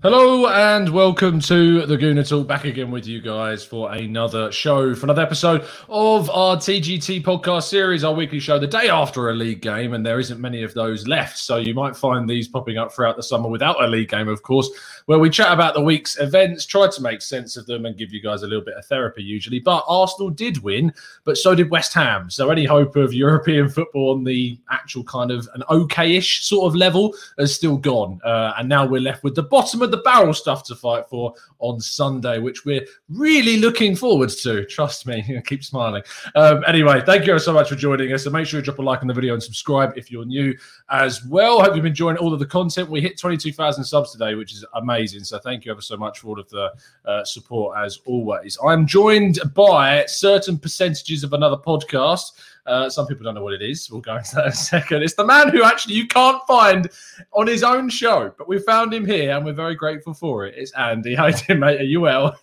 [0.00, 2.46] Hello and welcome to the Gooner Talk.
[2.46, 7.64] Back again with you guys for another show, for another episode of our TGT podcast
[7.64, 10.72] series, our weekly show, the day after a league game, and there isn't many of
[10.72, 11.36] those left.
[11.36, 14.40] So you might find these popping up throughout the summer without a league game, of
[14.44, 14.70] course,
[15.08, 18.12] where we chat about the week's events, try to make sense of them, and give
[18.12, 19.58] you guys a little bit of therapy usually.
[19.58, 20.92] But Arsenal did win,
[21.24, 22.28] but so did West Ham.
[22.28, 26.76] So any hope of European football on the actual kind of an okay-ish sort of
[26.76, 30.34] level is still gone, uh, and now we're left with the bottom of the barrel
[30.34, 34.66] stuff to fight for on Sunday, which we're really looking forward to.
[34.66, 36.02] Trust me, keep smiling.
[36.34, 38.82] Um, anyway, thank you so much for joining us, and make sure you drop a
[38.82, 40.54] like on the video and subscribe if you're new
[40.90, 41.62] as well.
[41.62, 42.90] Hope you've been enjoying all of the content.
[42.90, 44.97] We hit 22,000 subs today, which is amazing.
[45.06, 46.72] So thank you ever so much for all of the
[47.04, 48.58] uh, support as always.
[48.64, 52.32] I'm joined by certain percentages of another podcast.
[52.66, 53.90] Uh, some people don't know what it is.
[53.90, 55.02] We'll go into that in a second.
[55.02, 56.88] It's the man who actually you can't find
[57.32, 60.54] on his own show, but we found him here and we're very grateful for it.
[60.56, 61.14] It's Andy.
[61.14, 61.80] How you doing, mate?
[61.80, 62.38] Are you well?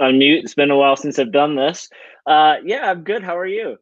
[0.00, 0.44] Unmute.
[0.44, 1.88] It's been a while since I've done this.
[2.26, 3.22] Uh, yeah, I'm good.
[3.22, 3.78] How are you?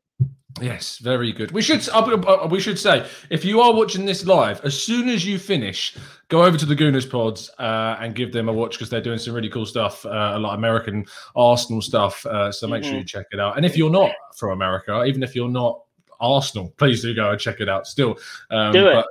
[0.63, 1.51] Yes, very good.
[1.53, 5.09] We should uh, uh, we should say if you are watching this live, as soon
[5.09, 5.97] as you finish,
[6.29, 9.19] go over to the Gooners Pods uh, and give them a watch because they're doing
[9.19, 11.05] some really cool stuff, uh, a lot of American
[11.37, 12.25] Arsenal stuff.
[12.27, 12.91] Uh, so make Mm-hmm.
[12.91, 13.57] sure you check it out.
[13.57, 15.81] And if you're not from America, even if you're not
[16.21, 17.87] Arsenal, please do go and check it out.
[17.87, 18.17] Still,
[18.51, 18.93] um, Do it.
[18.95, 19.07] But,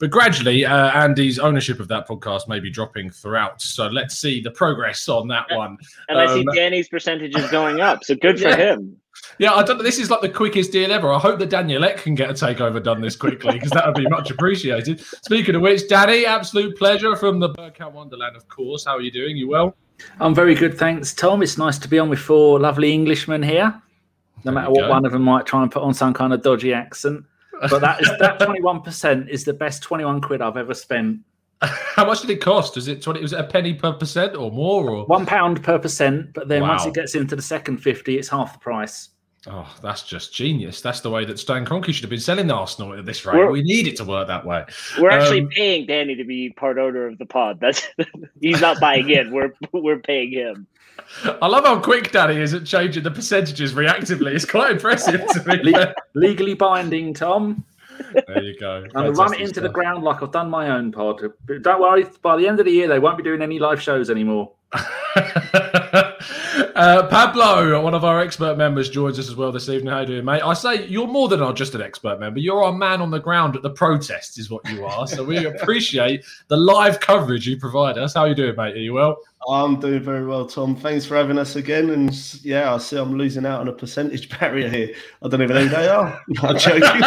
[0.00, 3.62] but gradually, uh, Andy's ownership of that podcast may be dropping throughout.
[3.62, 5.78] So let's see the progress on that one.
[6.08, 8.56] And I see Um, Danny's percentages going up, so good for Yeah.
[8.74, 8.99] him.
[9.38, 9.82] Yeah, I don't know.
[9.82, 11.12] This is like the quickest deal ever.
[11.12, 13.94] I hope that Daniel Ek can get a takeover done this quickly because that would
[13.94, 15.00] be much appreciated.
[15.00, 18.84] Speaking of which, Danny, absolute pleasure from the Bergkamp Wonderland, of course.
[18.84, 19.36] How are you doing?
[19.36, 19.74] You well?
[20.18, 21.42] I'm very good, thanks, Tom.
[21.42, 23.80] It's nice to be on with four lovely Englishmen here.
[24.44, 24.90] No matter what go.
[24.90, 27.24] one of them might try and put on some kind of dodgy accent.
[27.68, 31.20] But that is that 21% is the best 21 quid I've ever spent.
[31.62, 32.74] How much did it cost?
[32.76, 33.20] Was it twenty?
[33.20, 34.88] Was it a penny per percent or more?
[34.88, 38.28] Or One pound per percent, but then once it gets into the second 50, it's
[38.28, 39.09] half the price.
[39.48, 40.80] Oh, that's just genius.
[40.80, 43.36] That's the way that Stan Kroenke should have been selling Arsenal at this rate.
[43.38, 44.64] We're- we need it to work that way.
[44.98, 47.58] We're actually Um, paying Danny to be part owner of the pod.
[47.60, 47.86] That's
[48.40, 49.30] he's not buying in.
[49.32, 50.66] We're we're paying him.
[51.40, 54.32] I love how quick Danny is at changing the percentages reactively.
[54.34, 55.72] It's quite impressive to me.
[55.72, 57.64] Le- legally binding, Tom.
[58.28, 58.84] there you go.
[58.84, 61.20] I'm going to run it Fantastic into the ground like I've done my own pod.
[61.62, 64.08] Don't worry, by the end of the year, they won't be doing any live shows
[64.10, 64.52] anymore.
[66.74, 69.92] Uh, Pablo, one of our expert members, joins us as well this evening.
[69.92, 70.42] How you doing, mate?
[70.42, 72.38] I say you're more than just an expert member.
[72.38, 75.06] You're our man on the ground at the protest, is what you are.
[75.06, 78.14] So we appreciate the live coverage you provide us.
[78.14, 78.74] How you doing, mate?
[78.74, 79.18] Are you well?
[79.48, 80.76] I'm doing very well, Tom.
[80.76, 81.90] Thanks for having us again.
[81.90, 82.14] And
[82.44, 84.94] yeah, I see I'm losing out on a percentage barrier here.
[85.22, 86.20] I don't even know who they are.
[86.42, 87.02] I'm joking.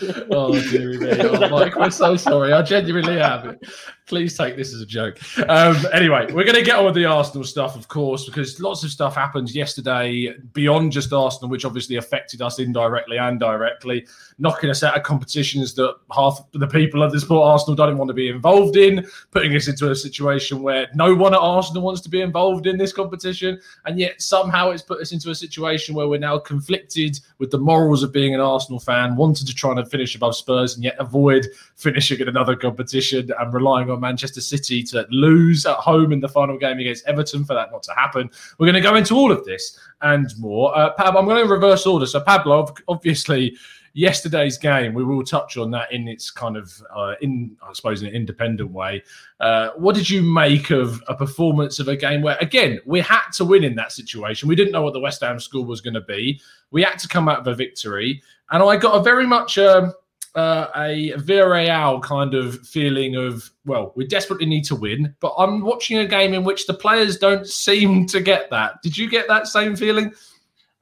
[0.30, 1.12] oh, dearie me.
[1.20, 2.52] Oh, Mike, we're so sorry.
[2.52, 3.58] I genuinely am.
[4.06, 5.18] Please take this as a joke.
[5.48, 8.82] Um, anyway, we're going to get on with the Arsenal stuff, of course, because lots
[8.82, 14.06] of stuff happened yesterday beyond just Arsenal, which obviously affected us indirectly and directly,
[14.38, 18.08] knocking us out of competitions that half the people at the sport Arsenal don't want
[18.08, 22.00] to be involved in, putting us into a situation where no one at Arsenal wants
[22.00, 23.60] to be involved in this competition.
[23.84, 27.58] And yet somehow it's put us into a situation where we're now conflicted with the
[27.58, 30.96] morals of being an Arsenal fan, wanting to try and finish above Spurs and yet
[30.98, 31.46] avoid
[31.76, 36.28] finishing in another competition and relying on Manchester City to lose at home in the
[36.28, 38.30] final game against Everton for that not to happen.
[38.58, 40.76] We're going to go into all of this and more.
[40.76, 42.06] Uh, Pab, I'm going to reverse order.
[42.06, 43.56] So, Pablo, obviously,
[43.92, 48.02] yesterday's game, we will touch on that in its kind of, uh, in I suppose,
[48.02, 49.02] in an independent way.
[49.40, 53.30] Uh, what did you make of a performance of a game where, again, we had
[53.32, 54.48] to win in that situation?
[54.48, 56.40] We didn't know what the West Ham score was going to be.
[56.70, 59.58] We had to come out of a victory, and I got a very much.
[59.58, 59.92] Um,
[60.36, 65.60] uh, a Villarreal kind of feeling of, well, we desperately need to win, but I'm
[65.60, 68.80] watching a game in which the players don't seem to get that.
[68.80, 70.12] Did you get that same feeling?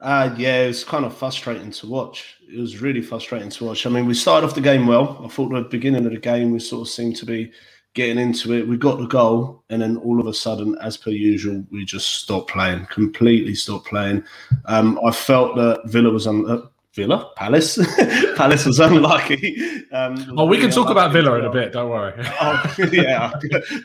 [0.01, 2.37] Uh, yeah, it was kind of frustrating to watch.
[2.47, 3.85] It was really frustrating to watch.
[3.85, 5.21] I mean, we started off the game well.
[5.23, 7.51] I thought at the beginning of the game, we sort of seemed to be
[7.95, 8.67] getting into it.
[8.67, 12.09] We got the goal, and then all of a sudden, as per usual, we just
[12.09, 14.23] stopped playing, completely stopped playing.
[14.65, 16.69] Um, I felt that Villa was on.
[16.93, 17.77] Villa, Palace,
[18.35, 19.85] Palace was unlucky.
[19.91, 21.39] Um, oh, we can talk about Villa well.
[21.39, 21.71] in a bit.
[21.71, 22.13] Don't worry.
[22.41, 23.31] oh, yeah,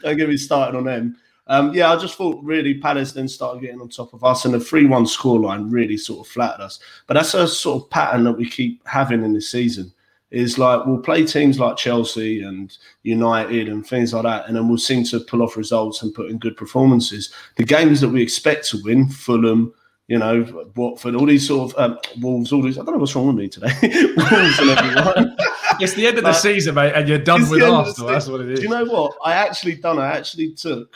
[0.02, 1.16] don't get me started on them.
[1.46, 4.54] Um, yeah, I just thought really Palace then started getting on top of us, and
[4.54, 6.78] the 3 1 scoreline really sort of flattered us.
[7.06, 9.92] But that's a sort of pattern that we keep having in this season.
[10.30, 14.66] Is like we'll play teams like Chelsea and United and things like that, and then
[14.66, 17.32] we'll seem to pull off results and put in good performances.
[17.56, 19.74] The games that we expect to win, Fulham,
[20.08, 22.78] you know, Watford, all these sort of um, Wolves, all these.
[22.78, 23.72] I don't know what's wrong with me today.
[23.82, 25.36] Wolves and everyone.
[25.80, 28.10] it's the end of the season, mate, and you're done with Arsenal.
[28.10, 28.60] That's what it is.
[28.60, 29.16] Do you know what?
[29.24, 29.98] I actually done.
[29.98, 30.94] I actually took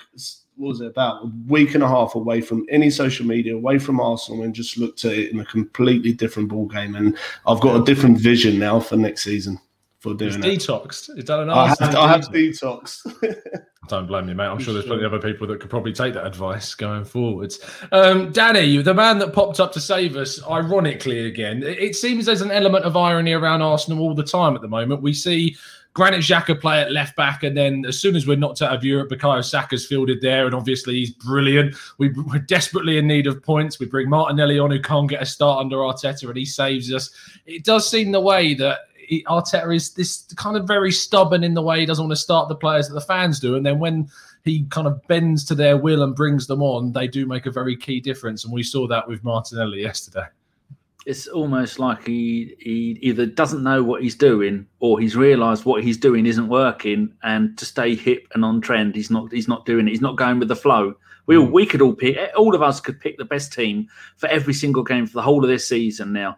[0.57, 3.79] what was it about a week and a half away from any social media, away
[3.79, 6.95] from Arsenal, and just looked at it in a completely different ball game.
[6.97, 7.17] And
[7.47, 9.59] I've got a different vision now for next season
[9.99, 10.61] for doing it's it.
[10.61, 11.19] Detoxed.
[11.19, 13.03] Is that an I have, I have detox.
[13.89, 14.45] Don't blame me, mate.
[14.45, 17.59] I'm sure there's plenty of other people that could probably take that advice going forwards.
[17.91, 22.43] Um, Danny, the man that popped up to save us, ironically again, it seems there's
[22.43, 25.01] an element of irony around Arsenal all the time at the moment.
[25.01, 25.57] We see
[25.95, 28.85] Granit Xhaka play at left back, and then as soon as we're knocked out of
[28.85, 31.75] Europe, Bukayo Saka's fielded there, and obviously he's brilliant.
[31.97, 33.81] We, are desperately in need of points.
[33.81, 37.11] We bring Martinelli on, who can't get a start under Arteta, and he saves us.
[37.47, 41.55] It does seem the way that he, Arteta is this kind of very stubborn in
[41.55, 43.79] the way he doesn't want to start the players that the fans do, and then
[43.79, 44.09] when
[44.45, 47.51] he kind of bends to their will and brings them on, they do make a
[47.51, 50.27] very key difference, and we saw that with Martinelli yesterday.
[51.07, 55.83] It's almost like he he either doesn't know what he's doing or he's realised what
[55.83, 59.65] he's doing isn't working, and to stay hip and on trend, he's not he's not
[59.65, 59.93] doing it.
[59.93, 60.95] He's not going with the flow.
[61.29, 61.53] We all, hmm.
[61.53, 64.83] we could all pick all of us could pick the best team for every single
[64.83, 66.37] game for the whole of this season now,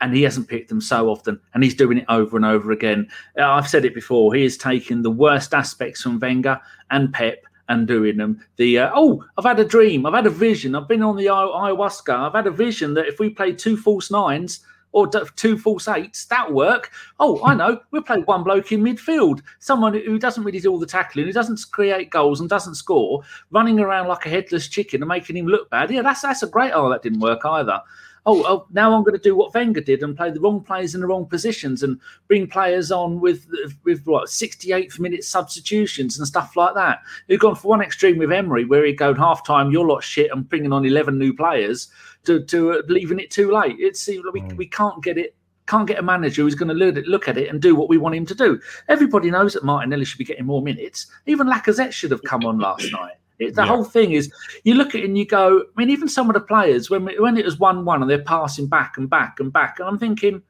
[0.00, 3.08] and he hasn't picked them so often, and he's doing it over and over again.
[3.38, 4.34] Uh, I've said it before.
[4.34, 6.60] He is taking the worst aspects from Wenger
[6.90, 8.44] and Pep and doing them.
[8.56, 10.04] The uh, oh, I've had a dream.
[10.04, 10.74] I've had a vision.
[10.74, 12.14] I've been on the ayahuasca.
[12.14, 14.60] I've had a vision that if we play two false nines
[14.92, 15.06] or
[15.36, 16.90] two false eights, that'll work.
[17.20, 17.80] Oh, I know.
[17.92, 21.32] We'll play one bloke in midfield, someone who doesn't really do all the tackling, who
[21.32, 25.46] doesn't create goals and doesn't score, running around like a headless chicken and making him
[25.46, 25.90] look bad.
[25.90, 26.72] Yeah, that's that's a great.
[26.72, 27.80] Oh, that didn't work either
[28.26, 30.94] oh, oh now I'm going to do what Wenger did and play the wrong players
[30.94, 33.46] in the wrong positions and bring players on with
[33.84, 37.00] with what 68th minute substitutions and stuff like that.
[37.28, 40.30] You've gone for one extreme with Emery, where he'd go half time, you're lot shit,
[40.30, 41.88] and bringing on 11 new players
[42.24, 43.76] to to uh, leaving it too late.
[43.78, 44.56] It's we, mm.
[44.56, 45.34] we can't get it
[45.66, 48.16] can't get a manager who's going to look at it and do what we want
[48.16, 48.60] him to do.
[48.88, 51.06] Everybody knows that Martinelli should be getting more minutes.
[51.26, 53.19] Even Lacazette should have come on last night.
[53.40, 53.68] It, the yeah.
[53.68, 54.32] whole thing is,
[54.64, 55.60] you look at it and you go.
[55.60, 58.22] I mean, even some of the players when when it was one one and they're
[58.22, 60.42] passing back and back and back, and I'm thinking,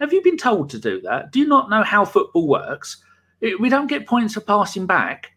[0.00, 1.32] have you been told to do that?
[1.32, 3.02] Do you not know how football works?
[3.40, 5.31] It, we don't get points for passing back.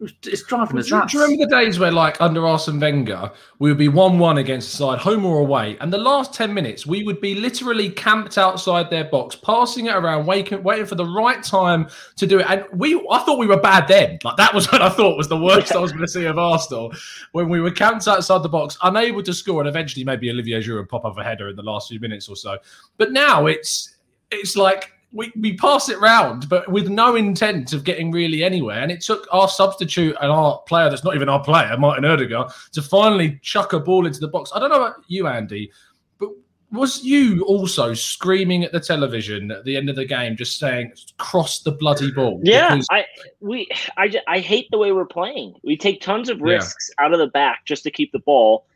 [0.00, 1.12] It's driving us nuts.
[1.12, 4.38] Do you remember the days where, like, under Arsene Wenger, we would be 1 1
[4.38, 7.90] against the side, home or away, and the last 10 minutes, we would be literally
[7.90, 12.38] camped outside their box, passing it around, waiting, waiting for the right time to do
[12.38, 12.46] it.
[12.48, 14.18] And we, I thought we were bad then.
[14.24, 16.38] Like, that was what I thought was the worst I was going to see of
[16.38, 16.92] Arsenal
[17.32, 20.88] when we were camped outside the box, unable to score, and eventually maybe Olivier Giroud
[20.88, 22.56] pop up a header in the last few minutes or so.
[22.96, 23.96] But now it's,
[24.30, 28.80] it's like, we, we pass it round, but with no intent of getting really anywhere.
[28.80, 32.52] And it took our substitute and our player that's not even our player, Martin Odegaard,
[32.72, 34.50] to finally chuck a ball into the box.
[34.54, 35.72] I don't know about you, Andy,
[36.18, 36.30] but
[36.70, 40.92] was you also screaming at the television at the end of the game, just saying
[41.18, 42.40] "cross the bloody ball"?
[42.44, 43.06] Yeah, because- I
[43.40, 45.54] we I I hate the way we're playing.
[45.64, 47.06] We take tons of risks yeah.
[47.06, 48.66] out of the back just to keep the ball,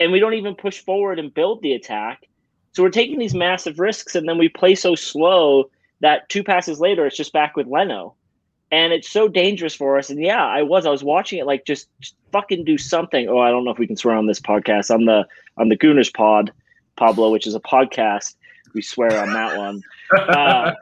[0.00, 2.24] and we don't even push forward and build the attack.
[2.72, 6.80] So we're taking these massive risks, and then we play so slow that two passes
[6.80, 8.14] later, it's just back with Leno.
[8.72, 10.10] And it's so dangerous for us.
[10.10, 10.86] And yeah, I was.
[10.86, 13.28] I was watching it like just, just fucking do something.
[13.28, 14.92] Oh, I don't know if we can swear on this podcast.
[14.92, 15.24] On the
[15.56, 16.52] on the Gooners Pod,
[16.96, 18.34] Pablo, which is a podcast.
[18.74, 19.82] We swear on that one.
[20.16, 20.72] Uh,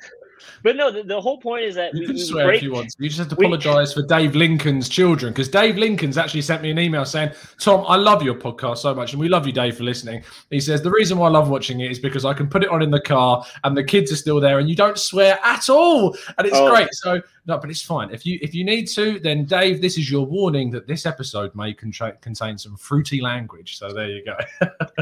[0.63, 2.63] but no, the, the, whole point is that you we, can we swear break, if
[2.63, 2.95] you want.
[2.99, 6.71] You just have to apologise for Dave Lincoln's children because Dave Lincoln's actually sent me
[6.71, 9.77] an email saying, "Tom, I love your podcast so much, and we love you, Dave,
[9.77, 12.49] for listening." He says the reason why I love watching it is because I can
[12.49, 14.99] put it on in the car and the kids are still there, and you don't
[14.99, 16.71] swear at all, and it's oh.
[16.71, 16.89] great.
[16.93, 18.11] So no, but it's fine.
[18.11, 21.55] If you if you need to, then Dave, this is your warning that this episode
[21.55, 23.79] may contra- contain some fruity language.
[23.79, 24.39] So there you go.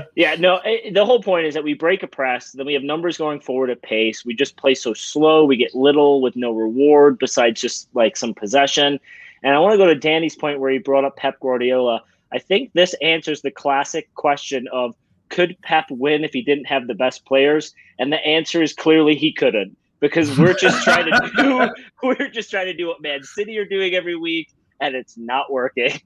[0.17, 0.61] yeah, no.
[0.65, 3.39] It, the whole point is that we break a press, then we have numbers going
[3.39, 4.25] forward at pace.
[4.25, 5.45] We just play so slow.
[5.45, 8.99] We get little with no reward besides just like some possession.
[9.45, 12.03] And I want to go to Danny's point where he brought up Pep Guardiola.
[12.33, 14.97] I think this answers the classic question of
[15.29, 17.73] could Pep win if he didn't have the best players?
[18.01, 21.71] And the answer is clearly he couldn't because we're just trying to do
[22.03, 25.51] we're just trying to do what Man City are doing every week, and it's not
[25.51, 25.99] working.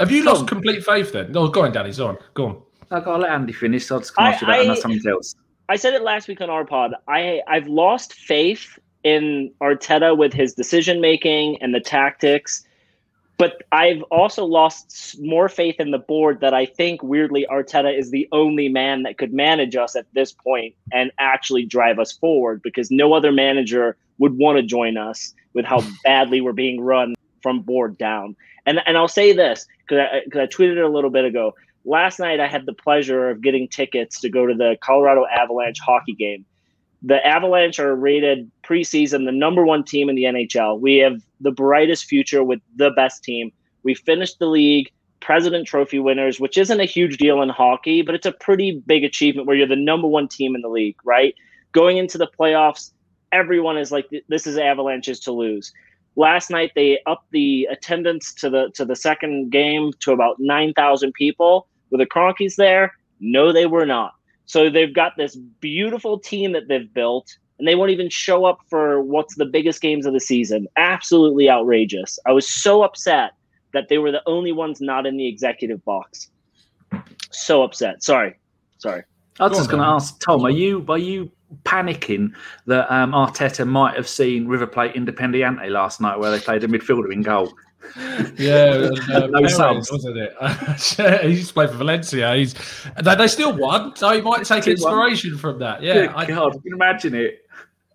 [0.00, 1.30] Have you lost complete faith then?
[1.30, 1.92] No, go on, Danny.
[1.92, 2.18] Go on.
[2.34, 2.62] Go on.
[2.90, 3.86] I gotta let Andy finish.
[3.86, 5.36] So I'll just come after that and something else.
[5.68, 6.94] I said it last week on our pod.
[7.06, 12.64] I I've lost faith in Arteta with his decision making and the tactics
[13.38, 18.10] but I've also lost more faith in the board that I think weirdly Arteta is
[18.10, 22.62] the only man that could manage us at this point and actually drive us forward
[22.62, 27.14] because no other manager would want to join us with how badly we're being run
[27.42, 28.36] from board down.
[28.66, 31.54] And and I'll say this because I, cause I tweeted it a little bit ago.
[31.84, 35.80] Last night I had the pleasure of getting tickets to go to the Colorado Avalanche
[35.80, 36.44] hockey game
[37.02, 40.80] the Avalanche are rated preseason the number one team in the NHL.
[40.80, 43.50] We have the brightest future with the best team.
[43.82, 44.90] We finished the league
[45.20, 49.04] President Trophy winners, which isn't a huge deal in hockey, but it's a pretty big
[49.04, 51.34] achievement where you're the number one team in the league, right?
[51.72, 52.90] Going into the playoffs,
[53.30, 55.72] everyone is like, this is Avalanche's to lose.
[56.16, 60.74] Last night they upped the attendance to the to the second game to about nine
[60.74, 61.68] thousand people.
[61.90, 62.92] Were the Kroenkes there?
[63.20, 64.12] No, they were not.
[64.46, 68.60] So they've got this beautiful team that they've built, and they won't even show up
[68.68, 70.66] for what's the biggest games of the season.
[70.76, 72.18] Absolutely outrageous.
[72.26, 73.32] I was so upset
[73.72, 76.30] that they were the only ones not in the executive box.
[77.30, 78.02] So upset.
[78.02, 78.38] Sorry.
[78.78, 79.04] Sorry.
[79.40, 81.30] I was just going to ask Tom, are you are you
[81.64, 82.32] panicking
[82.66, 86.68] that um, Arteta might have seen River Plate Independiente last night where they played a
[86.68, 87.52] midfielder in goal?
[87.96, 88.90] Yeah, uh,
[89.30, 91.20] Enzo Perez, wasn't it?
[91.22, 92.34] he used to play for Valencia.
[92.34, 92.54] He's
[93.02, 95.82] they, they still won, so he might take inspiration from that.
[95.82, 97.46] Yeah, Good I, God, can imagine it.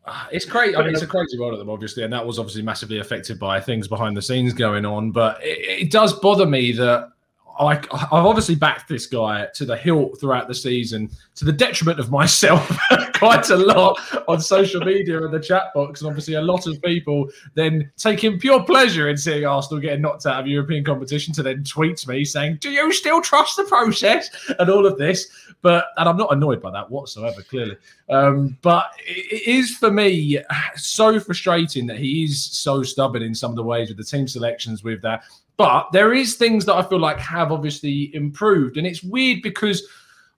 [0.05, 0.75] Ah, it's crazy.
[0.75, 3.39] I mean, it's a crazy world at them, obviously, and that was obviously massively affected
[3.39, 5.11] by things behind the scenes going on.
[5.11, 7.11] But it, it does bother me that
[7.59, 11.99] I, have obviously backed this guy to the hilt throughout the season, to the detriment
[11.99, 12.77] of myself,
[13.15, 16.01] quite a lot on social media and the chat box.
[16.01, 20.25] And obviously, a lot of people then taking pure pleasure in seeing Arsenal getting knocked
[20.25, 24.29] out of European competition to then tweet me saying, Do you still trust the process?
[24.59, 25.27] And all of this.
[25.63, 27.77] But, and I'm not annoyed by that whatsoever, clearly.
[28.09, 30.39] Um, but it is for me
[30.75, 34.27] so frustrating that he is so stubborn in some of the ways with the team
[34.27, 35.23] selections, with that
[35.57, 39.87] but there is things that I feel like have obviously improved, and it's weird because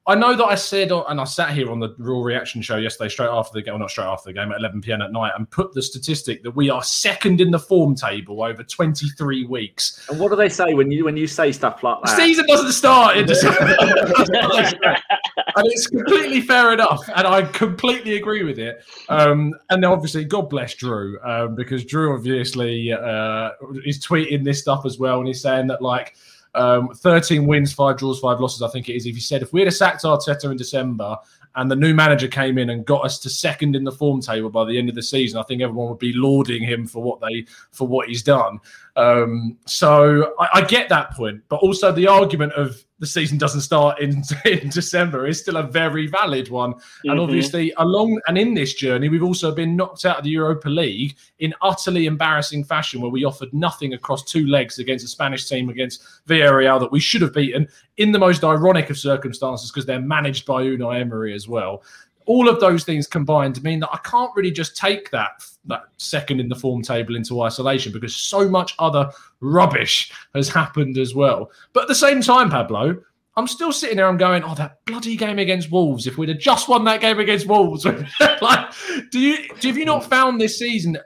[0.10, 3.10] I know that I said, and I sat here on the Raw Reaction show yesterday,
[3.10, 5.04] straight after the game, well, not straight after the game, at 11 p.m.
[5.04, 8.64] at night, and put the statistic that we are second in the form table over
[8.64, 10.04] 23 weeks.
[10.10, 12.10] And what do they say when you when you say stuff like that?
[12.10, 18.44] The season doesn't start in December, and it's completely fair enough, and I completely agree
[18.44, 18.84] with it.
[19.10, 23.52] Um, and obviously, God bless Drew, um, because Drew obviously uh,
[23.86, 26.16] is tweeting this stuff as well, and he's saying that like
[26.56, 29.06] um, 13 wins, five draws, five losses, I think it is.
[29.06, 31.18] If you said if we had sacked Arteta in December
[31.56, 34.50] and the new manager came in and got us to second in the form table
[34.50, 37.20] by the end of the season, I think everyone would be lauding him for what
[37.22, 38.60] they for what he's done.
[38.96, 43.62] Um, so I, I, get that point, but also the argument of the season doesn't
[43.62, 46.74] start in, in December is still a very valid one.
[46.74, 47.10] Mm-hmm.
[47.10, 50.70] And obviously, along and in this journey, we've also been knocked out of the Europa
[50.70, 55.48] League in utterly embarrassing fashion, where we offered nothing across two legs against a Spanish
[55.48, 59.86] team against Villarreal that we should have beaten in the most ironic of circumstances because
[59.86, 61.84] they're managed by Unai Emery as well
[62.30, 66.40] all of those things combined mean that I can't really just take that that second
[66.40, 71.52] in the form table into isolation because so much other rubbish has happened as well.
[71.74, 73.02] But at the same time, Pablo,
[73.36, 74.08] I'm still sitting there.
[74.08, 76.06] I'm going, oh, that bloody game against Wolves.
[76.06, 77.86] If we'd have just won that game against Wolves,
[78.42, 78.74] like,
[79.12, 81.00] do you do have you not found this season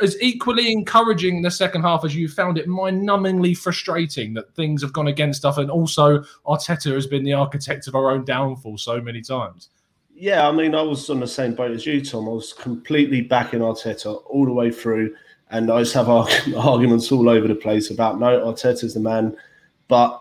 [0.00, 4.92] as equally encouraging the second half as you found it mind-numbingly frustrating that things have
[4.92, 9.00] gone against us, and also Arteta has been the architect of our own downfall so
[9.00, 9.68] many times?
[10.14, 12.28] Yeah, I mean, I was on the same boat as you, Tom.
[12.28, 15.14] I was completely backing Arteta all the way through,
[15.50, 16.08] and I just have
[16.56, 19.36] arguments all over the place about no, Arteta's the man.
[19.88, 20.20] But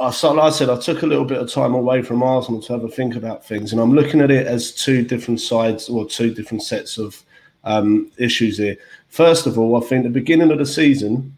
[0.00, 2.72] I, like I said, I took a little bit of time away from Arsenal to
[2.74, 6.06] have a think about things, and I'm looking at it as two different sides or
[6.06, 7.22] two different sets of
[7.64, 8.76] um, issues here.
[9.08, 11.36] First of all, I think the beginning of the season,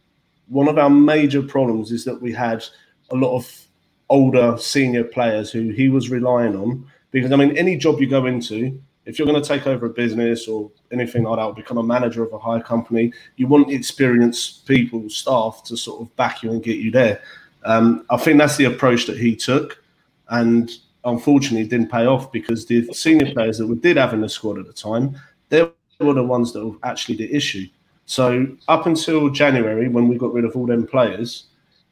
[0.49, 2.65] one of our major problems is that we had
[3.11, 3.67] a lot of
[4.09, 6.91] older senior players who he was relying on.
[7.17, 9.89] Because I mean, any job you go into, if you're going to take over a
[9.89, 13.73] business or anything like that, or become a manager of a high company, you want
[13.73, 17.23] experienced people, staff to sort of back you and get you there.
[17.65, 19.83] Um, I think that's the approach that he took,
[20.29, 20.71] and
[21.07, 24.29] unfortunately, it didn't pay off because the senior players that we did have in the
[24.29, 25.19] squad at the time,
[25.49, 25.63] they
[25.99, 27.67] were the ones that were actually the issue.
[28.05, 31.47] So up until January, when we got rid of all them players,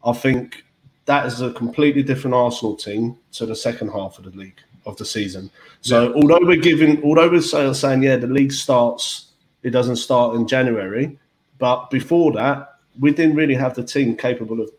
[0.04, 0.66] I think
[1.07, 4.97] that is a completely different Arsenal team to the second half of the league of
[4.97, 5.50] the season.
[5.81, 6.14] So yeah.
[6.14, 7.41] although we're giving, although we're
[7.75, 11.19] saying, yeah, the league starts, it doesn't start in January,
[11.59, 14.71] but before that, we didn't really have the team capable of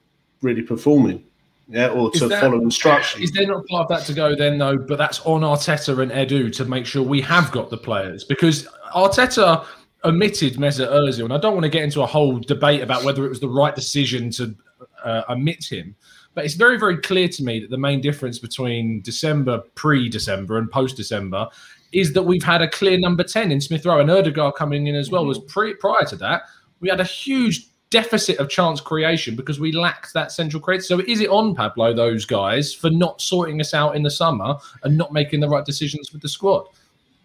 [0.41, 1.23] really performing.
[1.67, 3.23] Yeah, or to that, follow instructions.
[3.23, 4.77] Is there not part of that to go then, though?
[4.77, 8.67] But that's on Arteta and Edu to make sure we have got the players because
[8.93, 9.65] Arteta
[10.03, 13.25] omitted Mesut Ozil, and I don't want to get into a whole debate about whether
[13.25, 14.55] it was the right decision to
[15.03, 15.95] uh, omit him.
[16.35, 20.57] But it's very, very clear to me that the main difference between December, pre December,
[20.57, 21.47] and post December
[21.93, 24.95] is that we've had a clear number 10 in Smith Rowe and Ødegaard coming in
[24.95, 25.25] as well.
[25.25, 26.43] Was pre- prior to that,
[26.81, 30.83] we had a huge deficit of chance creation because we lacked that central creator.
[30.83, 34.55] So is it on Pablo, those guys, for not sorting us out in the summer
[34.83, 36.65] and not making the right decisions with the squad?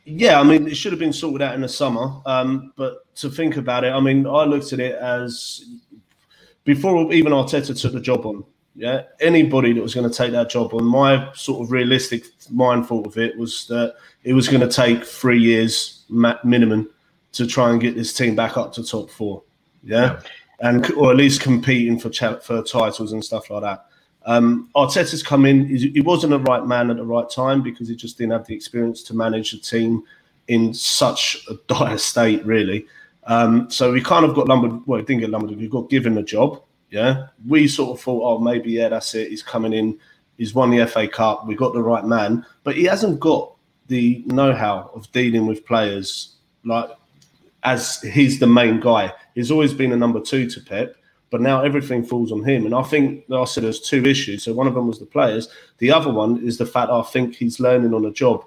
[0.04, 2.12] Yeah, I mean, it should have been sorted out in the summer.
[2.24, 5.64] Um, but to think about it, I mean, I looked at it as
[6.64, 8.44] before even Arteta took the job on,
[8.80, 12.86] yeah, anybody that was going to take that job on, my sort of realistic mind
[12.86, 13.94] thought of it was that
[14.24, 16.88] it was going to take three years minimum
[17.32, 19.42] to try and get this team back up to top four,
[19.84, 20.22] yeah,
[20.60, 22.10] and or at least competing for
[22.40, 23.84] for titles and stuff like that.
[24.24, 27.94] Um, Arteta's come in; he wasn't the right man at the right time because he
[27.94, 30.04] just didn't have the experience to manage a team
[30.48, 32.86] in such a dire state, really.
[33.24, 34.86] Um, so we kind of got lumbered.
[34.86, 35.58] Well, he didn't get lumbered.
[35.58, 39.30] We got given a job yeah, we sort of thought, oh, maybe yeah, that's it.
[39.30, 39.98] He's coming in.
[40.36, 41.46] He's won the FA Cup.
[41.46, 43.54] We got the right man, but he hasn't got
[43.86, 46.90] the know-how of dealing with players like
[47.62, 49.12] as he's the main guy.
[49.34, 50.96] He's always been a number two to Pep,
[51.30, 52.64] but now everything falls on him.
[52.64, 54.44] And I think I said there's two issues.
[54.44, 55.48] So one of them was the players.
[55.78, 58.44] The other one is the fact I think he's learning on a job.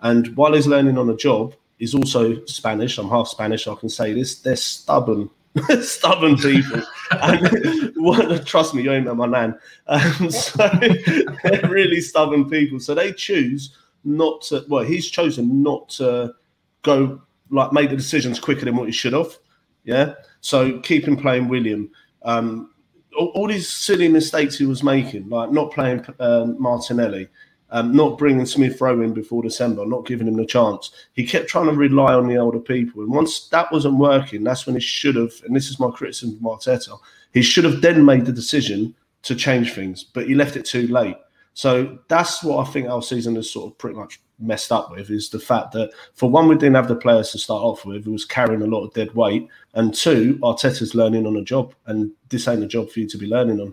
[0.00, 2.98] And while he's learning on a job, he's also Spanish.
[2.98, 3.66] I'm half Spanish.
[3.66, 4.40] I can say this.
[4.40, 5.30] They're stubborn
[5.80, 6.82] stubborn people.
[7.22, 9.58] and what, trust me, you ain't my man.
[9.86, 12.80] Um, so they're really stubborn people.
[12.80, 14.64] So they choose not to.
[14.68, 16.34] Well, he's chosen not to
[16.82, 19.36] go like make the decisions quicker than what he should have.
[19.84, 20.14] Yeah.
[20.40, 21.90] So keep him playing Willian.
[22.22, 22.70] Um,
[23.16, 27.28] all, all, these silly mistakes he was making, like not playing um, Martinelli,
[27.70, 30.90] um, not bringing Smith Rowe in before December, not giving him the chance.
[31.14, 33.02] He kept trying to rely on the older people.
[33.02, 36.38] And once that wasn't working, that's when he should have, and this is my criticism
[36.44, 36.98] of Arteta,
[37.32, 40.86] he should have then made the decision to change things, but he left it too
[40.88, 41.16] late.
[41.54, 45.10] So that's what I think our season is sort of pretty much messed up with
[45.10, 48.04] is the fact that for one, we didn't have the players to start off with,
[48.04, 51.74] who was carrying a lot of dead weight, and two, Arteta's learning on a job,
[51.86, 53.72] and this ain't a job for you to be learning on.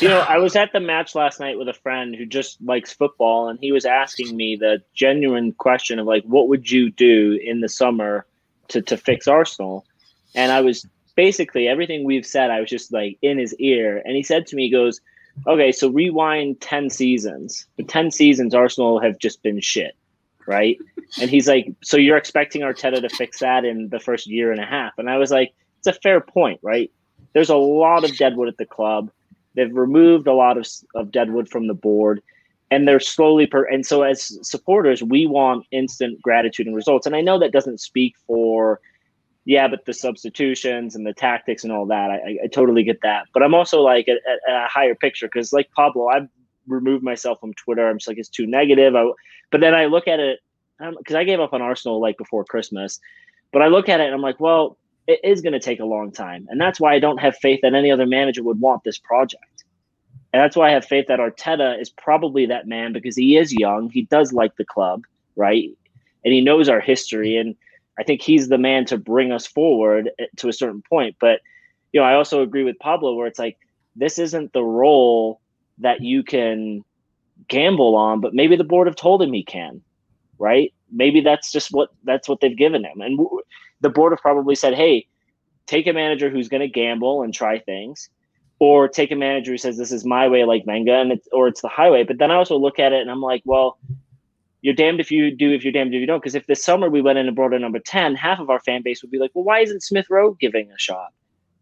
[0.00, 2.92] You know, I was at the match last night with a friend who just likes
[2.92, 7.38] football, and he was asking me the genuine question of like, what would you do
[7.42, 8.26] in the summer
[8.68, 9.86] to to fix Arsenal?
[10.34, 12.50] And I was basically everything we've said.
[12.50, 15.00] I was just like in his ear, and he said to me, he "Goes,
[15.46, 17.66] okay, so rewind ten seasons.
[17.76, 19.94] For ten seasons, Arsenal have just been shit."
[20.46, 20.76] Right.
[21.20, 24.60] And he's like, So you're expecting Arteta to fix that in the first year and
[24.60, 24.92] a half?
[24.98, 26.90] And I was like, It's a fair point, right?
[27.32, 29.10] There's a lot of deadwood at the club
[29.54, 32.22] They've removed a lot of, of deadwood from the board
[32.72, 37.06] and they're slowly per and so as supporters we want instant gratitude and results.
[37.06, 38.80] And i know that doesn't speak for
[39.44, 43.26] yeah but the substitutions and the tactics and all that i, I totally get that.
[43.34, 46.28] But i'm also like at, a higher picture because like pablo i've
[46.66, 47.88] removed myself from twitter.
[47.88, 48.96] I'm just like it's too negative.
[48.96, 49.04] I,
[49.50, 50.40] but then i look at it
[50.80, 52.98] um, because i gave up on arsenal like before christmas.
[53.52, 55.84] But i look at it and i'm like well it is going to take a
[55.84, 56.46] long time.
[56.48, 59.64] And that's why I don't have faith that any other manager would want this project.
[60.32, 63.52] And that's why I have faith that Arteta is probably that man because he is
[63.52, 63.90] young.
[63.90, 65.02] He does like the club,
[65.36, 65.70] right?
[66.24, 67.36] And he knows our history.
[67.36, 67.54] And
[67.98, 71.16] I think he's the man to bring us forward eh, to a certain point.
[71.20, 71.40] But,
[71.92, 73.58] you know, I also agree with Pablo where it's like,
[73.94, 75.40] this isn't the role
[75.78, 76.82] that you can
[77.48, 79.82] gamble on, but maybe the board have told him he can,
[80.38, 80.72] right?
[80.90, 83.00] Maybe that's just what that's what they've given him.
[83.00, 83.18] And
[83.82, 85.06] the board have probably said, hey,
[85.66, 88.08] take a manager who's going to gamble and try things,
[88.58, 91.48] or take a manager who says this is my way, like Wenger, and it's or
[91.48, 92.04] it's the highway.
[92.04, 93.78] But then I also look at it and I'm like, well,
[94.62, 96.20] you're damned if you do, if you're damned if you don't.
[96.20, 98.60] Because if this summer we went in and brought in number 10, half of our
[98.60, 101.12] fan base would be like, well, why isn't Smith Rowe giving a shot?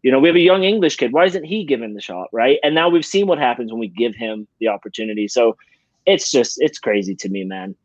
[0.03, 1.11] You know, we have a young English kid.
[1.11, 2.27] Why isn't he giving the shot?
[2.31, 2.59] Right.
[2.63, 5.27] And now we've seen what happens when we give him the opportunity.
[5.27, 5.57] So
[6.05, 7.75] it's just, it's crazy to me, man.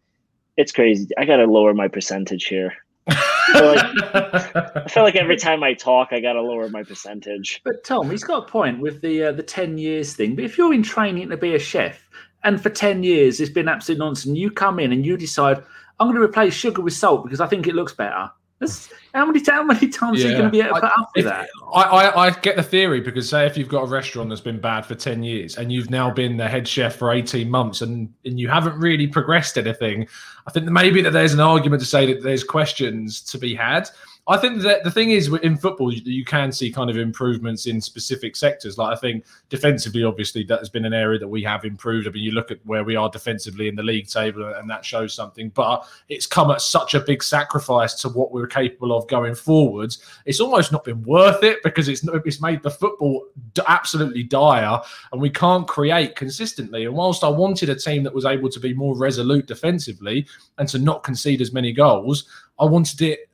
[0.56, 1.08] It's crazy.
[1.18, 2.74] I got to lower my percentage here.
[3.48, 6.82] I feel, like, I feel like every time I talk, I got to lower my
[6.82, 7.60] percentage.
[7.64, 10.34] But Tom, he's got a point with the uh, the ten years thing.
[10.34, 12.08] But if you're in training to be a chef,
[12.44, 15.62] and for ten years it's been absolute nonsense, you come in and you decide
[15.98, 18.30] I'm going to replace sugar with salt because I think it looks better.
[18.58, 20.28] That's, how many how many times yeah.
[20.28, 21.48] are you going to be able to put I, up with if, that?
[21.74, 24.60] I, I, I get the theory because say if you've got a restaurant that's been
[24.60, 28.12] bad for ten years and you've now been the head chef for eighteen months and
[28.24, 30.06] and you haven't really progressed anything,
[30.46, 33.88] I think maybe that there's an argument to say that there's questions to be had.
[34.28, 37.66] I think that the thing is in football, you, you, can see kind of improvements
[37.66, 38.76] in specific sectors.
[38.76, 42.08] Like I think defensively, obviously, that has been an area that we have improved.
[42.08, 44.84] I mean, you look at where we are defensively in the league table, and that
[44.84, 45.50] shows something.
[45.50, 50.02] But it's come at such a big sacrifice to what we're capable of going forwards.
[50.24, 53.26] It's almost not been worth it because it's it's made the football
[53.68, 54.80] absolutely dire,
[55.12, 56.84] and we can't create consistently.
[56.84, 60.26] And whilst I wanted a team that was able to be more resolute defensively
[60.58, 63.28] and to not concede as many goals, I wanted it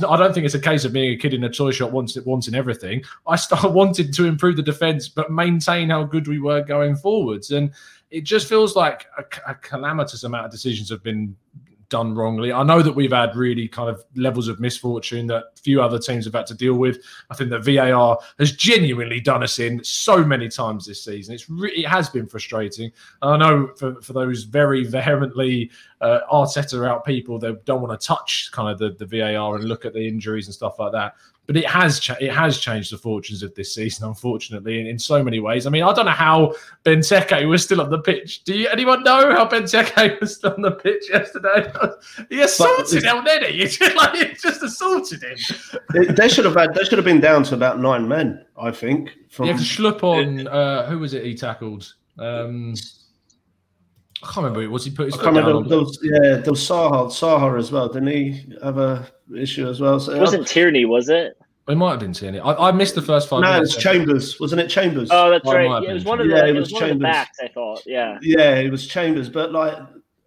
[0.00, 1.90] not, I don't think it's a case of being a kid in a toy shop
[1.90, 3.02] once wanting everything.
[3.26, 7.50] I start wanted to improve the defense, but maintain how good we were going forwards.
[7.50, 7.72] And
[8.10, 11.36] it just feels like a, a calamitous amount of decisions have been
[11.88, 12.52] done wrongly.
[12.52, 16.24] I know that we've had really kind of levels of misfortune that few other teams
[16.24, 16.98] have had to deal with.
[17.30, 21.34] I think that VAR has genuinely done us in so many times this season.
[21.34, 22.92] It's re- it has been frustrating.
[23.22, 25.70] I know for, for those very vehemently
[26.00, 29.64] uh, Arteta out people that don't want to touch kind of the, the VAR and
[29.64, 31.14] look at the injuries and stuff like that
[31.48, 34.98] but it has cha- it has changed the fortunes of this season, unfortunately, in, in,
[34.98, 35.66] so many ways.
[35.66, 38.44] I mean, I don't know how Benteke was still on the pitch.
[38.44, 41.72] Do you anyone know how Benteke was still on the pitch yesterday?
[42.28, 43.64] he assaulted him, didn't he?
[43.66, 46.14] Just, like, he just assaulted him.
[46.14, 46.74] they should have had.
[46.74, 49.16] They should have been down to about nine men, I think.
[49.30, 51.24] From yeah, Schlupp on uh, who was it?
[51.24, 51.94] He tackled.
[52.18, 52.74] Um,
[54.22, 54.68] I can't remember.
[54.70, 55.68] Was he put his foot down?
[55.68, 57.88] There was, yeah, there was Saha, Saha as well.
[57.88, 60.00] Didn't he have a issue as well?
[60.00, 61.38] So, it wasn't uh, Tierney, was it?
[61.68, 62.40] It might have been Tierney.
[62.40, 63.42] I, I missed the first five.
[63.42, 63.74] No, minutes.
[63.74, 64.68] it's Chambers, wasn't it?
[64.68, 65.10] Chambers.
[65.12, 65.84] Oh, that's oh, right.
[65.84, 66.34] It, it was one of the.
[66.34, 67.02] Yeah, it was, it was Chambers.
[67.02, 67.38] backs.
[67.42, 67.82] I thought.
[67.86, 68.18] Yeah.
[68.22, 69.76] Yeah, it was Chambers, but like,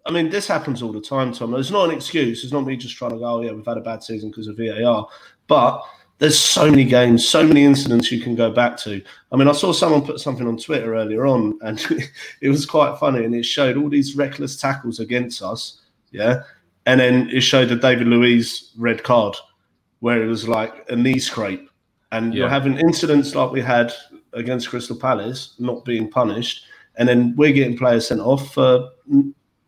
[0.06, 1.54] I mean, this happens all the time, Tom.
[1.54, 2.44] It's not an excuse.
[2.44, 4.46] It's not me just trying to go, oh yeah, we've had a bad season because
[4.46, 5.06] of VAR,
[5.48, 5.82] but
[6.22, 9.02] there's so many games, so many incidents you can go back to.
[9.32, 11.84] I mean, I saw someone put something on Twitter earlier on, and
[12.40, 15.80] it was quite funny, and it showed all these reckless tackles against us,
[16.12, 16.44] yeah,
[16.86, 19.34] and then it showed the David Luiz red card,
[19.98, 21.68] where it was like a knee scrape,
[22.12, 22.42] and yeah.
[22.42, 23.92] you're having incidents like we had
[24.32, 28.90] against Crystal Palace, not being punished, and then we're getting players sent off for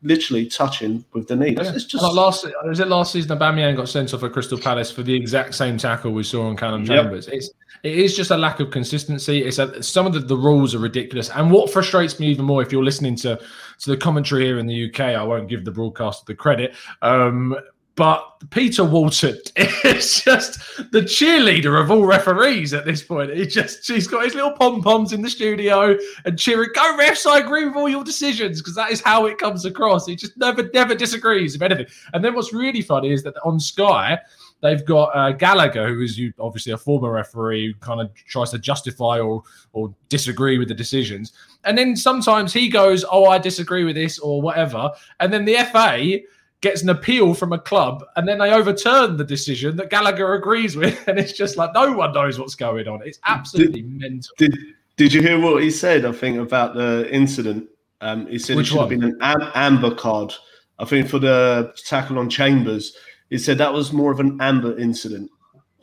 [0.04, 1.56] literally touching with the knee.
[1.58, 2.46] It's, just like last.
[2.64, 3.36] Was it last season?
[3.36, 6.56] Aubameyang got sent off at Crystal Palace for the exact same tackle we saw on
[6.56, 7.26] Callum Chambers.
[7.26, 7.34] Yep.
[7.34, 7.50] It's
[7.82, 9.42] it is just a lack of consistency.
[9.42, 11.28] It's a, some of the, the rules are ridiculous.
[11.30, 13.38] And what frustrates me even more, if you're listening to
[13.80, 16.74] to the commentary here in the UK, I won't give the broadcaster the credit.
[17.02, 17.56] Um,
[17.96, 20.58] but Peter Walton is just
[20.90, 23.32] the cheerleader of all referees at this point.
[23.32, 27.26] He just he's got his little pom poms in the studio and cheering, "Go refs!
[27.26, 30.06] I agree with all your decisions," because that is how it comes across.
[30.06, 31.86] He just never never disagrees with anything.
[32.12, 34.18] And then what's really funny is that on Sky
[34.60, 38.58] they've got uh, Gallagher, who is obviously a former referee, who kind of tries to
[38.58, 41.32] justify or or disagree with the decisions.
[41.64, 45.58] And then sometimes he goes, "Oh, I disagree with this" or whatever, and then the
[45.70, 46.18] FA
[46.64, 50.74] gets an appeal from a club and then they overturn the decision that Gallagher agrees
[50.74, 50.98] with.
[51.08, 53.02] And it's just like no one knows what's going on.
[53.04, 54.34] It's absolutely did, mental.
[54.38, 54.56] Did,
[54.96, 56.06] did you hear what he said?
[56.06, 57.68] I think about the incident.
[58.00, 58.90] Um, he said Which it should one?
[58.90, 60.32] have been an amber card.
[60.78, 62.96] I think for the tackle on Chambers,
[63.28, 65.30] he said that was more of an amber incident.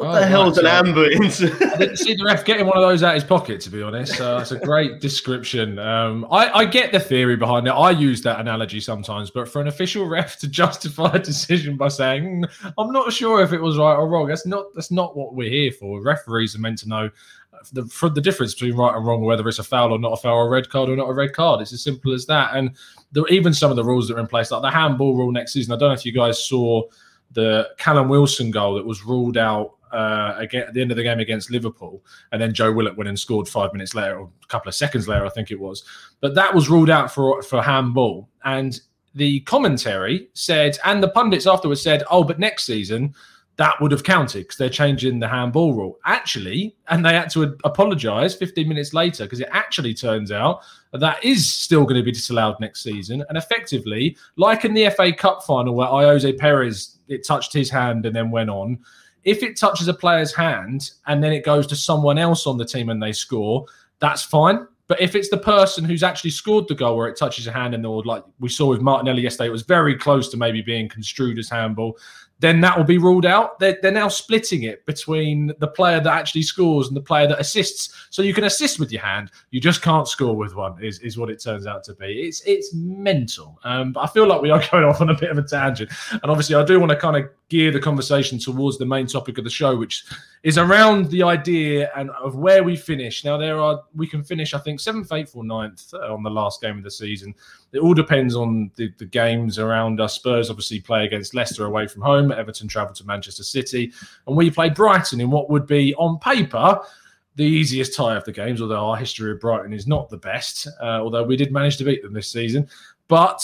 [0.02, 1.06] What oh, the hell is an amber?
[1.06, 3.84] I didn't see the ref getting one of those out of his pocket, to be
[3.84, 4.16] honest.
[4.16, 5.78] So that's a great description.
[5.78, 7.70] Um, I, I, get the theory behind it.
[7.70, 11.90] I use that analogy sometimes, but for an official ref to justify a decision by
[11.90, 15.16] saying mm, I'm not sure if it was right or wrong, that's not that's not
[15.16, 16.02] what we're here for.
[16.02, 17.12] Referees are meant to know
[17.72, 20.18] the for the difference between right and wrong, whether it's a foul or not a
[20.18, 21.62] foul, or a red card or not a red card.
[21.62, 22.56] It's as simple as that.
[22.56, 22.72] And
[23.12, 25.54] the, even some of the rules that are in place, like the handball rule next
[25.54, 25.74] season.
[25.74, 26.82] I don't know if you guys saw
[27.34, 31.04] the Callum Wilson goal that was ruled out uh, again at the end of the
[31.04, 34.48] game against Liverpool, and then Joe Willock went and scored five minutes later, or a
[34.48, 35.84] couple of seconds later, I think it was.
[36.20, 38.80] But that was ruled out for for handball, and
[39.16, 43.14] the commentary said, and the pundits afterwards said, "Oh, but next season."
[43.58, 46.00] that would have counted because they're changing the handball rule.
[46.06, 51.00] Actually, and they had to apologise 15 minutes later because it actually turns out that,
[51.00, 53.24] that is still going to be disallowed next season.
[53.30, 58.06] And effectively, like in the FA Cup final where Ayoze Perez it touched his hand
[58.06, 58.80] and then went on.
[59.24, 62.66] If it touches a player's hand and then it goes to someone else on the
[62.66, 63.66] team and they score,
[64.00, 64.68] that's fine.
[64.88, 67.74] But if it's the person who's actually scored the goal where it touches a hand
[67.74, 70.90] and or like we saw with Martinelli yesterday, it was very close to maybe being
[70.90, 71.98] construed as handball,
[72.42, 73.60] then that will be ruled out.
[73.60, 77.40] They're, they're now splitting it between the player that actually scores and the player that
[77.40, 78.08] assists.
[78.10, 80.84] So you can assist with your hand, you just can't score with one.
[80.84, 82.24] Is, is what it turns out to be.
[82.24, 83.60] It's it's mental.
[83.64, 85.92] Um, but I feel like we are going off on a bit of a tangent,
[86.12, 89.38] and obviously I do want to kind of gear the conversation towards the main topic
[89.38, 90.06] of the show, which
[90.44, 93.26] is around the idea and of where we finish.
[93.26, 96.30] Now there are we can finish I think seventh, eighth, or ninth uh, on the
[96.30, 97.36] last game of the season.
[97.74, 100.16] It all depends on the, the games around us.
[100.16, 102.32] Spurs obviously play against Leicester away from home.
[102.32, 103.92] Everton travel to Manchester City,
[104.28, 106.80] and we play Brighton in what would be on paper
[107.36, 108.62] the easiest tie of the games.
[108.62, 111.84] Although our history of Brighton is not the best, uh, although we did manage to
[111.84, 112.70] beat them this season,
[113.10, 113.44] but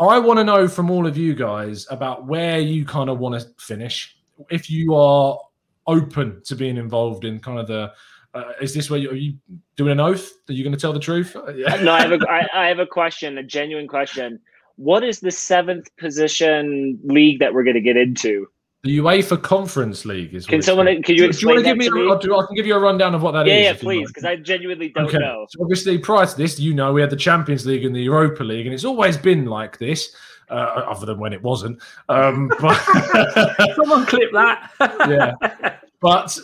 [0.00, 3.38] I want to know from all of you guys about where you kind of want
[3.40, 4.16] to finish.
[4.50, 5.38] If you are
[5.86, 7.92] open to being involved in kind of the,
[8.32, 9.34] uh, is this where you, are you
[9.76, 11.36] doing an oath Are you're going to tell the truth?
[11.54, 11.76] Yeah.
[11.82, 14.40] no, I have a, I, I have a question, a genuine question.
[14.76, 18.46] What is the seventh position league that we're going to get into?
[18.82, 20.46] The UEFA Conference League is.
[20.46, 21.02] Can someone?
[21.02, 22.32] Can you explain do you want to give me?
[22.32, 23.64] A, I can give you a rundown of what that yeah, is.
[23.64, 25.18] yeah, please, because I genuinely don't okay.
[25.18, 25.46] know.
[25.50, 28.42] So obviously, prior to this, you know, we had the Champions League and the Europa
[28.42, 30.14] League, and it's always been like this.
[30.48, 32.74] Uh, other than when it wasn't, um, but
[33.76, 34.72] someone clip that.
[35.08, 36.36] yeah, but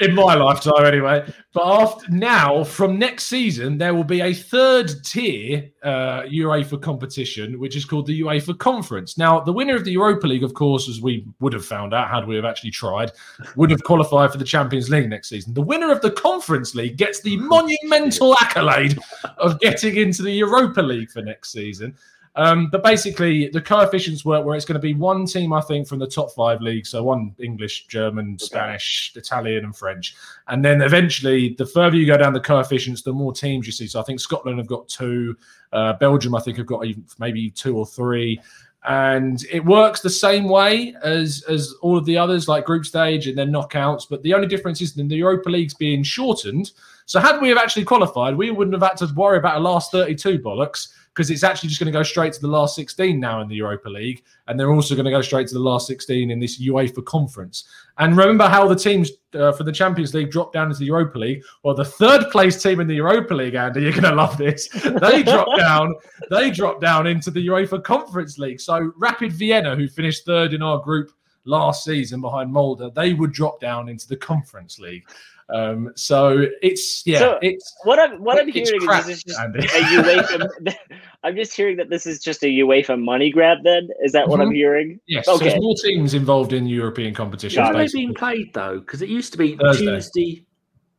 [0.00, 1.24] in my lifetime anyway.
[1.52, 7.58] But after now, from next season, there will be a third tier uh, UEFA competition,
[7.58, 9.18] which is called the UEFA Conference.
[9.18, 12.10] Now, the winner of the Europa League, of course, as we would have found out
[12.10, 13.12] had we have actually tried,
[13.56, 15.52] would have qualified for the Champions League next season.
[15.52, 18.98] The winner of the Conference League gets the monumental accolade
[19.38, 21.96] of getting into the Europa League for next season.
[22.34, 25.86] Um, but basically, the coefficients work where it's going to be one team, I think,
[25.86, 26.88] from the top five leagues.
[26.88, 30.16] So one English, German, Spanish, Italian, and French.
[30.48, 33.86] And then eventually, the further you go down the coefficients, the more teams you see.
[33.86, 35.36] So I think Scotland have got two.
[35.72, 38.40] Uh, Belgium, I think, have got even, maybe two or three.
[38.84, 43.28] And it works the same way as as all of the others, like group stage
[43.28, 44.06] and then knockouts.
[44.08, 46.72] But the only difference is in the Europa League's being shortened.
[47.06, 49.90] So had we have actually qualified, we wouldn't have had to worry about a last
[49.90, 53.42] 32 bollocks because it's actually just going to go straight to the last 16 now
[53.42, 54.24] in the Europa League.
[54.48, 57.64] And they're also going to go straight to the last 16 in this UEFA conference.
[57.98, 61.18] And remember how the teams uh, for the Champions League dropped down into the Europa
[61.18, 61.42] League?
[61.62, 64.68] Well, the third place team in the Europa League, Andy, you're going to love this.
[64.68, 65.94] They dropped down.
[66.30, 68.60] They dropped down into the UEFA Conference League.
[68.60, 71.10] So Rapid Vienna, who finished third in our group
[71.44, 75.04] last season behind Molde, they would drop down into the Conference League.
[75.52, 79.38] Um, so it's yeah, So, it's What I'm what I'm hearing crap, is this just
[79.40, 79.58] Andy.
[79.60, 80.48] a UEFA.
[81.24, 83.58] I'm just hearing that this is just a UEFA money grab.
[83.62, 84.54] Then is that what I'm Mhm.
[84.54, 85.00] hearing?
[85.06, 85.26] yes.
[85.26, 85.48] So Okay.
[85.48, 87.58] there's more teams involved in European competitions.
[87.66, 88.80] When are they being played though?
[88.80, 89.86] Because it used to be Thursday.
[89.96, 90.44] Tuesday.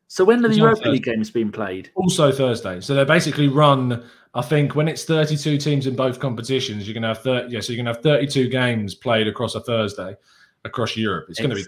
[0.08, 1.90] So when are the It's on Europa League games being played?
[1.96, 2.80] also Thursday.
[2.82, 4.04] So they're basically run.
[4.36, 7.52] I think when it's 32 teams in both competitions, you're gonna have 30.
[7.52, 10.16] Yeah, so you're gonna have 32 games played across a Thursday
[10.66, 11.26] across Europe.
[11.30, 11.64] It's gonna be.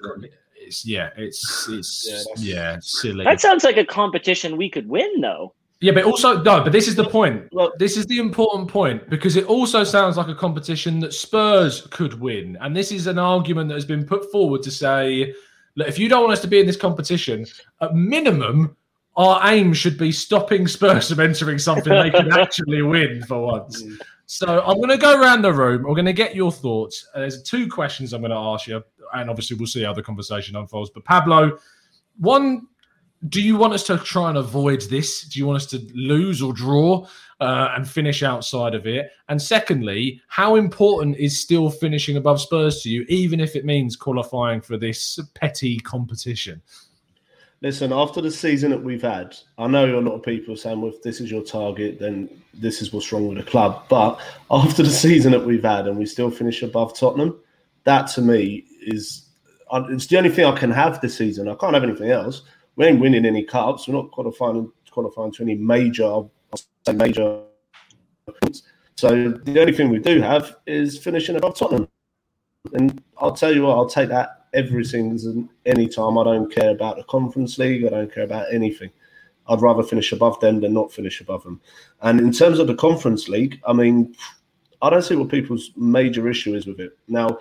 [0.65, 1.09] It's yeah.
[1.17, 2.77] It's it's Yeah, yeah.
[2.81, 3.23] silly.
[3.23, 5.53] That sounds like a competition we could win, though.
[5.81, 6.63] Yeah, but also no.
[6.63, 7.47] But this is the point.
[7.51, 11.87] Well- this is the important point because it also sounds like a competition that Spurs
[11.91, 15.33] could win, and this is an argument that has been put forward to say,
[15.75, 17.45] look, if you don't want us to be in this competition,
[17.81, 18.75] at minimum,
[19.17, 23.83] our aim should be stopping Spurs from entering something they can actually win for once.
[23.83, 23.97] Mm.
[24.27, 25.83] So I'm going to go around the room.
[25.83, 27.07] We're going to get your thoughts.
[27.13, 28.83] Uh, There's two questions I'm going to ask you,
[29.13, 30.89] and obviously we'll see how the conversation unfolds.
[30.89, 31.59] But Pablo,
[32.17, 32.67] one,
[33.29, 35.23] do you want us to try and avoid this?
[35.23, 37.07] Do you want us to lose or draw
[37.39, 39.11] uh, and finish outside of it?
[39.29, 43.95] And secondly, how important is still finishing above Spurs to you, even if it means
[43.95, 46.61] qualifying for this petty competition?
[47.61, 50.91] Listen, after the season that we've had, I know a lot of people saying, well,
[50.91, 53.83] if this is your target, then this is what's wrong with the club.
[53.89, 54.19] But
[54.51, 57.39] after the season that we've had and we still finish above Tottenham,
[57.85, 59.29] that to me is
[59.73, 61.47] it's the only thing I can have this season.
[61.47, 62.43] I can't have anything else.
[62.75, 63.87] We ain't winning any cups.
[63.87, 66.23] We're not qualifying qualifying to any major
[66.93, 67.41] major.
[68.95, 71.87] So the only thing we do have is finishing above Tottenham.
[72.73, 76.17] And I'll tell you what, I'll take that every season, any time.
[76.17, 77.85] I don't care about the Conference League.
[77.85, 78.89] I don't care about anything.
[79.47, 81.61] I'd rather finish above them than not finish above them.
[82.01, 84.15] And in terms of the Conference League, I mean,
[84.81, 86.97] I don't see what people's major issue is with it.
[87.07, 87.37] Now,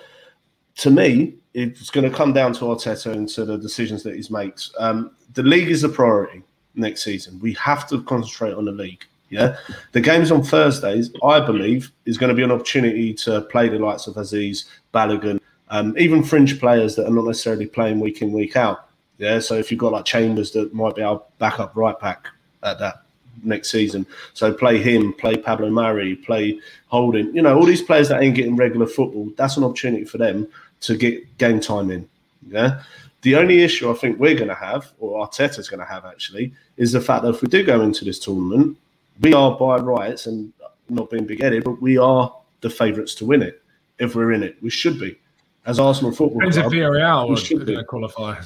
[0.76, 4.24] to me, it's going to come down to Arteta and to the decisions that he
[4.30, 4.72] makes.
[4.78, 6.42] Um, the league is a priority
[6.74, 7.38] next season.
[7.40, 9.04] We have to concentrate on the league.
[9.30, 9.56] Yeah,
[9.92, 13.78] the games on Thursdays, I believe, is going to be an opportunity to play the
[13.78, 15.40] likes of Azeez, Balogun,
[15.74, 18.88] um, even fringe players that are not necessarily playing week in week out.
[19.18, 22.28] Yeah, so if you've got like Chambers that might be our backup right back
[22.62, 23.02] at that
[23.42, 27.34] next season, so play him, play Pablo Mari, play Holding.
[27.34, 30.46] You know, all these players that ain't getting regular football, that's an opportunity for them
[30.82, 32.08] to get game time in.
[32.48, 32.82] Yeah.
[33.22, 36.52] The only issue I think we're going to have, or Arteta's going to have actually,
[36.76, 38.76] is the fact that if we do go into this tournament,
[39.20, 40.52] we are by rights and
[40.88, 43.60] not being big headed, but we are the favourites to win it.
[43.98, 45.18] If we're in it, we should be.
[45.66, 47.72] As Arsenal Football Depends Club, if Villarreal we should be.
[47.72, 48.38] going to qualify.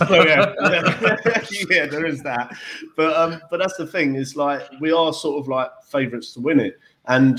[0.00, 1.44] Oh, yeah, yeah.
[1.70, 2.52] yeah, there is that.
[2.96, 6.40] But um, but that's the thing is like we are sort of like favourites to
[6.40, 7.38] win it, and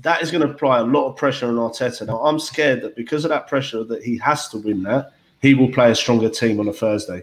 [0.00, 2.06] that is going to apply a lot of pressure on Arteta.
[2.06, 5.54] Now I'm scared that because of that pressure that he has to win that, he
[5.54, 7.22] will play a stronger team on a Thursday,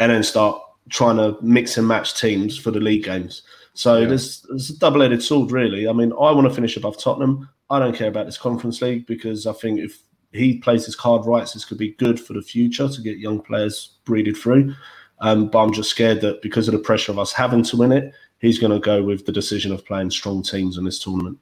[0.00, 0.60] and then start
[0.90, 3.42] trying to mix and match teams for the league games.
[3.74, 5.88] So there's, there's a double-edged sword, really.
[5.88, 7.48] I mean, I want to finish above Tottenham.
[7.70, 9.98] I don't care about this Conference League because I think if
[10.32, 13.40] he plays his card right, this could be good for the future to get young
[13.40, 14.74] players breeded through.
[15.20, 17.92] Um, but I'm just scared that because of the pressure of us having to win
[17.92, 21.38] it, he's going to go with the decision of playing strong teams in this tournament.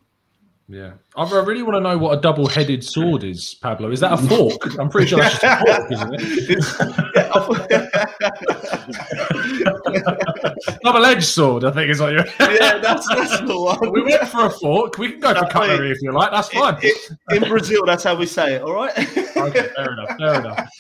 [0.69, 3.91] Yeah, I I really want to know what a double-headed sword is, Pablo.
[3.91, 4.79] Is that a fork?
[4.79, 7.17] I'm pretty sure that's just a fork, isn't it?
[10.83, 12.27] Double-edged sword, I think is what you're.
[12.39, 13.93] yeah, that's, that's the one.
[13.93, 14.99] we went for a fork.
[14.99, 15.91] We can go for No, cutlery wait.
[15.93, 16.31] if you like.
[16.31, 16.79] That's fine.
[17.31, 18.63] In Brazil, that's how we say it.
[18.63, 18.97] All right.
[18.99, 20.17] okay, fair enough.
[20.19, 20.71] Fair enough.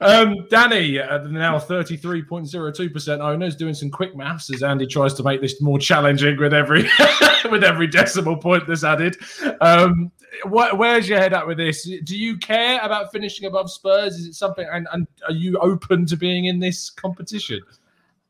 [0.00, 5.40] Um, Danny, uh, now 33.02% owners, doing some quick maths as Andy tries to make
[5.40, 6.88] this more challenging with every
[7.50, 9.16] with every decimal point that's added.
[9.60, 10.10] Um,
[10.42, 11.88] wh- where's your head at with this?
[12.04, 14.14] Do you care about finishing above Spurs?
[14.14, 17.60] Is it something, and, and are you open to being in this competition?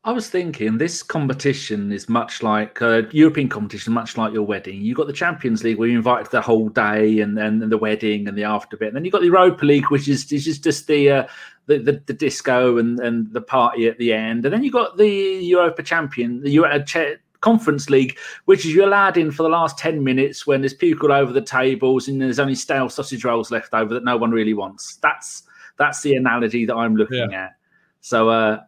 [0.05, 4.81] I was thinking this competition is much like uh, European competition, much like your wedding.
[4.81, 8.27] You've got the Champions League where you invite the whole day and then the wedding
[8.27, 8.87] and the after bit.
[8.87, 11.27] And then you've got the Europa League, which is, is just, the, uh,
[11.65, 14.45] the, the the disco and, and the party at the end.
[14.45, 18.87] And then you've got the Europa Champion, the Euro, Cha- Conference League, which is you're
[18.87, 22.39] allowed in for the last 10 minutes when there's people over the tables and there's
[22.39, 24.97] only stale sausage rolls left over that no one really wants.
[24.97, 25.43] That's
[25.77, 27.55] that's the analogy that I'm looking at.
[28.01, 28.61] So uh,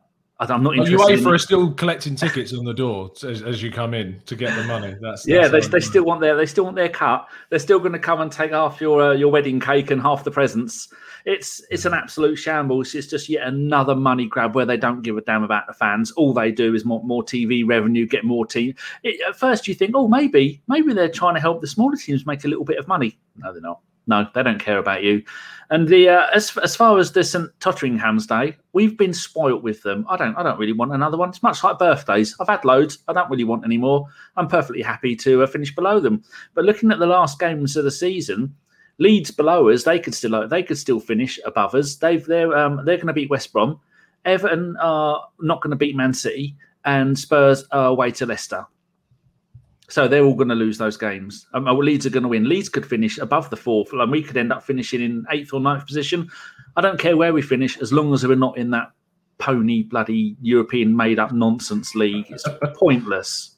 [0.49, 1.05] I'm not Are you interested.
[1.05, 4.35] wait in- for still collecting tickets on the door as, as you come in to
[4.35, 4.95] get the money?
[4.99, 7.27] That's, yeah, they, they still want their they still want their cut.
[7.49, 10.23] They're still going to come and take half your uh, your wedding cake and half
[10.23, 10.87] the presents.
[11.25, 12.95] It's it's an absolute shambles.
[12.95, 16.11] It's just yet another money grab where they don't give a damn about the fans.
[16.13, 18.73] All they do is more more TV revenue, get more team.
[19.03, 22.25] It, at first, you think, oh, maybe maybe they're trying to help the smaller teams
[22.25, 23.19] make a little bit of money.
[23.35, 23.81] No, they're not.
[24.11, 25.23] No, they don't care about you.
[25.69, 29.81] And the uh, as as far as the St Totteringham's Day, we've been spoilt with
[29.83, 30.05] them.
[30.09, 31.29] I don't I don't really want another one.
[31.29, 32.35] It's much like birthdays.
[32.41, 32.97] I've had loads.
[33.07, 34.05] I don't really want any more.
[34.35, 36.23] I'm perfectly happy to uh, finish below them.
[36.55, 38.53] But looking at the last games of the season,
[38.97, 41.95] Leeds below us, they could still they could still finish above us.
[41.95, 43.79] They've they're um, they're going to beat West Brom.
[44.25, 48.65] Everton are not going to beat Man City, and Spurs are away to Leicester.
[49.91, 51.45] So they're all going to lose those games.
[51.53, 52.47] Um, Leeds are going to win.
[52.47, 55.59] Leeds could finish above the fourth, and we could end up finishing in eighth or
[55.59, 56.31] ninth position.
[56.77, 58.93] I don't care where we finish, as long as we're not in that
[59.37, 62.25] pony bloody European made up nonsense league.
[62.29, 63.57] It's pointless.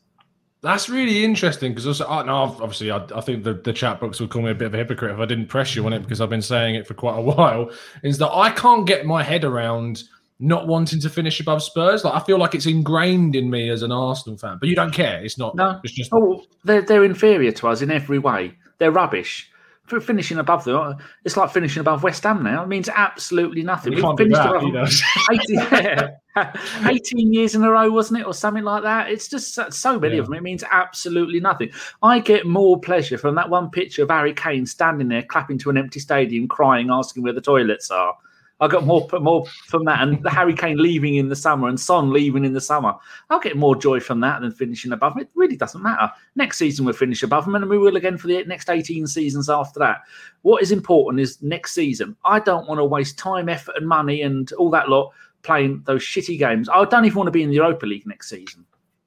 [0.61, 4.19] That's really interesting because also, I, no, obviously, I, I think the, the chat box
[4.19, 5.99] would call me a bit of a hypocrite if I didn't press you on it
[5.99, 7.69] because I've been saying it for quite a while.
[8.01, 10.03] Is that I can't get my head around
[10.39, 12.03] not wanting to finish above Spurs.
[12.03, 14.91] Like I feel like it's ingrained in me as an Arsenal fan, but you don't
[14.93, 15.23] care.
[15.23, 15.55] It's not.
[15.55, 16.11] No, it's just.
[16.13, 18.53] Oh, they're they're inferior to us in every way.
[18.79, 19.49] They're rubbish.
[19.85, 22.63] For finishing above them, it's like finishing above West Ham now.
[22.63, 23.93] It means absolutely nothing.
[23.93, 24.85] We've finished that, above you know.
[25.31, 26.53] 18, yeah.
[26.89, 29.11] 18 years in a row, wasn't it, or something like that?
[29.11, 30.21] It's just so- so many Yeah.
[30.21, 30.35] of them.
[30.35, 31.69] It means absolutely nothing.
[32.01, 35.69] I get more pleasure from that one picture of Harry Kane standing there, clapping to
[35.69, 38.15] an empty stadium, crying, asking where the toilets are.
[38.63, 41.79] I got more more from that, and the Harry Kane leaving in the summer and
[41.79, 42.93] Son leaving in the summer.
[43.29, 45.17] I'll get more joy from that than finishing above.
[45.17, 46.11] It really doesn't matter.
[46.35, 49.49] Next season we'll finish above them, and we will again for the next eighteen seasons
[49.49, 50.01] after that.
[50.41, 52.15] What is important is next season.
[52.25, 55.11] I don't want to waste time, effort, and money and all that lot
[55.41, 56.69] playing those shitty games.
[56.69, 58.65] I don't even want to be in the Europa League next season.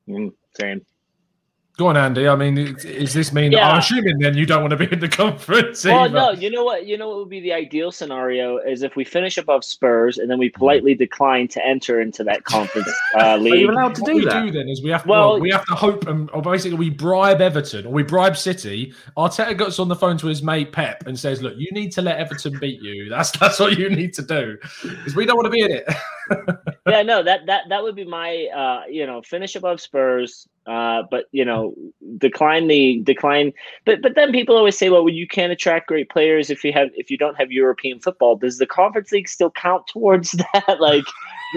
[0.08, 0.84] Mm, same.
[1.76, 2.26] Go on, Andy.
[2.26, 3.52] I mean, is this mean?
[3.52, 3.68] Yeah.
[3.68, 5.84] I'm assuming then you don't want to be in the conference.
[5.84, 6.30] Well, no.
[6.30, 6.86] You know what?
[6.86, 10.30] You know what would be the ideal scenario is if we finish above Spurs and
[10.30, 13.52] then we politely decline to enter into that conference uh, league.
[13.52, 15.50] Are you allowed to what do we do then is we have to, well, we
[15.50, 18.94] have to hope and or basically we bribe Everton or we bribe City.
[19.18, 22.00] Arteta gets on the phone to his mate Pep and says, "Look, you need to
[22.00, 23.10] let Everton beat you.
[23.10, 25.84] That's that's what you need to do because we don't want to be in it."
[26.88, 31.02] yeah, no that that that would be my uh, you know finish above Spurs uh,
[31.10, 31.74] but you know,
[32.18, 33.52] decline the decline.
[33.84, 36.88] But but then people always say, well, you can't attract great players if you have
[36.94, 38.36] if you don't have European football.
[38.36, 40.80] Does the Conference League still count towards that?
[40.80, 41.04] like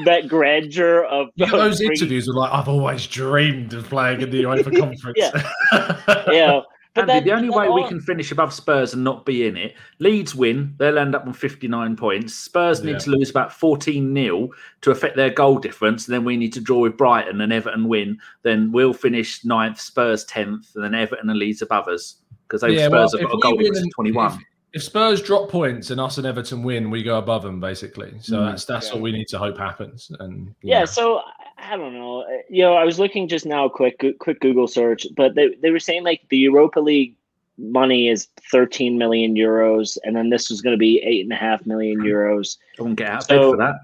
[0.06, 4.30] that grandeur of you know, those interviews are like, I've always dreamed of playing in
[4.30, 5.18] the UEFA Conference.
[5.18, 6.62] yeah, yeah.
[7.00, 7.76] But Andy, then, the only way all...
[7.76, 11.26] we can finish above Spurs and not be in it, Leeds win, they'll end up
[11.26, 12.34] on 59 points.
[12.34, 14.50] Spurs need to lose about 14 0
[14.82, 16.08] to affect their goal difference.
[16.08, 18.20] And then we need to draw with Brighton and Everton win.
[18.44, 22.16] Then we'll finish ninth, Spurs 10th, and then Everton and Leeds above us
[22.48, 24.32] because those yeah, Spurs well, have got a goal difference of 21.
[24.34, 24.40] If,
[24.74, 28.14] if, Spurs drop points and us and Everton win, we go above them basically.
[28.22, 28.94] So mm, that's that's yeah.
[28.94, 30.12] what we need to hope happens.
[30.20, 31.22] And yeah, so
[31.58, 32.22] I don't know.
[32.22, 35.72] Uh, you know, I was looking just now, quick, quick Google search, but they, they
[35.72, 37.16] were saying like the Europa League
[37.58, 41.36] money is 13 million euros, and then this was going to be eight and a
[41.36, 42.58] half million euros.
[42.78, 43.76] Don't get out so, for that.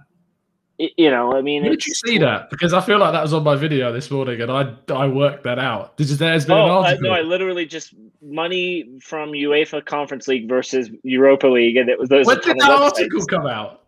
[0.78, 2.50] You know, I mean, Where did you see that?
[2.50, 5.46] Because I feel like that was on my video this morning, and I I worked
[5.46, 5.96] that out.
[5.96, 7.08] Did there's been oh, an article?
[7.08, 11.98] I, no, I literally just money from UEFA Conference League versus Europa League, and it
[11.98, 12.26] was those.
[12.26, 13.84] When did that article come out?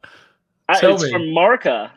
[0.70, 1.12] Uh, it's me.
[1.12, 1.92] from Marca.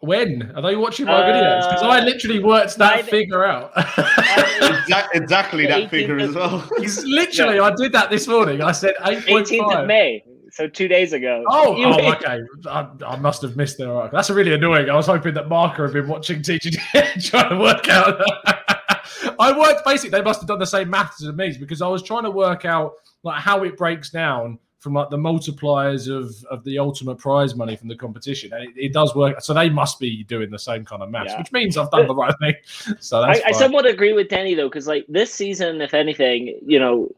[0.00, 1.70] When are they watching my uh, videos?
[1.70, 3.72] Because I literally worked that figure out.
[5.14, 6.68] exactly that figure as well.
[6.78, 7.62] He's literally, yeah.
[7.62, 8.60] I did that this morning.
[8.60, 10.22] I said 18th of May,
[10.54, 11.44] so two days ago.
[11.48, 12.40] Oh, oh okay.
[12.70, 14.10] I, I, must have missed it.
[14.12, 14.88] That's really annoying.
[14.88, 18.20] I was hoping that Marca had been watching TGT trying to work out.
[19.40, 20.10] I worked basically.
[20.10, 22.64] They must have done the same maths as me because I was trying to work
[22.64, 22.92] out
[23.24, 27.74] like how it breaks down from like the multipliers of of the ultimate prize money
[27.74, 29.40] from the competition, and it, it does work.
[29.40, 31.38] So they must be doing the same kind of maths, yeah.
[31.38, 32.54] which means I've done the right thing.
[33.00, 36.78] So I, I, somewhat agree with Danny though, because like this season, if anything, you
[36.78, 37.08] know,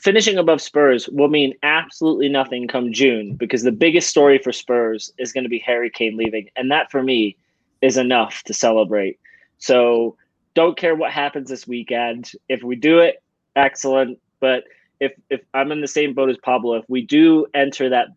[0.00, 5.12] finishing above Spurs will mean absolutely nothing come June because the biggest story for Spurs
[5.18, 7.36] is going to be Harry Kane leaving, and that for me
[7.80, 9.18] is enough to celebrate.
[9.58, 10.16] So
[10.54, 12.32] don't care what happens this weekend.
[12.48, 13.22] If we do it,
[13.56, 14.18] excellent.
[14.40, 14.64] But
[15.00, 18.08] if if I'm in the same boat as Pablo, if we do enter that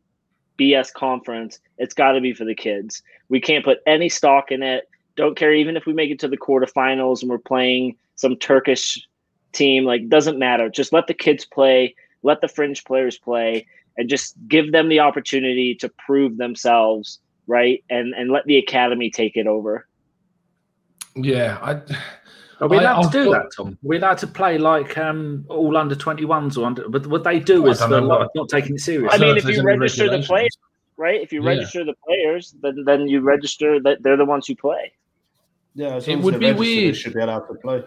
[0.58, 3.04] BS conference, it's got to be for the kids.
[3.30, 4.90] We can't put any stock in it.
[5.16, 9.08] Don't care even if we make it to the quarterfinals and we're playing some Turkish
[9.52, 9.86] team.
[9.86, 10.70] Like doesn't matter.
[10.70, 11.96] Just let the kids play.
[12.24, 13.68] Let the fringe players play,
[13.98, 17.84] and just give them the opportunity to prove themselves, right?
[17.90, 19.88] And and let the academy take it over.
[21.16, 21.82] Yeah, I
[22.60, 23.70] are we allowed I, to do that, Tom?
[23.70, 26.90] Are we allowed to play like um, all under 21s or under?
[26.90, 29.16] But what they do is the, not, not taking it seriously.
[29.16, 30.58] I mean, if you register the players,
[30.98, 31.22] right?
[31.22, 31.50] If you yeah.
[31.50, 34.94] register the players, then then you register that they're the ones who play.
[35.76, 36.98] Yeah, it would be weird.
[36.98, 37.84] Should be allowed to play.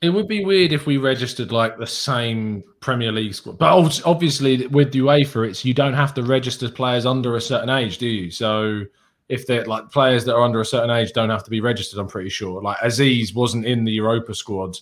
[0.00, 4.66] It would be weird if we registered like the same Premier League squad, but obviously
[4.68, 8.30] with UEFA, it's you don't have to register players under a certain age, do you?
[8.30, 8.84] So
[9.28, 11.98] if they're like players that are under a certain age don't have to be registered.
[11.98, 12.62] I'm pretty sure.
[12.62, 14.78] Like Azeez wasn't in the Europa squad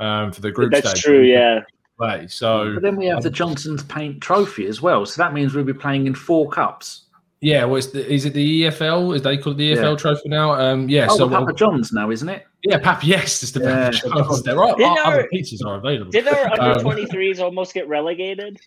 [0.00, 0.84] um, for the group stage.
[0.84, 1.04] That's stage.
[1.04, 1.22] true.
[1.22, 1.60] Yeah.
[1.98, 2.28] Play.
[2.28, 5.04] So, but then we have the Johnstone's Paint Trophy as well.
[5.04, 7.06] So that means we'll be playing in four cups.
[7.40, 9.16] Yeah, well, the, is it the EFL?
[9.16, 9.96] Is they call it the EFL yeah.
[9.96, 10.52] trophy now?
[10.52, 11.06] Um, yeah.
[11.10, 12.46] Oh, so Papa John's now, isn't it?
[12.64, 13.06] Yeah, Papa.
[13.06, 13.90] Yes, it's the yeah.
[13.90, 14.42] Papa John's.
[14.42, 16.10] There are other pizzas are available.
[16.10, 18.58] Did our under 23s um, almost get relegated?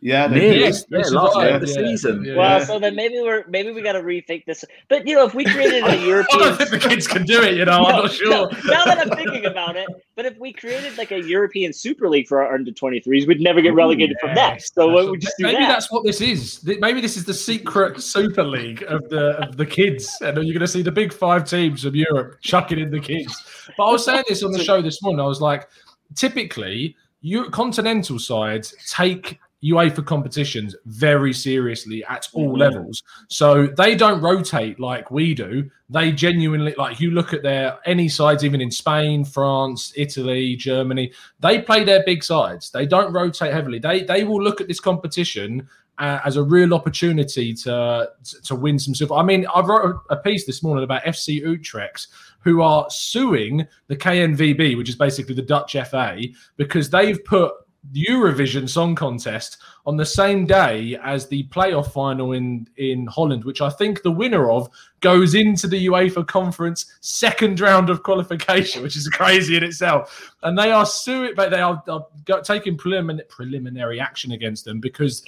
[0.00, 2.24] Yeah, they yes, yeah, last year of the yeah, season.
[2.24, 4.64] Yeah, well, so then maybe we're maybe we got to rethink this.
[4.88, 7.54] But you know, if we created a European, I think the kids can do it.
[7.54, 8.30] You know, no, I'm not sure.
[8.30, 12.08] No, now that I'm thinking about it, but if we created like a European Super
[12.08, 14.62] League for our under 23s, we'd never get relegated Ooh, from that.
[14.62, 15.68] So what would just do maybe that?
[15.68, 16.64] that's what this is.
[16.64, 20.60] Maybe this is the secret Super League of the of the kids, and you're going
[20.60, 23.34] to see the big five teams of Europe chucking in the kids.
[23.76, 25.20] But I was saying this on the show this morning.
[25.20, 25.68] I was like,
[26.14, 26.94] typically.
[27.20, 32.60] You continental sides take UEFA competitions very seriously at all mm-hmm.
[32.60, 33.02] levels.
[33.28, 35.68] So they don't rotate like we do.
[35.90, 41.12] They genuinely like you look at their any sides, even in Spain, France, Italy, Germany,
[41.40, 42.70] they play their big sides.
[42.70, 43.78] They don't rotate heavily.
[43.78, 48.10] They they will look at this competition uh, as a real opportunity to
[48.44, 49.14] to win some silver.
[49.14, 52.08] I mean, I wrote a piece this morning about FC Utrecht
[52.40, 56.18] who are suing the KNVB, which is basically the Dutch FA,
[56.56, 57.52] because they've put
[57.92, 63.60] Eurovision Song Contest on the same day as the playoff final in in Holland, which
[63.60, 64.68] I think the winner of
[65.00, 70.32] goes into the UEFA Conference second round of qualification, which is crazy in itself.
[70.42, 75.22] And they are suing, but they are, are taking preliminary preliminary action against them because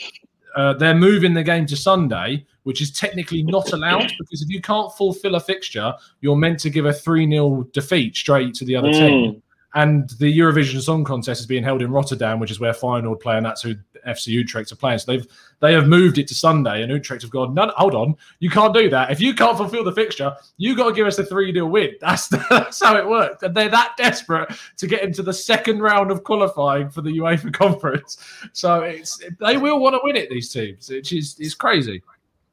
[0.57, 4.61] uh, they're moving the game to Sunday, which is technically not allowed because if you
[4.61, 8.77] can't fulfill a fixture, you're meant to give a 3 0 defeat straight to the
[8.77, 8.99] other mm.
[8.99, 9.43] team.
[9.75, 13.37] And the Eurovision Song Contest is being held in Rotterdam, which is where Feyenoord play,
[13.37, 13.75] and that's who
[14.07, 14.99] FC Utrecht are playing.
[14.99, 15.27] So they've
[15.61, 17.57] they have moved it to Sunday, and Utrecht have gone.
[17.77, 19.13] Hold on, you can't do that.
[19.13, 21.95] If you can't fulfil the fixture, you got to give us a three 0 win.
[22.01, 23.43] That's that's how it works.
[23.43, 27.53] And they're that desperate to get into the second round of qualifying for the UEFA
[27.61, 28.19] Conference.
[28.53, 30.31] So it's they will want to win it.
[30.31, 32.03] These teams, which is is crazy.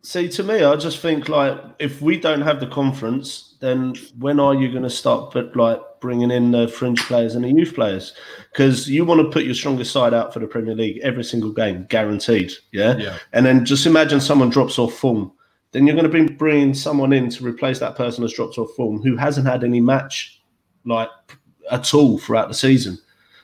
[0.04, 4.40] See, to me, I just think like if we don't have the conference, then when
[4.40, 7.74] are you going to start but like bringing in the fringe players and the youth
[7.74, 8.14] players?
[8.52, 11.52] Because you want to put your strongest side out for the Premier League every single
[11.52, 12.54] game, guaranteed.
[12.72, 12.96] Yeah.
[12.98, 13.18] Yeah.
[13.34, 15.32] And then just imagine someone drops off form.
[15.72, 18.72] Then you're going to be bringing someone in to replace that person that's dropped off
[18.76, 20.42] form who hasn't had any match
[20.86, 21.10] like
[21.70, 22.98] at all throughout the season.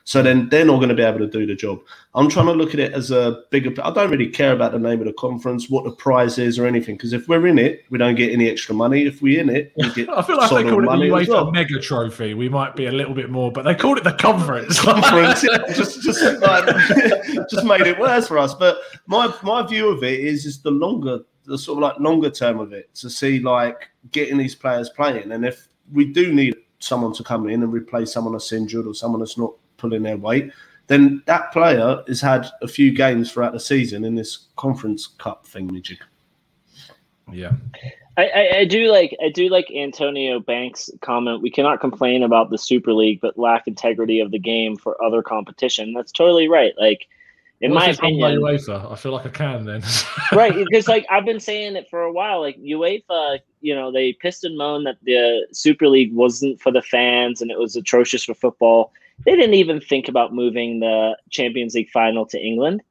[0.06, 1.80] So then they're not going to be able to do the job.
[2.14, 3.72] I'm trying to look at it as a bigger.
[3.82, 6.66] I don't really care about the name of the conference, what the prize is, or
[6.66, 6.96] anything.
[6.96, 9.06] Because if we're in it, we don't get any extra money.
[9.06, 10.08] If we're in it, we get.
[10.16, 11.50] I feel like they call it the UEFA well.
[11.50, 12.34] Mega Trophy.
[12.34, 14.78] We might be a little bit more, but they called it the conference.
[14.84, 16.66] conference, yeah, just just like,
[17.50, 18.54] just made it worse for us.
[18.54, 18.76] But
[19.06, 22.60] my my view of it is is the longer, the sort of like longer term
[22.60, 27.14] of it to see like getting these players playing, and if we do need someone
[27.14, 29.54] to come in and replace someone that's injured or someone that's not
[29.84, 30.50] pulling their weight,
[30.86, 35.46] then that player has had a few games throughout the season in this conference cup
[35.46, 35.98] thing, Magic.
[37.30, 37.52] Yeah.
[38.16, 41.42] I, I, I, do like I do like Antonio Banks' comment.
[41.42, 45.22] We cannot complain about the Super League, but lack integrity of the game for other
[45.22, 45.92] competition.
[45.92, 46.72] That's totally right.
[46.78, 47.08] Like
[47.60, 49.82] in my opinion, UEFA, I feel like I can then.
[50.32, 52.40] right, because like I've been saying it for a while.
[52.40, 56.82] Like UEFA, you know, they pissed and moaned that the Super League wasn't for the
[56.82, 58.92] fans and it was atrocious for football.
[59.24, 62.82] They didn't even think about moving the Champions League final to England.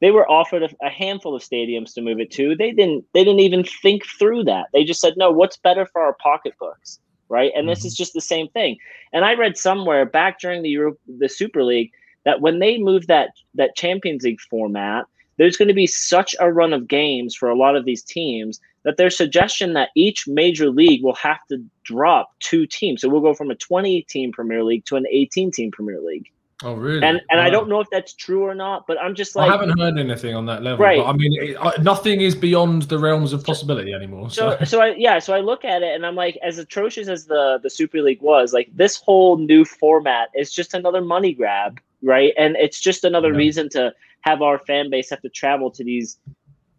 [0.00, 2.56] They were offered a, a, handful of stadiums to move it to.
[2.56, 3.04] They didn't.
[3.12, 4.66] They didn't even think through that.
[4.72, 7.52] They just said, "No, what's better for our pocketbooks?" Right.
[7.54, 7.70] And mm-hmm.
[7.70, 8.78] this is just the same thing.
[9.12, 11.92] And I read somewhere back during the Euro, the Super League
[12.24, 15.04] that when they move that that Champions League format,
[15.36, 18.60] there's going to be such a run of games for a lot of these teams
[18.84, 23.02] that their suggestion that each major league will have to drop two teams.
[23.02, 26.30] So we'll go from a 20 team Premier League to an 18 team Premier League.
[26.62, 27.02] Oh, really?
[27.02, 27.46] And and wow.
[27.46, 29.98] I don't know if that's true or not, but I'm just like I haven't heard
[29.98, 30.84] anything on that level.
[30.84, 31.00] Right.
[31.00, 34.28] I mean, it, I, nothing is beyond the realms of possibility anymore.
[34.28, 34.58] So.
[34.58, 37.24] so, so I yeah, so I look at it and I'm like, as atrocious as
[37.24, 41.80] the the Super League was, like this whole new format is just another money grab,
[42.02, 42.34] right?
[42.36, 43.38] And it's just another yeah.
[43.38, 46.18] reason to have our fan base have to travel to these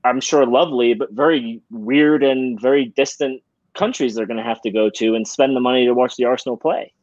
[0.04, 3.42] I'm sure lovely, but very weird and very distant
[3.74, 6.26] countries they're going to have to go to and spend the money to watch the
[6.26, 6.94] Arsenal play.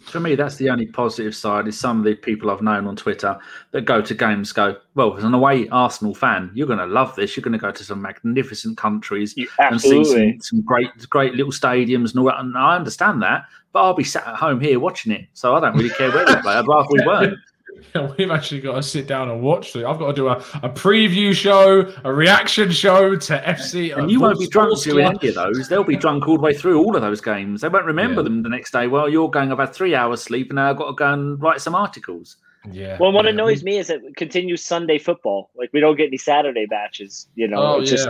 [0.00, 1.68] For me, that's the only positive side.
[1.68, 3.38] Is some of the people I've known on Twitter
[3.72, 7.14] that go to games go, well, as an away Arsenal fan, you're going to love
[7.16, 7.36] this.
[7.36, 11.52] You're going to go to some magnificent countries and see some, some, great, great little
[11.52, 12.40] stadiums and all that.
[12.40, 15.60] And I understand that, but I'll be sat at home here watching it, so I
[15.60, 16.54] don't really care where they play.
[16.54, 17.38] I'd rather we weren't.
[17.94, 19.84] Yeah, we've actually got to sit down and watch it.
[19.84, 23.96] I've got to do a, a preview show, a reaction show to FC.
[23.96, 25.68] And you won't be drunk doing any of those.
[25.68, 27.62] They'll be drunk all the way through all of those games.
[27.62, 28.24] They won't remember yeah.
[28.24, 28.86] them the next day.
[28.86, 31.40] Well, you're going, I've had three hours sleep and now I've got to go and
[31.42, 32.36] write some articles.
[32.70, 32.98] Yeah.
[33.00, 33.32] Well, what yeah.
[33.32, 35.50] annoys me is that it continues Sunday football.
[35.56, 37.28] Like we don't get any Saturday matches.
[37.34, 37.86] You know, oh, yeah.
[37.86, 38.08] Just,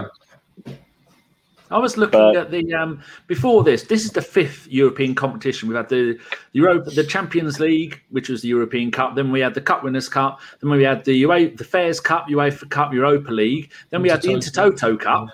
[1.71, 3.85] I was looking but, at the um, before this.
[3.85, 5.69] This is the fifth European competition.
[5.69, 6.19] We've had the
[6.53, 9.15] Europa, the Champions League, which was the European Cup.
[9.15, 10.41] Then we had the Cup Winners' Cup.
[10.61, 13.73] Then we had the UEFA, the Fairs Cup, UEFA Cup, Europa League.
[13.91, 15.29] Then we had the Intertoto Cup.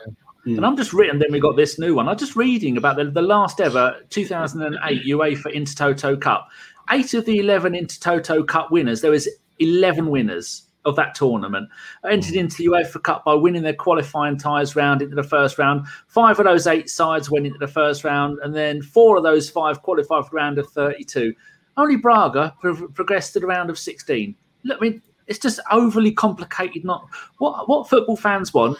[0.44, 0.58] Yeah.
[0.58, 1.18] And I'm just reading.
[1.18, 2.08] Then we got this new one.
[2.08, 6.48] I'm just reading about the, the last ever 2008 UEFA Intertoto Cup.
[6.90, 9.00] Eight of the 11 Intertoto Cup winners.
[9.00, 9.28] There was
[9.58, 11.68] 11 winners of that tournament.
[12.08, 12.40] Entered hmm.
[12.40, 15.86] into the UEFA Cup by winning their qualifying ties round into the first round.
[16.06, 19.50] Five of those eight sides went into the first round, and then four of those
[19.50, 21.34] five qualified for the round of 32.
[21.76, 24.34] Only Braga pro- progressed to the round of 16.
[24.64, 26.84] Look, I mean, it's just overly complicated.
[26.84, 27.06] Not
[27.38, 28.78] what what football fans want.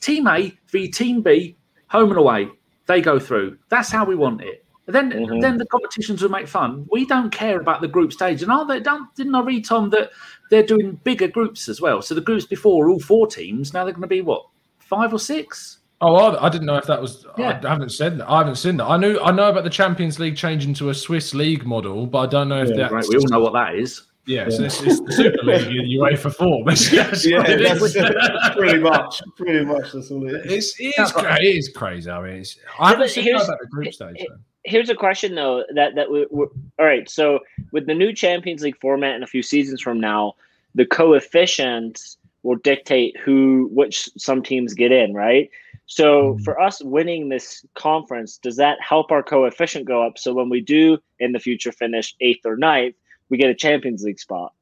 [0.00, 1.56] Team A v Team B,
[1.88, 2.48] home and away.
[2.86, 3.58] They go through.
[3.68, 4.64] That's how we want it.
[4.86, 5.40] Then, mm-hmm.
[5.40, 6.86] then the competitions will make fun.
[6.92, 8.78] We don't care about the group stage, and are they?
[8.78, 10.10] Don't, didn't I read Tom that
[10.50, 12.02] they're doing bigger groups as well?
[12.02, 13.74] So the groups before were all four teams.
[13.74, 14.46] Now they're going to be what
[14.78, 15.78] five or six?
[16.00, 17.26] Oh, I, I didn't know if that was.
[17.38, 17.60] Yeah.
[17.64, 18.30] I, haven't said that.
[18.30, 18.84] I haven't seen that.
[18.84, 19.18] I knew.
[19.18, 22.48] I know about the Champions League changing to a Swiss league model, but I don't
[22.48, 22.92] know if yeah, that.
[22.92, 24.02] Right, we all know what that is.
[24.26, 26.64] Yeah, so it's, it's the Super League in UEFA form.
[26.66, 27.92] That's, that's yeah, that's
[28.56, 29.22] pretty much.
[29.36, 29.92] Pretty much.
[29.92, 30.74] That's all it is.
[30.78, 32.10] It's, it, is cra- it is crazy.
[32.10, 34.16] I mean, it's, I haven't seen here's- about the group stage.
[34.28, 34.36] Though.
[34.66, 36.48] Here's a question though that that we, we're
[36.78, 37.08] all right.
[37.08, 37.40] So
[37.72, 40.34] with the new Champions League format in a few seasons from now,
[40.74, 45.50] the coefficients will dictate who which some teams get in, right?
[45.86, 46.42] So mm-hmm.
[46.42, 50.18] for us winning this conference, does that help our coefficient go up?
[50.18, 52.96] So when we do in the future finish eighth or ninth,
[53.28, 54.52] we get a Champions League spot.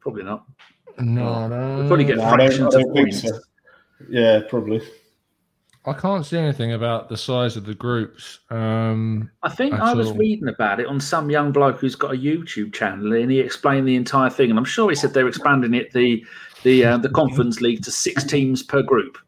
[0.00, 0.46] Probably not.
[0.98, 1.78] No, no.
[1.78, 3.22] We'll probably get No, I don't- fractions of points.
[3.22, 3.38] so.
[4.08, 4.80] Yeah, probably.
[5.88, 8.40] I can't see anything about the size of the groups.
[8.50, 10.16] Um, I think I was all.
[10.16, 13.88] reading about it on some young bloke who's got a YouTube channel, and he explained
[13.88, 14.50] the entire thing.
[14.50, 16.24] And I'm sure he said they're expanding it the
[16.62, 19.18] the uh, the conference league to six teams per group,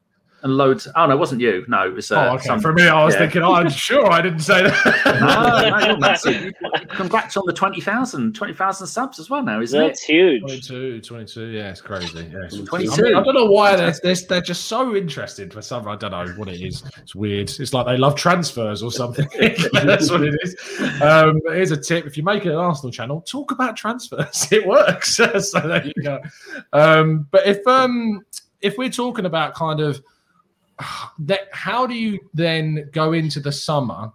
[0.43, 0.89] and loads.
[0.97, 1.65] Oh no, it wasn't you.
[1.69, 2.11] No, it was.
[2.11, 2.45] Uh, oh, okay.
[2.45, 3.21] some- For me, I was yeah.
[3.21, 5.05] thinking, oh, I'm sure I didn't say that.
[5.21, 6.53] no, no, you're massive.
[6.89, 10.13] Congrats on the 20,000 20,000 subs as well now, isn't That's it?
[10.13, 10.41] huge.
[10.43, 12.19] 22, 22, yeah, it's crazy.
[12.33, 12.93] Yeah, it's 22.
[12.93, 15.87] I, mean, I don't know why they're, they're, they're just so interested for some.
[15.89, 16.83] I don't know what it is.
[16.99, 17.51] It's weird.
[17.51, 19.29] It's like they love transfers or something.
[19.73, 20.57] That's what it is.
[21.03, 24.51] Um, here's a tip: if you make an Arsenal channel, talk about transfers.
[24.51, 25.17] It works.
[25.17, 25.27] so
[25.61, 26.21] there you go.
[26.73, 28.21] Um, but if um,
[28.61, 30.03] if we're talking about kind of
[31.21, 34.13] that, how do you then go into the summer?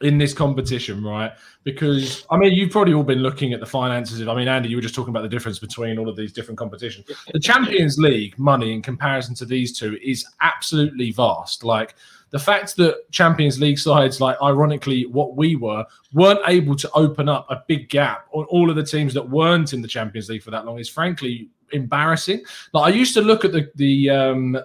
[0.00, 1.32] in this competition, right?
[1.62, 4.26] Because I mean, you've probably all been looking at the finances.
[4.26, 6.58] I mean, Andy, you were just talking about the difference between all of these different
[6.58, 7.06] competitions.
[7.32, 11.64] The Champions League money in comparison to these two is absolutely vast.
[11.64, 11.94] Like
[12.30, 17.28] the fact that Champions League sides, like ironically, what we were, weren't able to open
[17.28, 20.42] up a big gap on all of the teams that weren't in the Champions League
[20.42, 22.42] for that long is frankly embarrassing.
[22.72, 24.58] Like I used to look at the the um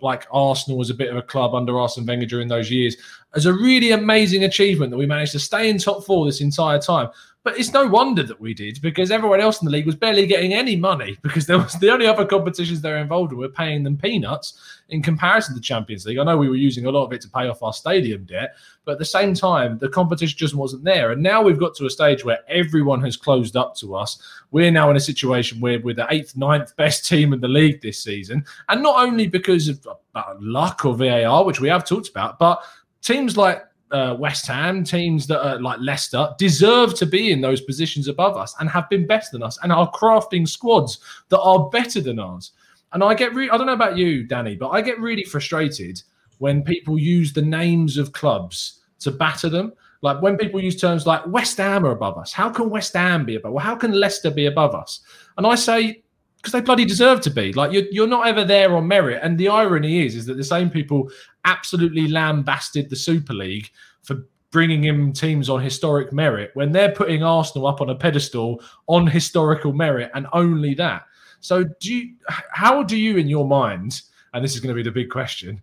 [0.00, 2.96] like Arsenal was a bit of a club under Arsene Wenger during those years
[3.34, 6.80] as a really amazing achievement that we managed to stay in top four this entire
[6.80, 7.08] time.
[7.42, 10.26] But it's no wonder that we did because everyone else in the league was barely
[10.26, 13.48] getting any money because there was the only other competitions they were involved in were
[13.48, 14.58] paying them peanuts
[14.90, 16.18] in comparison to the Champions League.
[16.18, 18.56] I know we were using a lot of it to pay off our stadium debt,
[18.84, 21.12] but at the same time, the competition just wasn't there.
[21.12, 24.20] And now we've got to a stage where everyone has closed up to us.
[24.50, 27.80] We're now in a situation where we're the eighth, ninth best team in the league
[27.80, 28.44] this season.
[28.68, 32.62] And not only because of uh, luck or VAR, which we have talked about, but
[33.00, 37.60] teams like uh, West Ham, teams that are like Leicester, deserve to be in those
[37.60, 41.68] positions above us and have been better than us and are crafting squads that are
[41.70, 42.52] better than ours.
[42.92, 46.02] And I get really, I don't know about you, Danny, but I get really frustrated
[46.38, 49.72] when people use the names of clubs to batter them.
[50.02, 52.32] Like when people use terms like West Ham are above us.
[52.32, 53.52] How can West Ham be above?
[53.52, 55.00] Well, how can Leicester be above us?
[55.36, 56.02] And I say,
[56.40, 57.52] because they bloody deserve to be.
[57.52, 59.20] Like you're, you're not ever there on merit.
[59.22, 61.10] And the irony is, is that the same people
[61.44, 63.70] absolutely lambasted the Super League
[64.02, 68.62] for bringing in teams on historic merit when they're putting Arsenal up on a pedestal
[68.88, 71.02] on historical merit and only that.
[71.40, 74.02] So do you, how do you, in your mind,
[74.34, 75.62] and this is going to be the big question,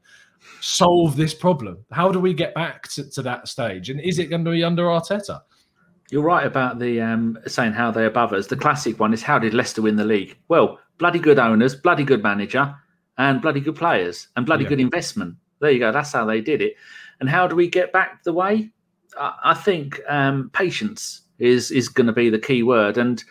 [0.61, 1.85] solve this problem?
[1.91, 3.89] How do we get back to, to that stage?
[3.89, 5.41] And is it going to be under Arteta?
[6.09, 8.47] You're right about the um, saying how they're above us.
[8.47, 10.37] The classic one is how did Leicester win the league?
[10.47, 12.73] Well, bloody good owners, bloody good manager,
[13.17, 14.69] and bloody good players, and bloody Yeah.
[14.69, 15.35] good investment.
[15.59, 15.91] There you go.
[15.91, 16.75] That's how they did it.
[17.19, 18.69] And how do we get back the way?
[19.17, 22.97] I, I think um, patience is is going to be the key word.
[22.97, 23.23] And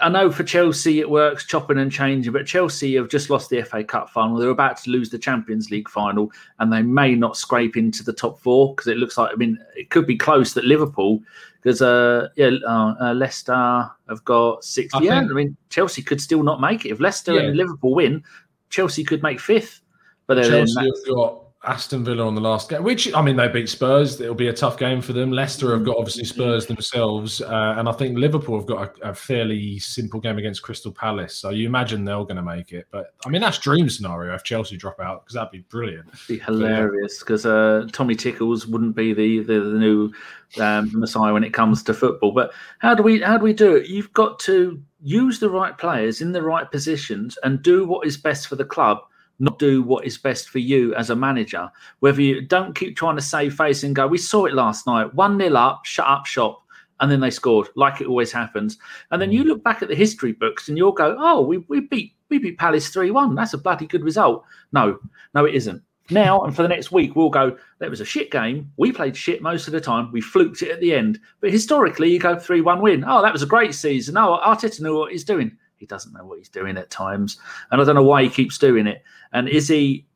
[0.00, 3.62] I know for Chelsea it works chopping and changing, but Chelsea have just lost the
[3.62, 4.36] FA Cup final.
[4.36, 8.12] They're about to lose the Champions League final, and they may not scrape into the
[8.12, 9.30] top four because it looks like.
[9.32, 11.22] I mean, it could be close that Liverpool,
[11.62, 14.92] because uh, yeah, uh, uh, Leicester have got six.
[14.94, 17.42] I yeah, think- I mean Chelsea could still not make it if Leicester Yeah.
[17.42, 18.22] and Liverpool win.
[18.68, 19.80] Chelsea could make fifth,
[20.26, 23.48] but then Chelsea have got Aston Villa on the last game, which I mean they
[23.48, 24.20] beat Spurs.
[24.20, 25.32] It'll be a tough game for them.
[25.32, 29.14] Leicester have got obviously Spurs themselves, uh, and I think Liverpool have got a, a
[29.14, 31.36] fairly simple game against Crystal Palace.
[31.36, 32.86] So you imagine they're going to make it.
[32.90, 36.08] But I mean that's dream scenario if Chelsea drop out because that'd be brilliant.
[36.28, 40.12] be hilarious because uh, Tommy Tickles wouldn't be the the, the new
[40.60, 42.32] um, messiah when it comes to football.
[42.32, 43.88] But how do we how do we do it?
[43.88, 48.16] You've got to use the right players in the right positions and do what is
[48.16, 48.98] best for the club.
[49.38, 51.70] Not do what is best for you as a manager.
[52.00, 55.14] Whether you don't keep trying to save face and go, we saw it last night,
[55.14, 56.62] one nil up, shut up shop,
[57.00, 58.78] and then they scored, like it always happens.
[59.10, 59.48] And then you mm.
[59.48, 62.58] look back at the history books and you'll go, oh, we, we beat we beat
[62.58, 63.34] Palace three one.
[63.34, 64.44] That's a bloody good result.
[64.72, 64.98] No,
[65.34, 65.82] no, it isn't.
[66.08, 67.56] Now and for the next week, we'll go.
[67.78, 68.72] That was a shit game.
[68.76, 70.10] We played shit most of the time.
[70.12, 71.20] We fluked it at the end.
[71.40, 73.04] But historically, you go three one win.
[73.06, 74.16] Oh, that was a great season.
[74.16, 75.56] Oh, Arteta knew what he's doing.
[75.76, 77.38] He doesn't know what he's doing at times,
[77.70, 79.02] and I don't know why he keeps doing it.
[79.32, 80.06] And is he?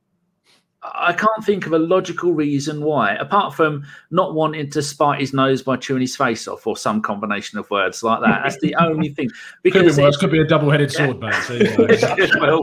[0.82, 5.34] I can't think of a logical reason why, apart from not wanting to spite his
[5.34, 8.40] nose by chewing his face off, or some combination of words like that.
[8.44, 9.28] That's the only thing.
[9.62, 10.16] Because could be worse.
[10.16, 11.34] Could be a double-headed sword, mate.
[11.44, 12.20] So, you know.
[12.40, 12.62] well,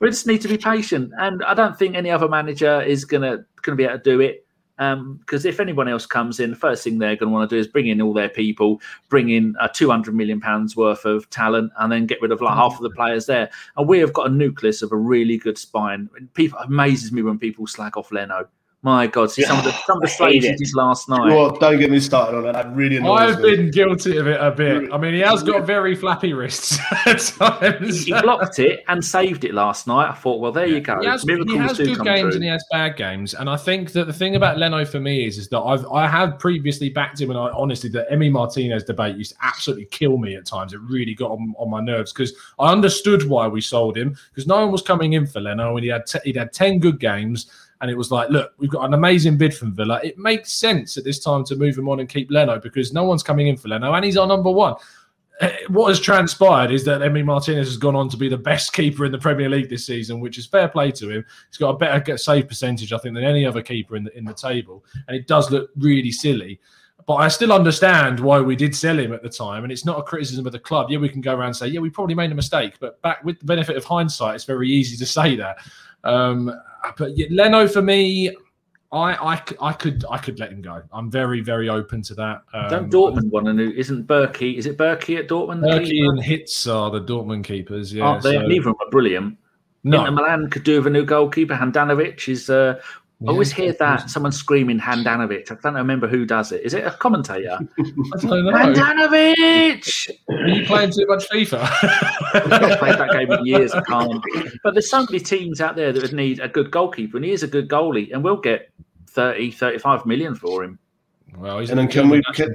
[0.00, 3.44] we just need to be patient, and I don't think any other manager is gonna
[3.62, 4.43] gonna be able to do it.
[4.76, 7.56] Because um, if anyone else comes in, the first thing they're going to want to
[7.56, 11.04] do is bring in all their people, bring in a two hundred million pounds worth
[11.04, 13.50] of talent, and then get rid of like half of the players there.
[13.76, 16.08] And we have got a nucleus of a really good spine.
[16.34, 18.48] People amazes me when people slag off Leno
[18.84, 21.34] my God, see some of the some of the slaves he did last night.
[21.34, 22.52] Well, don't get me started on that.
[22.52, 23.56] That really annoys I've me.
[23.56, 24.92] been guilty of it a bit.
[24.92, 28.04] I mean, he has got very flappy wrists at times.
[28.04, 30.10] He, he blocked it and saved it last night.
[30.10, 31.00] I thought, well, there you go.
[31.00, 32.32] He has, he has good games true.
[32.34, 33.32] and he has bad games.
[33.32, 36.06] And I think that the thing about Leno for me is, is that I've I
[36.06, 40.18] have previously backed him, and I honestly the Emi Martinez debate used to absolutely kill
[40.18, 40.74] me at times.
[40.74, 44.46] It really got on, on my nerves because I understood why we sold him because
[44.46, 47.00] no one was coming in for Leno, and he had t- he'd had ten good
[47.00, 47.50] games
[47.80, 50.00] and it was like, look, we've got an amazing bid from Villa.
[50.02, 53.04] It makes sense at this time to move him on and keep Leno because no
[53.04, 54.74] one's coming in for Leno, and he's our number one.
[55.40, 58.72] Eh, what has transpired is that Emi Martinez has gone on to be the best
[58.72, 61.24] keeper in the Premier League this season, which is fair play to him.
[61.50, 64.24] He's got a better save percentage, I think, than any other keeper in the in
[64.24, 66.60] the table, and it does look really silly.
[67.06, 69.98] But I still understand why we did sell him at the time, and it's not
[69.98, 70.90] a criticism of the club.
[70.90, 73.22] Yeah, we can go around and say, yeah, we probably made a mistake, but back
[73.24, 75.58] with the benefit of hindsight, it's very easy to say that.
[76.04, 76.50] Um,
[76.96, 78.34] but yeah, Leno for me,
[78.92, 80.82] I, I, I could I could let him go.
[80.92, 82.42] I'm very very open to that.
[82.52, 83.70] Um, Don't Dortmund want a new?
[83.70, 84.56] Isn't Bürki?
[84.56, 85.62] Is it Bürki at Dortmund?
[85.64, 87.92] Bürki and Hitz are the Dortmund keepers.
[87.92, 88.34] Yeah, Aren't they?
[88.34, 88.42] So.
[88.46, 89.38] Neither of them are brilliant.
[89.82, 91.54] No, Inter Milan could do with a new goalkeeper.
[91.54, 92.80] Handanovic is uh,
[93.26, 95.50] I always hear that someone screaming Handanovic.
[95.50, 96.62] I don't remember who does it.
[96.62, 97.58] Is it a commentator?
[97.78, 98.52] I don't know.
[98.52, 100.10] Handanovic!
[100.28, 101.62] Are you playing too much FIFA?
[101.62, 103.72] I've played that game in years.
[103.72, 104.22] I can't.
[104.62, 107.32] But there's so many teams out there that would need a good goalkeeper, and he
[107.32, 108.70] is a good goalie, and we'll get
[109.08, 110.78] 30, 35 million for him.
[111.36, 112.54] Well, he's and then can we can,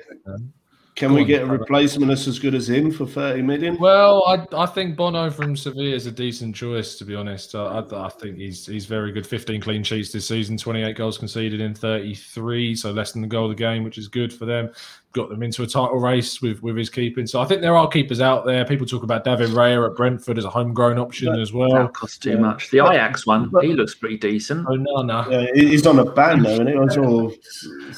[1.00, 3.78] can we get a replacement that's as good as him for 30 million?
[3.80, 7.56] Well, I, I think Bono from Sevilla is a decent choice, to be honest.
[7.56, 9.26] I, I, I, think he's he's very good.
[9.26, 13.45] 15 clean sheets this season, 28 goals conceded in 33, so less than the goal
[13.45, 14.72] of the game, which is good for them
[15.14, 17.26] got them into a title race with, with his keeping.
[17.26, 18.64] So I think there are keepers out there.
[18.64, 21.72] People talk about David Raya at Brentford as a homegrown option as well.
[21.72, 22.38] That costs too yeah.
[22.38, 22.70] much.
[22.70, 24.68] The Ajax one, he looks pretty decent.
[24.70, 25.28] Oh no, no.
[25.30, 27.34] Yeah, he's on a ban though, and it was all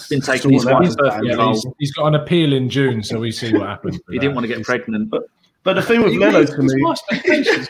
[0.09, 3.51] been taking his wife's yeah, he's, he's got an appeal in June, so we see
[3.53, 3.99] what happens.
[4.09, 5.09] he didn't want to get pregnant.
[5.09, 5.24] But,
[5.64, 6.95] but the thing with Leno to me,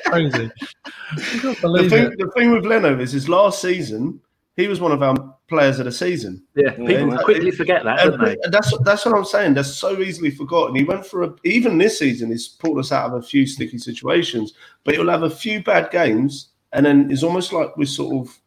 [0.05, 0.51] crazy.
[1.15, 4.21] the, thing, the thing with Leno is his last season
[4.57, 5.15] he was one of our
[5.47, 6.43] players of the season.
[6.55, 8.37] Yeah, people quickly forget that, don't they?
[8.49, 9.53] That's that's what I'm saying.
[9.53, 10.75] That's so easily forgotten.
[10.75, 12.31] He went for a, even this season.
[12.31, 15.91] He's pulled us out of a few sticky situations, but he'll have a few bad
[15.91, 18.39] games, and then it's almost like we sort of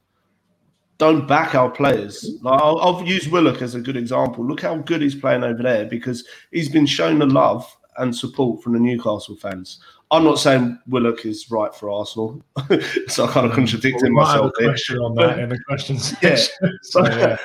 [0.99, 2.39] don't back our players.
[2.43, 4.47] Like I'll, I'll use Willock as a good example.
[4.47, 7.67] Look how good he's playing over there because he's been shown the love
[7.99, 9.81] and support from the Newcastle fans.
[10.11, 12.43] I'm not saying Willock is right for Arsenal,
[13.09, 13.57] so I kind of mm.
[13.57, 14.53] contradicting well, myself.
[14.59, 16.37] Have a question on that but, in the questions yeah,
[16.83, 17.39] so, yeah.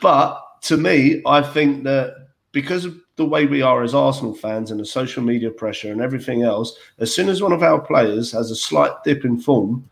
[0.00, 4.70] But to me, I think that because of the way we are as Arsenal fans
[4.70, 8.32] and the social media pressure and everything else, as soon as one of our players
[8.32, 9.88] has a slight dip in form,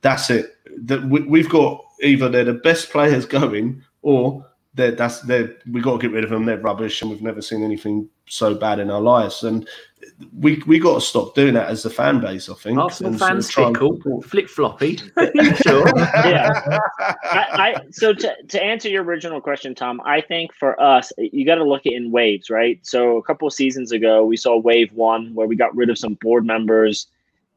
[0.00, 0.56] that's it.
[0.84, 4.44] That we, have got either they're the best players going, or
[4.74, 6.44] they're that's they're we got to get rid of them.
[6.44, 9.42] They're rubbish, and we've never seen anything so bad in our lives.
[9.42, 9.68] And
[10.38, 12.48] we we got to stop doing that as a fan base.
[12.48, 14.96] I think Arsenal fans sort of fickle, flick floppy.
[15.62, 16.78] sure, yeah.
[16.98, 21.44] I, I, so to to answer your original question, Tom, I think for us, you
[21.44, 22.78] got to look at it in waves, right?
[22.82, 25.98] So a couple of seasons ago, we saw wave one where we got rid of
[25.98, 27.06] some board members.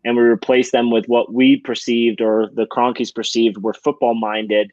[0.06, 4.70] And we replaced them with what we perceived, or the Kroenkes perceived, were football minded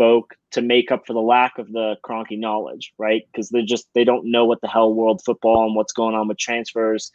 [0.00, 3.22] folk to make up for the lack of the Kroenke knowledge, right?
[3.30, 6.26] Because they're just they don't know what the hell world football and what's going on
[6.26, 7.12] with transfers.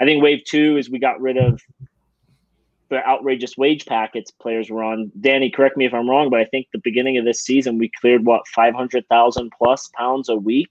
[0.00, 1.60] I think wave two is we got rid of
[2.88, 5.12] the outrageous wage packets players were on.
[5.20, 7.90] Danny, correct me if I'm wrong, but I think the beginning of this season we
[8.00, 10.70] cleared what five hundred thousand plus pounds a week,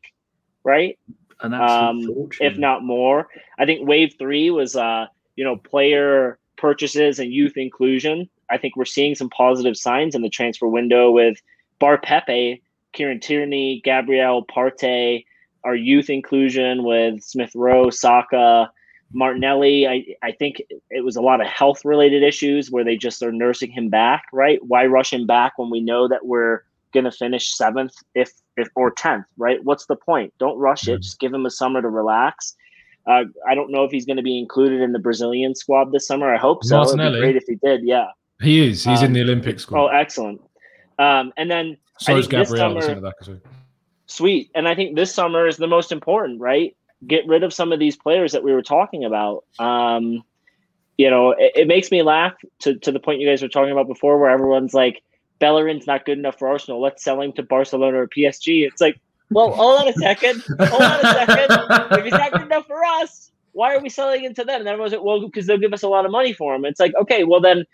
[0.63, 0.97] right?
[1.41, 3.27] And that's um, if not more.
[3.59, 8.27] I think wave three was uh, you know, player purchases and youth inclusion.
[8.53, 11.41] I think we're seeing some positive signs in the transfer window with
[11.79, 12.61] Bar Pepe,
[12.93, 15.25] Kieran Tierney, Gabriel Partey,
[15.63, 18.71] our youth inclusion with Smith Rowe, Saka,
[19.11, 19.87] Martinelli.
[19.87, 23.31] I, I think it was a lot of health related issues where they just are
[23.31, 24.59] nursing him back, right?
[24.61, 26.61] Why rush him back when we know that we're
[26.93, 29.63] going to finish seventh if, if or 10th, right?
[29.63, 30.31] What's the point?
[30.37, 31.01] Don't rush it.
[31.01, 32.55] Just give him a summer to relax.
[33.07, 36.05] Uh, I don't know if he's going to be included in the Brazilian squad this
[36.07, 36.33] summer.
[36.33, 36.75] I hope so.
[36.81, 37.81] It'd be great if he did.
[37.83, 38.07] Yeah.
[38.41, 38.83] He is.
[38.83, 39.79] He's Um, in the Olympic squad.
[39.83, 40.41] Oh, excellent.
[40.99, 42.81] Um, and then so is think this Gabriel.
[42.81, 43.39] summer- back as well.
[44.05, 44.51] sweet.
[44.55, 46.75] And I think this summer is the most important, right?
[47.07, 49.43] Get rid of some of these players that we were talking about.
[49.59, 50.23] Um,
[50.97, 53.71] you know, it, it makes me laugh to, to the point you guys were talking
[53.71, 55.01] about before, where everyone's like,
[55.39, 56.79] Bellerin's not good enough for Arsenal.
[56.81, 58.65] Let's sell him to Barcelona or PSG.
[58.67, 58.99] It's like,
[59.31, 60.41] well, hold on a second.
[60.59, 61.97] Hold on a second.
[61.99, 64.59] If he's not good enough for us, why are we selling him to them?
[64.61, 66.63] And everyone's like, well, because they'll give us a lot of money for him.
[66.65, 67.65] It's like, okay, well then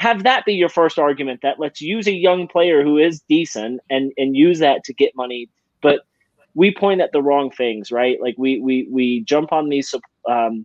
[0.00, 3.82] have that be your first argument that let's use a young player who is decent
[3.90, 5.46] and and use that to get money.
[5.82, 6.00] But
[6.54, 8.18] we point at the wrong things, right?
[8.18, 9.94] Like we we we jump on these
[10.26, 10.64] um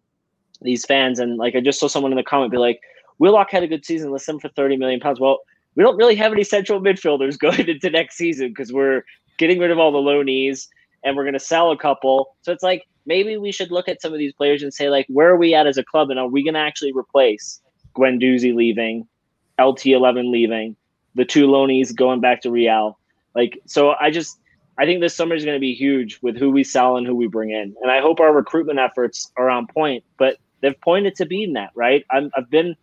[0.61, 2.79] these fans and like I just saw someone in the comment be like,
[3.19, 5.19] Willock had a good season, let's him for 30 million pounds.
[5.19, 5.39] Well,
[5.75, 9.03] we don't really have any central midfielders going into next season because we're
[9.37, 10.67] getting rid of all the loanees
[11.03, 12.37] and we're going to sell a couple.
[12.41, 15.07] So it's like maybe we should look at some of these players and say like,
[15.09, 17.59] where are we at as a club, and are we going to actually replace
[17.97, 19.05] Guendouzi leaving,
[19.59, 20.75] LT11 leaving,
[21.15, 22.97] the two loanees going back to Real?
[23.33, 24.39] Like, so I just
[24.77, 27.15] I think this summer is going to be huge with who we sell and who
[27.15, 30.03] we bring in, and I hope our recruitment efforts are on point.
[30.17, 32.05] But they've pointed to being that, right?
[32.11, 32.75] I'm, I've been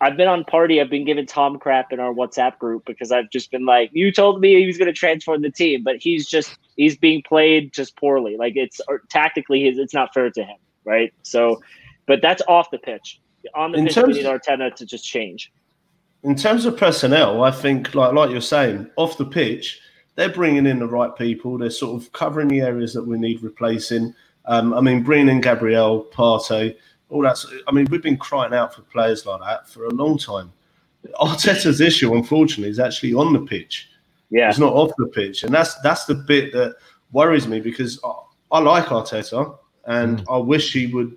[0.00, 0.80] I've been on Partey.
[0.80, 4.12] I've been giving Tom crap in our WhatsApp group because I've just been like, you
[4.12, 7.72] told me he was going to transform the team, but he's just he's being played
[7.72, 8.36] just poorly.
[8.36, 11.12] Like it's or tactically, it's not fair to him, right?
[11.22, 11.62] So,
[12.06, 13.20] but that's off the pitch.
[13.54, 15.52] On the In pitch, terms- we need Arteta to just change.
[16.24, 19.80] In terms of personnel, I think, like like you're saying, off the pitch,
[20.16, 21.58] they're bringing in the right people.
[21.58, 24.14] They're sort of covering the areas that we need replacing.
[24.46, 26.76] Um, I mean, bringing in Gabriel, Partey,
[27.10, 27.38] all that.
[27.68, 30.52] I mean, we've been crying out for players like that for a long time.
[31.20, 33.90] Arteta's issue, unfortunately, is actually on the pitch.
[34.30, 36.76] Yeah, It's not off the pitch, and that's that's the bit that
[37.12, 38.12] worries me because I,
[38.56, 39.56] I like Arteta,
[39.86, 41.16] and I wish he would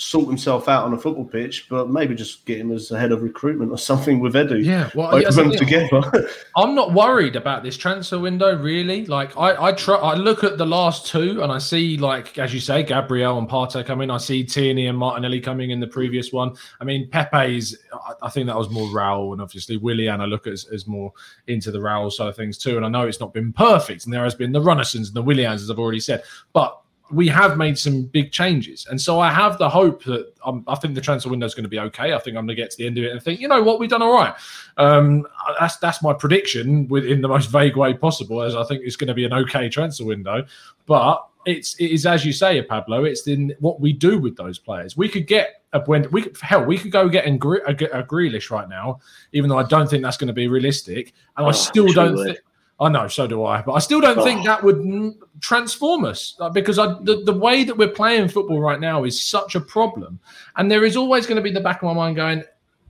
[0.00, 3.12] sort himself out on a football pitch, but maybe just get him as a head
[3.12, 4.64] of recruitment or something with Edu.
[4.64, 5.88] Yeah, well, both yeah, them that's the thing.
[5.90, 6.30] together.
[6.56, 9.04] I'm not worried about this transfer window, really.
[9.04, 12.54] Like, I, I try, I look at the last two, and I see, like, as
[12.54, 14.00] you say, Gabriel and Partey coming.
[14.04, 16.56] In I see Tierney and Martinelli coming in the previous one.
[16.80, 17.76] I mean, Pepe's.
[17.92, 20.22] I, I think that was more Raul, and obviously Willian.
[20.22, 21.12] I look at as, as more
[21.46, 22.78] into the Raul side of things too.
[22.78, 25.22] And I know it's not been perfect, and there has been the Runarssons and the
[25.22, 26.22] Willians, as I've already said,
[26.54, 26.80] but.
[27.10, 30.74] We have made some big changes, and so I have the hope that um, I
[30.76, 32.12] think the transfer window is going to be okay.
[32.12, 33.62] I think I'm going to get to the end of it and think, you know
[33.62, 34.34] what, we've done all right.
[34.76, 35.26] Um,
[35.58, 39.08] that's that's my prediction within the most vague way possible, as I think it's going
[39.08, 40.44] to be an okay transfer window.
[40.86, 43.04] But it's it is as you say, Pablo.
[43.04, 44.96] It's in what we do with those players.
[44.96, 48.04] We could get a when we could hell we could go get a, a, a
[48.04, 49.00] Grealish right now,
[49.32, 52.36] even though I don't think that's going to be realistic, and I Oh, still don't.
[52.80, 54.44] Oh, think I know, so do I, but I still don't think Oh.
[54.44, 58.80] that would transform us uh, because I, the, the way that we're playing football right
[58.80, 60.18] now is such a problem.
[60.56, 62.42] And there is always going to be in the back of my mind going,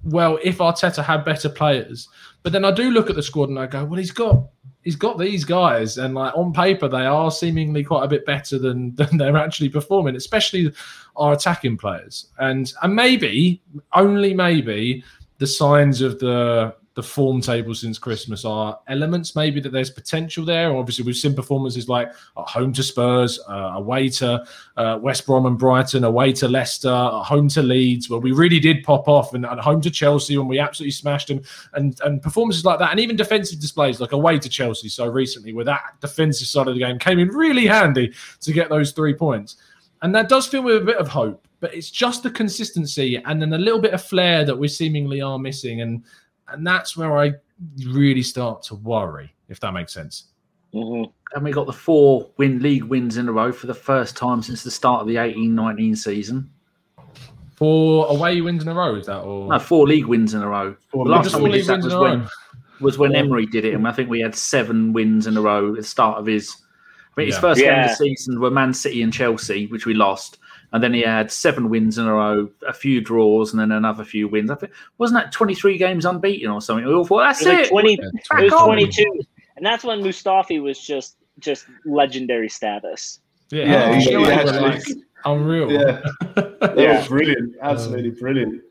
[0.05, 2.09] well, if Arteta had better players,
[2.43, 4.47] but then I do look at the squad and I go, well, he's got
[4.83, 8.59] he's got these guys, and like on paper they are seemingly quite a bit better
[8.59, 10.73] than than they're actually performing, especially
[11.17, 12.29] our attacking players.
[12.39, 13.61] And and maybe
[13.93, 15.05] only maybe
[15.37, 20.45] the signs of the the form table since Christmas are elements maybe that there's potential
[20.45, 20.77] there.
[20.77, 24.45] Obviously, we've seen performances like home to Spurs, uh, away to
[24.77, 28.83] uh, West Brom and Brighton, away to Leicester, home to Leeds, where we really did
[28.83, 31.41] pop off, and home to Chelsea when we absolutely smashed them,
[31.75, 35.53] and and performances like that, and even defensive displays like away to Chelsea so recently,
[35.53, 39.15] where that defensive side of the game came in really handy to get those three
[39.15, 39.57] points.
[40.03, 43.17] And that does fill me with a bit of hope, but it's just the consistency
[43.27, 45.83] and then a little bit of flair that we seemingly are missing.
[45.83, 46.03] And
[46.51, 47.35] and that's where I
[47.87, 50.25] really start to worry, if that makes sense.
[50.75, 51.11] Mhm.
[51.35, 54.43] And we got the four win league wins in a row for the first time
[54.43, 56.51] since the start of the 18-19 season.
[57.57, 60.49] Four away wins in a row, is that or No, four league wins in a
[60.49, 60.75] row.
[60.89, 62.27] Four the last time we did that was when,
[62.81, 65.71] was when Emery did it, and I think we had seven wins in a row
[65.71, 66.57] at the start of his.
[67.17, 67.41] I mean, his Yeah.
[67.41, 70.39] first game of the season were Man City and Chelsea, which we lost,
[70.73, 74.05] and then he had seven wins in a row, a few draws, and then another
[74.05, 74.51] few wins.
[74.51, 76.85] I think wasn't that twenty three games unbeaten or something?
[76.87, 77.99] We all thought that's It was like it.
[78.29, 79.21] 20, it was 22.
[79.57, 83.21] And that's when Mustafi was just just legendary status.
[83.51, 84.83] Yeah, Yeah, he- he- he he actually- like
[85.25, 85.71] unreal.
[85.73, 86.01] Yeah.
[86.37, 86.75] Yeah.
[86.77, 88.63] yeah, brilliant, absolutely brilliant.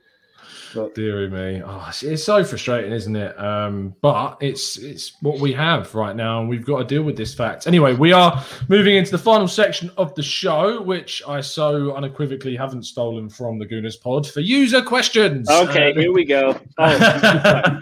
[0.74, 3.40] But Deary me, oh, it's, so frustrating, isn't it?
[3.40, 7.18] Um, but it's it's what we have right now, and we've got to deal with
[7.18, 7.68] this fact.
[7.68, 12.56] Anyway, we are moving into the final section of the show, which I so unequivocally
[12.56, 15.50] haven't stolen from the Gooners Pod for user questions.
[15.50, 16.60] Okay, Uh, here we go.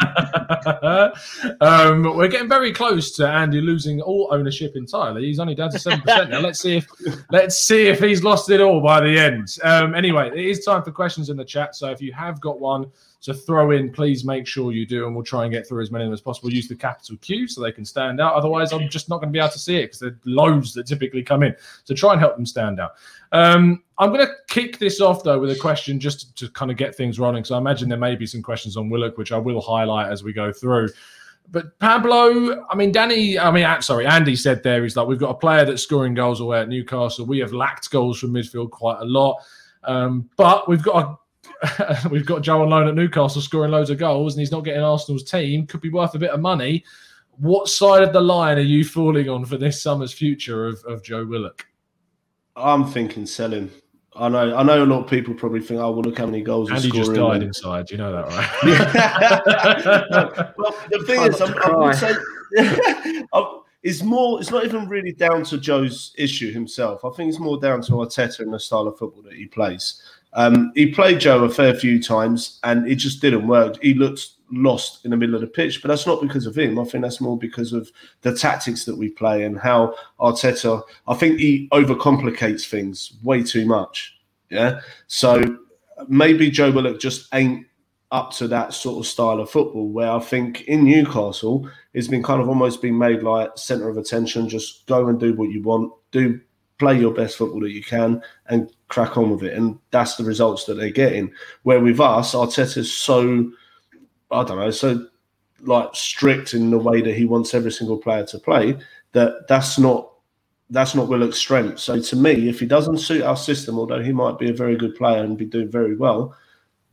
[0.49, 1.11] Oh,
[1.61, 5.25] um, we're getting very close to Andy losing all ownership entirely.
[5.25, 6.39] He's only down to seven percent now.
[6.47, 6.87] Let's see if
[7.31, 9.57] let's see if he's lost it all by the end.
[9.63, 11.75] Um, anyway, it is time for questions in the chat.
[11.75, 15.05] So if you have got one, anyone to throw in, please make sure you do,
[15.05, 16.51] and we'll try and get through as many of them as possible.
[16.51, 18.33] Use the capital Q so they can stand out.
[18.33, 20.73] Otherwise, I'm just not going to be able to see it because there are loads
[20.73, 21.55] that typically come in.
[21.83, 22.91] So try and help them stand out.
[23.31, 26.71] Um, I'm going to kick this off though with a question just to, to kind
[26.71, 27.43] of get things rolling.
[27.43, 30.23] So I imagine there may be some questions on Willock, which I will highlight as
[30.23, 30.89] we go through.
[31.49, 35.29] But Pablo, I mean, Danny, I mean, sorry, Andy said there, he's like, we've got
[35.29, 37.25] a player that's scoring goals away at Newcastle.
[37.25, 39.37] We have lacked goals from midfield quite a lot.
[39.83, 41.17] Um, but we've got a
[42.11, 44.81] we've got Joe on loan at Newcastle scoring loads of goals and he's not getting
[44.81, 45.67] Arsenal's team.
[45.67, 46.83] Could be worth a bit of money.
[47.37, 51.03] What side of the line are you falling on for this summer's future of, of
[51.03, 51.67] Joe Willock?
[52.55, 53.69] I'm thinking selling.
[54.15, 54.55] I know.
[54.55, 56.89] I know a lot of people probably think, "Oh, well, look how many goals." Andy
[56.89, 57.91] just died inside.
[57.91, 58.49] You know that, right?
[60.57, 62.17] well, the thing is, I'm, I'm saying,
[63.83, 64.39] it's more.
[64.39, 67.05] It's not even really down to Joe's issue himself.
[67.05, 70.01] I think it's more down to Arteta and the style of football that he plays.
[70.33, 73.81] Um, he played Joe a fair few times, and it just didn't work.
[73.81, 76.79] He looked lost in the middle of the pitch, but that's not because of him.
[76.79, 80.83] I think that's more because of the tactics that we play and how Arteta.
[81.07, 84.17] I think he overcomplicates things way too much.
[84.49, 85.57] Yeah, so
[86.07, 87.65] maybe Joe Willock just ain't
[88.11, 89.89] up to that sort of style of football.
[89.89, 93.97] Where I think in Newcastle, it's been kind of almost been made like centre of
[93.97, 94.47] attention.
[94.47, 95.91] Just go and do what you want.
[96.11, 96.39] Do
[96.79, 99.53] play your best football that you can and crack on with it.
[99.53, 101.31] And that's the results that they're getting.
[101.63, 103.51] Where with us, Arteta's so,
[104.31, 105.07] I don't know, so
[105.61, 108.77] like strict in the way that he wants every single player to play
[109.13, 110.11] that that's not
[110.69, 111.79] that's not Willock's strength.
[111.79, 114.75] So to me, if he doesn't suit our system, although he might be a very
[114.75, 116.35] good player and be doing very well,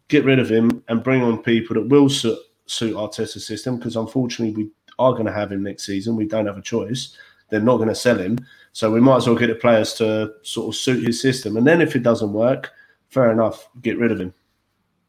[0.09, 3.77] get rid of him and bring on people that will suit, suit Arteta's system.
[3.77, 4.71] Because unfortunately, we
[5.01, 6.15] are going to have him next season.
[6.15, 7.17] We don't have a choice.
[7.49, 8.39] They're not going to sell him.
[8.73, 11.57] So we might as well get the players to sort of suit his system.
[11.57, 12.73] And then if it doesn't work,
[13.09, 14.35] fair enough, get rid of him.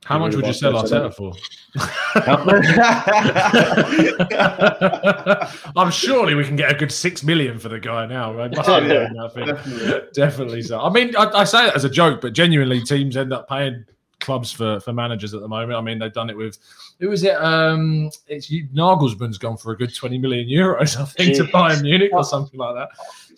[0.05, 1.33] How much would you sell Arteta for?
[5.75, 8.53] I'm surely we can get a good six million for the guy now, right?
[8.55, 10.01] yeah, definitely.
[10.13, 10.79] definitely so.
[10.79, 13.83] I mean, I, I, say that as a joke, but genuinely, teams end up paying
[14.26, 15.78] clubs for for managers at the moment.
[15.78, 16.57] I mean, they've done it with
[16.99, 17.36] who is it?
[17.36, 22.11] Um, it's Nagelsmann's gone for a good twenty million euros, I think, to Bayern Munich
[22.11, 22.89] or something like that.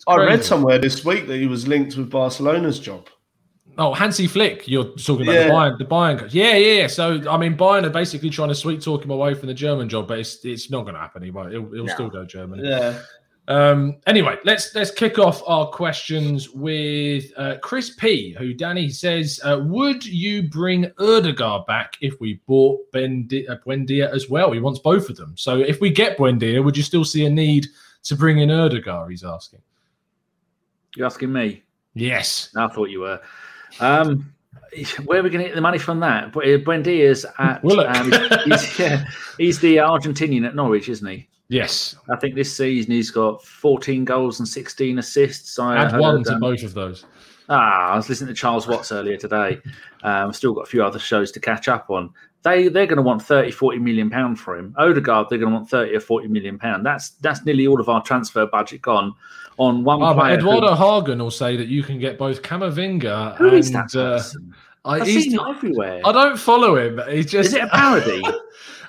[0.06, 3.08] I read somewhere this week that he was linked with Barcelona's job.
[3.80, 5.46] Oh, Hansi Flick, you're talking about yeah.
[5.46, 6.28] the Bayern, the Bayern.
[6.32, 6.86] Yeah, yeah.
[6.88, 9.88] So I mean, Bayern are basically trying to sweet talk him away from the German
[9.88, 11.22] job, but it's it's not going to happen.
[11.22, 11.52] He won't.
[11.52, 11.94] He'll, he'll no.
[11.94, 12.64] still go German.
[12.64, 13.00] Yeah.
[13.48, 19.40] Um, anyway, let's let's kick off our questions with uh, Chris P, who Danny says,
[19.42, 24.52] uh, would you bring Ødegaard back if we bought Buendia, uh, Buendia as well?
[24.52, 25.32] He wants both of them.
[25.36, 27.66] So if we get Buendia, would you still see a need
[28.02, 29.10] to bring in Ødegaard?
[29.10, 29.62] He's asking.
[30.94, 31.62] You're asking me?
[31.94, 32.50] Yes.
[32.54, 33.20] I thought you were.
[33.80, 34.30] Um,
[35.06, 36.32] where are we going to get the money from that?
[36.32, 37.64] Buendia's at.
[37.64, 38.12] Um,
[38.44, 41.28] he's, yeah, he's the Argentinian at Norwich, isn't he?
[41.48, 41.96] Yes.
[42.10, 45.58] I think this season he's got 14 goals and 16 assists.
[45.58, 47.06] I had one to um, both of those.
[47.48, 49.58] Ah, I was listening to Charles Watts earlier today.
[50.02, 52.10] Um, still got a few other shows to catch up on.
[52.42, 54.74] They they're going to want 30, 40 million pound for him.
[54.78, 56.84] Ødegaard, they're going to want 30 or 40 million pound.
[56.84, 59.14] That's that's nearly all of our transfer budget gone
[59.56, 60.34] on one oh, player.
[60.34, 63.56] Eduardo who, Hagen will say that you can get both Camavinga who and.
[63.56, 64.22] Is that uh,
[64.84, 66.02] I, I've seen it everywhere.
[66.04, 67.00] I don't follow him.
[67.10, 67.48] He's just.
[67.48, 68.22] Is it a parody?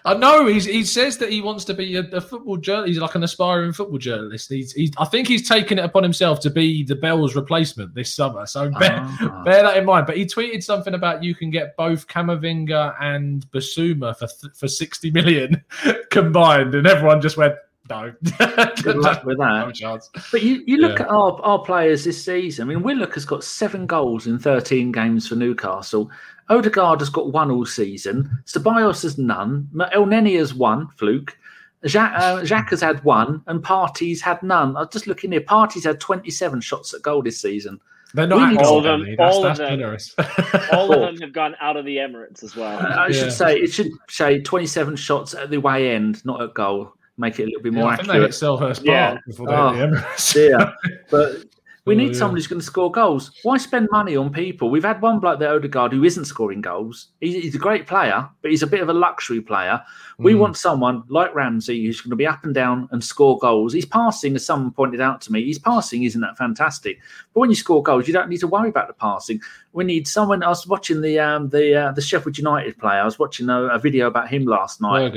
[0.09, 2.87] I know he's, he says that he wants to be a, a, football journalist.
[2.87, 4.49] He's like an aspiring football journalist.
[4.49, 8.15] He's, he's, I think he's taken it upon himself to be the Bell's replacement this
[8.15, 8.47] summer.
[8.47, 9.43] So bear, ah.
[9.45, 10.07] bear that in mind.
[10.07, 15.11] But he tweeted something about you can get both Camavinga and Bissouma for for sixty
[15.11, 15.63] million
[16.09, 17.53] combined, and everyone just went.
[17.87, 18.13] No.
[18.83, 19.65] Good luck with that.
[19.65, 20.11] No chance.
[20.31, 21.05] But you, you look yeah.
[21.05, 22.67] at our, our players this season.
[22.69, 26.11] I mean, Willock has got seven goals in 13 games for Newcastle.
[26.49, 28.29] Odegaard has got one all season.
[28.45, 29.69] Ceballos has none.
[29.75, 31.37] Elneny has one, fluke.
[31.83, 34.75] Xhaka, uh, Xhaka has had one, and Partey's had none.
[34.75, 35.41] I was just looking here.
[35.41, 37.79] Partey's had 27 shots at goal this season.
[38.13, 39.15] They're not all of them.
[39.17, 39.97] That's, all that's of them.
[40.73, 42.79] all of them have gone out of the Emirates as well.
[42.79, 43.11] I yeah.
[43.11, 46.93] should say it should say 27 shots at the way end, not at goal.
[47.17, 48.07] Make it a little bit more yeah, I accurate.
[48.07, 49.17] Think they hit Selhurst Park yeah.
[49.27, 50.49] before they oh, hit the Emirates.
[50.49, 50.71] yeah,
[51.11, 51.43] but
[51.89, 52.19] we need oh, yeah.
[52.19, 53.31] someone who's going to score goals.
[53.41, 54.69] Why spend money on people?
[54.69, 57.07] We've had one bloke there, Odegaard, who isn't scoring goals.
[57.19, 59.81] He's, he's, a great player, but he's a bit of a luxury player.
[60.19, 60.37] We mm.
[60.37, 63.73] want someone like Ramsey who's going to be up and down and score goals.
[63.73, 66.99] He's passing, as someone pointed out to me, his passing isn't that fantastic.
[67.33, 69.41] But when you score goals, you don't need to worry about the passing.
[69.73, 70.43] We need someone.
[70.43, 73.01] I was watching the um, the uh, the Sheffield United player.
[73.01, 75.15] I was watching a, a video about him last night.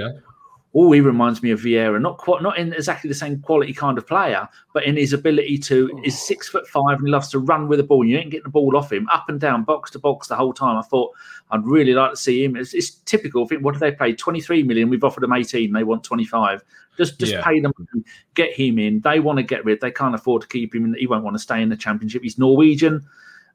[0.75, 2.01] Oh, he reminds me of Vieira.
[2.01, 5.59] Not quite, not in exactly the same quality kind of player, but in his ability
[5.59, 8.05] to is six foot five and he loves to run with the ball.
[8.07, 10.55] You ain't getting the ball off him, up and down, box to box the whole
[10.55, 10.79] time.
[10.79, 11.11] I thought
[11.51, 12.57] I'd really like to see him.
[12.57, 13.45] It's, it's typical.
[13.45, 14.15] I think what do they pay?
[14.15, 14.89] Twenty three million.
[14.89, 15.73] We've offered them eighteen.
[15.73, 16.65] They want twenty five.
[16.97, 17.45] Just just Yeah.
[17.45, 17.73] pay them,
[18.35, 19.01] get him in.
[19.01, 19.83] They want to get rid.
[19.83, 20.95] They can't afford to keep him.
[20.95, 22.23] He won't want to stay in the championship.
[22.23, 23.05] He's Norwegian.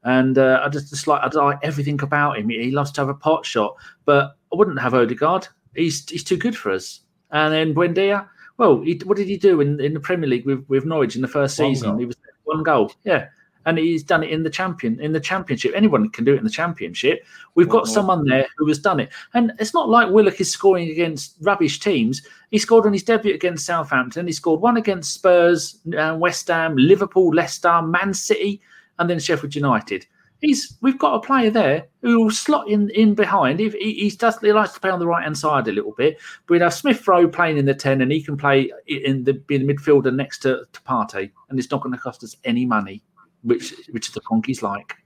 [0.04, 2.48] And uh, I just, just like I like everything about him.
[2.48, 5.48] He loves to have a pot shot, but I wouldn't have Odegaard.
[5.74, 7.00] He's he's too good for us.
[7.30, 8.26] And then Buendia,
[8.56, 11.22] well, he, what did he do in, in the Premier League with, with Norwich in
[11.22, 11.90] the first One season?
[11.90, 11.98] goal.
[11.98, 13.26] He was one goal, yeah,
[13.66, 15.72] and he's done it in the champion in the championship.
[15.76, 17.24] Anyone can do it in the championship.
[17.54, 17.88] We've got Mhm.
[17.88, 21.78] someone there who has done it, and it's not like Willock is scoring against rubbish
[21.80, 22.22] teams.
[22.50, 24.26] He scored on his debut against Southampton.
[24.26, 28.62] He scored one against Spurs, uh, West Ham, Liverpool, Leicester, Man City,
[28.98, 30.06] and then Sheffield United.
[30.40, 33.60] He's we've got a player there who will slot in in behind.
[33.60, 35.92] If he, he does, he likes to play on the right hand side a little
[35.92, 36.18] bit.
[36.48, 39.58] We'd have Smith Rowe playing in the ten, and he can play in the be
[39.58, 43.02] the midfielder next to, to Partey, and it's not going to cost us any money,
[43.42, 44.96] which which the Kroenkes like.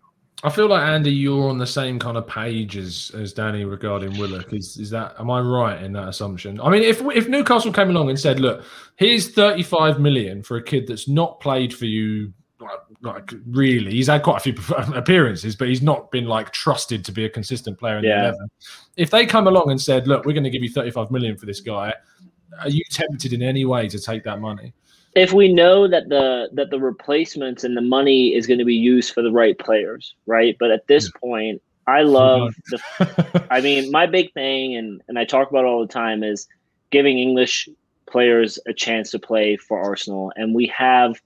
[0.45, 4.19] I feel like Andy, you're on the same kind of page as, as Danny regarding
[4.19, 4.53] Willock.
[4.53, 6.61] Is is that am I right in that assumption?
[6.61, 8.65] I mean, if if Newcastle came along and said, "Look,
[8.97, 12.33] here's 35 million for a kid that's not played for you,
[13.01, 14.55] like, really, he's had quite a few
[14.95, 18.23] appearances, but he's not been like trusted to be a consistent player in Yeah.
[18.23, 18.51] the 11."
[18.97, 21.47] If they come along and said, "Look, we're going to give you 35 million for
[21.47, 21.95] this guy,"
[22.61, 24.73] are you tempted in any way to take that money?
[25.15, 28.75] if we know that the that the replacements and the money is going to be
[28.75, 30.57] used for the right players, right?
[30.59, 35.25] But at this point, I love the I mean, my big thing, and and I
[35.25, 36.49] talk about all the time, is
[36.91, 37.69] giving English
[38.07, 40.33] players a chance to play for Arsenal.
[40.37, 41.21] And we have,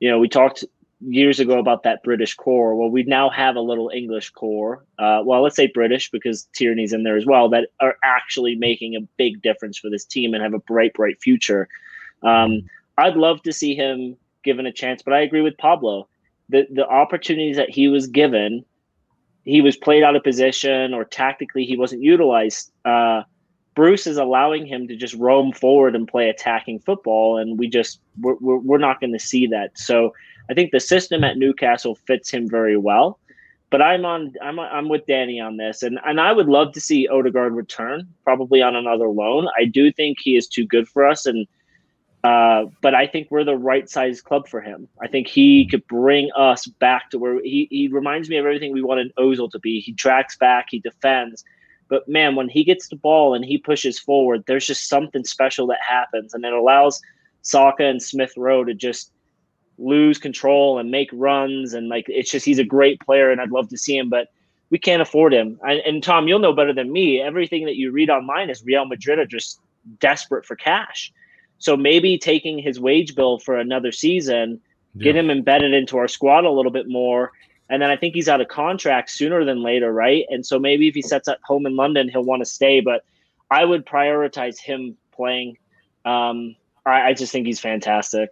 [0.00, 0.64] you know, we talked
[1.00, 2.74] years ago about that British core.
[2.74, 4.84] Well, we now have a little English core.
[4.98, 7.48] Uh, well, let's say British because Tierney's in there as well.
[7.48, 11.20] That are actually making a big difference for this team and have a bright, bright
[11.20, 11.68] future.
[12.22, 12.62] Um,
[12.96, 16.08] I'd love to see him given a chance, but I agree with Pablo.
[16.48, 18.64] The the opportunities that he was given
[19.48, 22.70] he was played out of position or tactically he wasn't utilized.
[22.84, 23.22] Uh,
[23.78, 28.00] Bruce is allowing him to just roam forward and play attacking football, and we just
[28.20, 29.78] we're, we're, not going to see that.
[29.78, 30.12] So
[30.50, 33.20] I think the system at Newcastle fits him very well.
[33.70, 36.80] But I'm on I'm I'm with Danny on this, and and I would love to
[36.80, 39.46] see Odegaard return, probably on another loan.
[39.56, 41.46] I do think he is too good for us, and
[42.24, 44.88] uh, but I think we're the right size club for him.
[45.00, 48.72] I think he could bring us back to where he, he reminds me of everything
[48.72, 49.78] we wanted Ozil to be.
[49.78, 51.44] He tracks back, he defends.
[51.88, 55.66] But man, when he gets the ball and he pushes forward, there's just something special
[55.68, 56.34] that happens.
[56.34, 57.00] And it allows
[57.42, 59.12] Saka and Smith Rowe to just
[59.78, 61.72] lose control and make runs.
[61.72, 64.28] And like, it's just, he's a great player and I'd love to see him, but
[64.70, 65.58] we can't afford him.
[65.62, 67.22] And, and Tom, you'll know better than me.
[67.22, 69.60] Everything that you read online is Real Madrid are just
[69.98, 71.12] desperate for cash.
[71.58, 74.60] So maybe taking his wage bill for another season,
[74.98, 77.32] get him embedded into our squad a little bit more.
[77.70, 80.24] And then I think he's out of contract sooner than later, right?
[80.30, 82.80] And so maybe if he sets up home in London, he'll want to stay.
[82.80, 83.04] But
[83.50, 85.58] I would prioritize him playing.
[86.04, 86.56] Um,
[86.86, 88.30] I, I just think he's fantastic.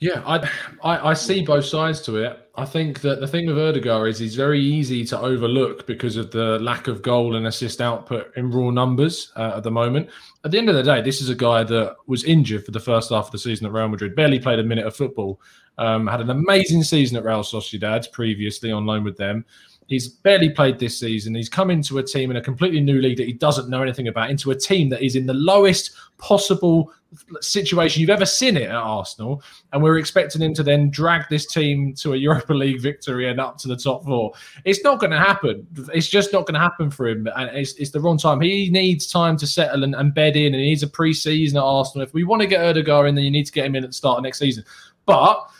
[0.00, 0.48] Yeah, I,
[0.82, 2.48] I I see both sides to it.
[2.56, 6.30] I think that the thing with Ødegaard is he's very easy to overlook because of
[6.30, 10.08] the lack of goal and assist output in raw numbers uh, at the moment.
[10.44, 12.80] At the end of the day, this is a guy that was injured for the
[12.80, 15.38] first half of the season at Real Madrid, barely played a minute of football,
[15.76, 19.44] um, had an amazing season at Real Sociedad previously on loan with them.
[19.90, 21.34] He's barely played this season.
[21.34, 24.06] He's come into a team in a completely new league that he doesn't know anything
[24.06, 26.92] about, into a team that is in the lowest possible
[27.40, 29.42] situation you've ever seen it at Arsenal.
[29.72, 33.40] And we're expecting him to then drag this team to a Europa League victory and
[33.40, 34.32] up to the top four.
[34.64, 35.66] It's not going to happen.
[35.92, 37.28] It's just not going to happen for him.
[37.34, 38.40] And it's, it's the wrong time.
[38.40, 41.58] He needs time to settle and, and bed in, and he needs a pre season
[41.58, 42.06] at Arsenal.
[42.06, 43.90] If we want to get Ødegaard in, then you need to get him in at
[43.90, 44.64] the start of next season.
[45.04, 45.50] But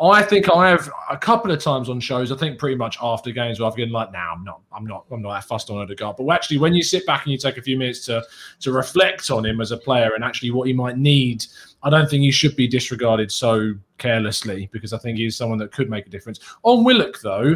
[0.00, 2.32] I think I have a couple of times on shows.
[2.32, 4.84] I think pretty much after games where I've been like, "Now nah, I'm not, I'm
[4.84, 7.38] not, I'm not that fussed on Odegaard." But actually, when you sit back and you
[7.38, 8.24] take a few minutes to
[8.60, 11.44] to reflect on him as a player and actually what he might need,
[11.82, 15.72] I don't think he should be disregarded so carelessly because I think he's someone that
[15.72, 16.40] could make a difference.
[16.62, 17.54] On Willock, though,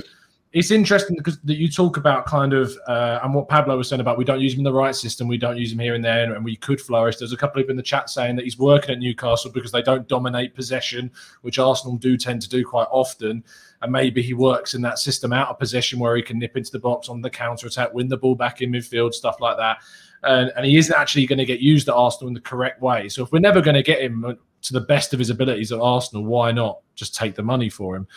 [0.57, 4.01] it's interesting because that you talk about kind of uh, and what Pablo was saying
[4.01, 6.03] about we don't use him in the right system, we don't use him here and
[6.03, 7.19] there, and we could flourish.
[7.19, 9.71] There's a couple of people in the chat saying that he's working at Newcastle because
[9.71, 11.11] they don't dominate possession,
[11.43, 13.45] which Arsenal do tend to do quite often.
[13.83, 16.73] And maybe he works in that system out of possession where he can nip into
[16.73, 19.77] the box on the counter attack, win the ball back in midfield, stuff like that.
[20.23, 23.11] And, and he isn't actually going to get used at Arsenal in the correct way.
[23.11, 25.81] So if we're never going to get him to the best of his abilities at
[25.81, 28.09] Arsenal, why not just take the money for him?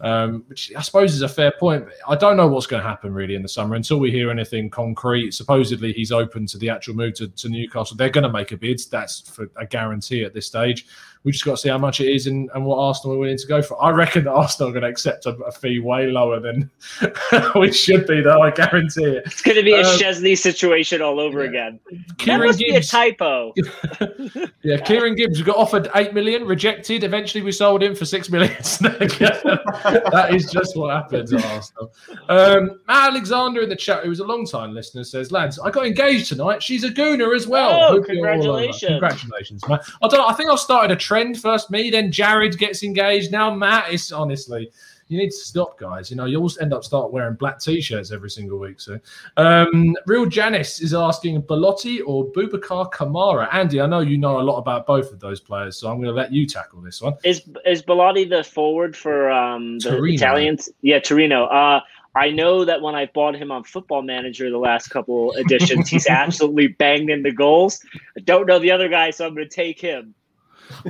[0.00, 1.86] Um, which I suppose is a fair point.
[2.08, 4.68] I don't know what's going to happen really in the summer until we hear anything
[4.68, 5.32] concrete.
[5.32, 7.96] Supposedly he's open to the actual move to, to Newcastle.
[7.96, 8.80] They're going to make a bid.
[8.90, 10.86] That's for a guarantee at this stage.
[11.24, 13.38] We just got to see how much it is and, and what Arsenal are willing
[13.38, 13.82] to go for.
[13.82, 16.70] I reckon that Arsenal are going to accept a, a fee way lower than
[17.56, 18.42] we should be, though.
[18.42, 19.22] I guarantee it.
[19.26, 21.50] It's going to be a um, Szczesny situation all over yeah.
[21.50, 21.80] again.
[22.18, 23.54] Kieran that must Gibbs, be a typo.
[24.62, 27.04] yeah, Kieran Gibbs got offered eight million, rejected.
[27.04, 28.52] Eventually, we sold him for six million.
[28.60, 31.92] that is just what happens at Arsenal.
[32.28, 35.86] Um, Alexander in the chat, who was a long time listener, says, "Lads, I got
[35.86, 36.62] engaged tonight.
[36.62, 37.94] She's a gooner as well.
[37.94, 38.90] Oh, congratulations!
[38.90, 39.80] Congratulations, man.
[40.02, 40.30] I don't.
[40.30, 41.70] I think I started a trend first.
[41.70, 43.32] Me, then Jared gets engaged.
[43.32, 43.92] Now Matt.
[43.92, 44.70] is honestly."
[45.08, 46.10] you need to stop, guys.
[46.10, 48.80] You know, you always end up start wearing black t-shirts every single week.
[48.80, 48.98] So,
[49.36, 53.52] um, Real Janice is asking Belotti or Boubacar Kamara.
[53.52, 56.08] Andy, I know you know a lot about both of those players, so I'm going
[56.08, 57.14] to let you tackle this one.
[57.22, 60.14] Is is Belotti the forward for um, the Torino.
[60.14, 60.68] Italians?
[60.80, 61.44] Yeah, Torino.
[61.44, 61.80] Uh,
[62.16, 66.06] I know that when I bought him on Football Manager the last couple editions, he's
[66.08, 67.84] absolutely banged in the goals.
[68.16, 70.14] I don't know the other guy, so I'm going to take him.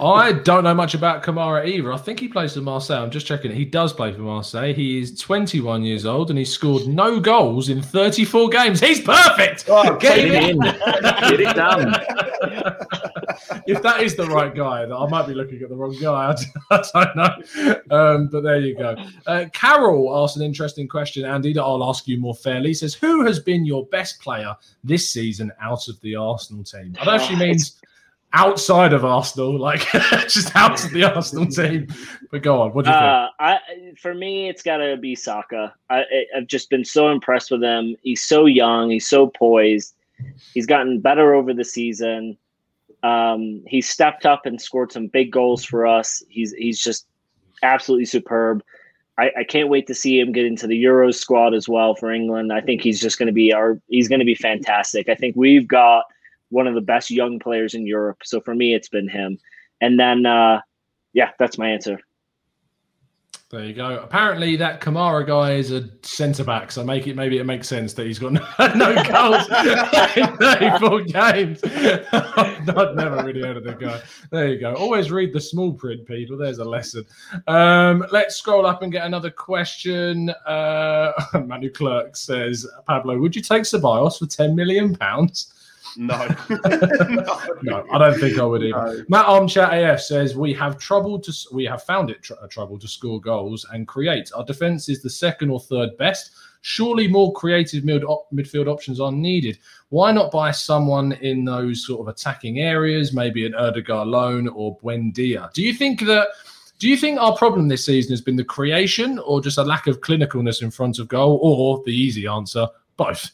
[0.00, 1.92] I don't know much about Kamara either.
[1.92, 3.02] I think he plays for Marseille.
[3.02, 3.52] I'm just checking.
[3.52, 4.72] He does play for Marseille.
[4.74, 8.80] He is 21 years old and he scored no goals in 34 games.
[8.80, 9.64] He's perfect.
[9.68, 10.58] Oh, Get him in.
[10.58, 11.94] Get it done.
[13.66, 16.34] if that is the right guy, I might be looking at the wrong guy.
[16.70, 17.96] I don't know.
[17.96, 18.96] Um, but there you go.
[19.26, 22.68] Uh, Carol asked an interesting question, Andy, that I'll ask you more fairly.
[22.68, 26.96] He says, Who has been your best player this season out of the Arsenal team?
[27.00, 27.80] I don't know if she means
[28.34, 29.80] outside of Arsenal, like
[30.28, 31.86] just out of the Arsenal team.
[32.30, 33.34] But go on, what do you uh, think?
[33.38, 33.58] I,
[33.98, 35.72] for me, it's got to be Saka.
[35.88, 36.02] I,
[36.36, 37.96] I've just been so impressed with him.
[38.02, 38.90] He's so young.
[38.90, 39.94] He's so poised.
[40.52, 42.36] He's gotten better over the season.
[43.02, 46.22] Um, he's stepped up and scored some big goals for us.
[46.28, 47.06] He's he's just
[47.62, 48.62] absolutely superb.
[49.16, 52.10] I, I can't wait to see him get into the Euros squad as well for
[52.10, 52.52] England.
[52.52, 55.08] I think he's just going to be our he's going to be fantastic.
[55.08, 56.04] I think we've got
[56.50, 58.18] one of the best young players in Europe.
[58.24, 59.38] So for me, it's been him.
[59.80, 60.60] And then, uh,
[61.12, 61.98] yeah, that's my answer.
[63.54, 64.00] There you go.
[64.02, 67.92] Apparently, that Kamara guy is a centre back, so make it maybe it makes sense
[67.92, 68.40] that he's got no,
[68.74, 69.46] no goals
[70.16, 71.60] in 34 games.
[72.12, 74.02] I've never really heard of the guy.
[74.32, 74.74] There you go.
[74.74, 76.36] Always read the small print, people.
[76.36, 77.04] There's a lesson.
[77.46, 80.30] Um, let's scroll up and get another question.
[80.46, 81.12] Uh,
[81.46, 85.54] Manu Clerk says, Pablo, would you take Ceballos for 10 million pounds?
[85.96, 86.26] No.
[86.50, 87.40] no.
[87.62, 87.86] no.
[87.92, 88.98] I don't think I would either.
[88.98, 89.04] No.
[89.08, 92.78] Matt Armchat AF says we have trouble to we have found it tr- uh, trouble
[92.78, 94.30] to score goals and create.
[94.34, 96.32] Our defense is the second or third best.
[96.62, 99.58] Surely more creative mid- op- midfield options are needed.
[99.90, 104.78] Why not buy someone in those sort of attacking areas, maybe an Ødegaard loan or
[104.78, 105.52] Buendia?
[105.52, 106.28] Do you think that?
[106.80, 109.86] Do you think our problem this season has been the creation or just a lack
[109.86, 112.66] of clinicalness in front of goal, or the easy answer,
[112.96, 113.30] both?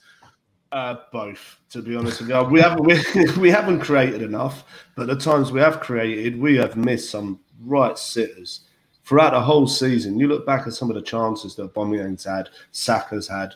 [0.73, 2.43] Uh, both, to be honest with you.
[2.45, 2.97] We haven't we,
[3.41, 4.63] we haven't created enough,
[4.95, 8.61] but the times we have created, we have missed some right sitters
[9.05, 10.21] throughout the whole season.
[10.21, 13.55] You look back at some of the chances that Aubameyang's had, Saka's had,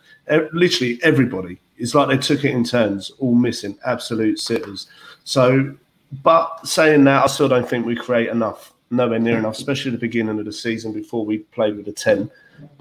[0.52, 1.60] literally everybody.
[1.76, 4.88] It's like they took it in turns, all missing absolute sitters.
[5.22, 5.72] So,
[6.24, 9.98] but saying that, I still don't think we create enough, nowhere near enough, especially the
[9.98, 12.28] beginning of the season before we played with a ten.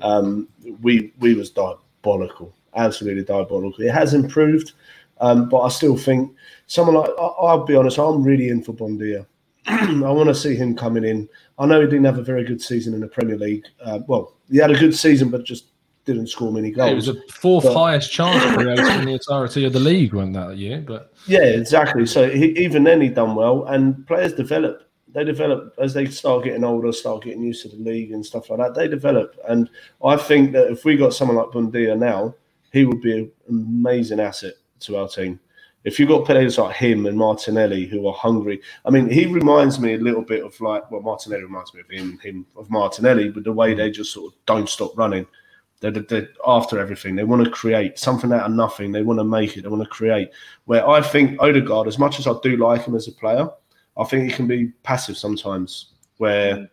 [0.02, 0.48] Um,
[0.82, 3.84] we we was diabolical absolutely diabolical.
[3.84, 4.74] It has improved,
[5.20, 6.34] um, but I still think
[6.68, 9.26] someone like I, will be honest, I'm really in for Buendia.
[9.68, 11.30] I want to see him coming in.
[11.58, 13.66] I know he didn't have a very good season in the Premier League.
[13.82, 15.68] Uh, well, he had a good season, but just
[16.06, 16.92] didn't score many goals.
[16.92, 20.58] it was the fourth but, highest chance in the entirety of the league when that
[20.58, 20.84] year.
[20.86, 22.06] But yeah, exactly.
[22.06, 24.90] So he, even then he done well, and players develop.
[25.14, 28.50] They develop as they start getting older, start getting used to the league and stuff
[28.50, 28.74] like that.
[28.74, 29.70] They develop, and
[30.04, 32.34] I think that if we got someone like Buendia now,
[32.74, 35.40] he would be an amazing asset to our team.
[35.84, 39.80] If you've got players like him and Martinelli who are hungry, I mean, he reminds
[39.80, 43.30] me a little bit of like, well, Martinelli reminds me of him, him of Martinelli,
[43.30, 45.28] but the way they just sort of don't stop running.
[45.82, 47.16] They're, they're, after everything.
[47.16, 48.92] They want to create something out of nothing.
[48.92, 49.64] They want to make it.
[49.64, 50.32] They want to create.
[50.66, 53.50] Where I think Ødegaard, as much as I do like him as a player,
[53.98, 55.88] I think he can be passive sometimes.
[56.18, 56.70] Where mm.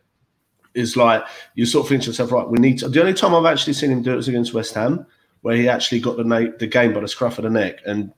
[0.74, 1.24] it's like
[1.56, 2.88] you sort of think to yourself, right, we need to.
[2.88, 5.04] The only time I've actually seen him do it was against West Ham,
[5.42, 8.12] where he actually got the, na- the game by the scruff of the neck and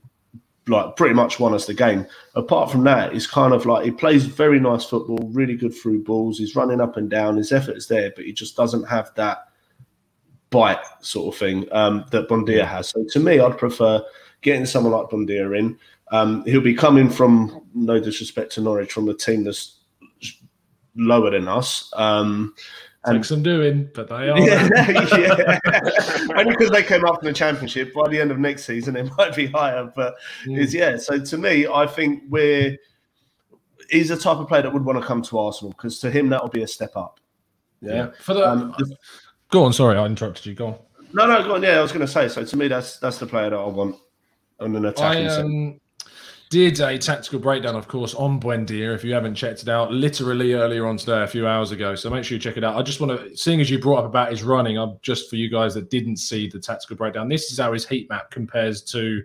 [0.69, 2.07] like pretty much won us the game.
[2.35, 6.05] Apart from that, he's kind of like he plays very nice football, really good through
[6.05, 6.39] balls.
[6.39, 7.36] He's running up and down.
[7.36, 9.49] His effort is there, but he just doesn't have that
[10.51, 12.90] bite sort of thing um, that Buendia has.
[12.90, 14.05] So to me, I'd prefer
[14.43, 15.78] getting someone like Buendia in.
[16.12, 19.81] Um, he'll be coming from no disrespect to Norwich from a team that's
[20.94, 21.90] lower than us.
[21.97, 22.55] Um,
[23.05, 24.39] Takes some doing, but they are.
[24.39, 24.69] Yeah,
[25.19, 25.59] yeah.
[26.37, 27.93] Only because they came up in the championship.
[27.93, 29.91] By the end of next season, it might be higher.
[29.97, 30.15] But
[30.47, 30.59] Mm.
[30.59, 30.97] is yeah.
[30.97, 32.77] So to me, I think we're
[33.91, 36.29] he's the type of player that would want to come to Arsenal because to him
[36.29, 37.19] that will be a step up.
[37.81, 37.95] Yeah.
[37.95, 38.11] Yeah.
[38.20, 38.97] For the Um, the-
[39.51, 39.73] go on.
[39.73, 40.55] Sorry, I interrupted you.
[40.55, 40.74] Go on.
[41.12, 41.62] no, no, go on.
[41.65, 42.29] Yeah, I was going to say.
[42.29, 43.97] So to me, that's that's the player that I want
[44.61, 45.81] on an attacking I um,
[46.53, 48.95] did a tactical breakdown, of course, on Buendia.
[48.95, 51.95] If you haven't checked it out, literally earlier on today, a few hours ago.
[51.95, 52.77] So make sure you check it out.
[52.77, 55.37] I just want to, seeing as you brought up about his running, I'm just for
[55.37, 57.31] you guys that didn't see the tactical breakdown.
[57.31, 59.23] This is how his heat map compares to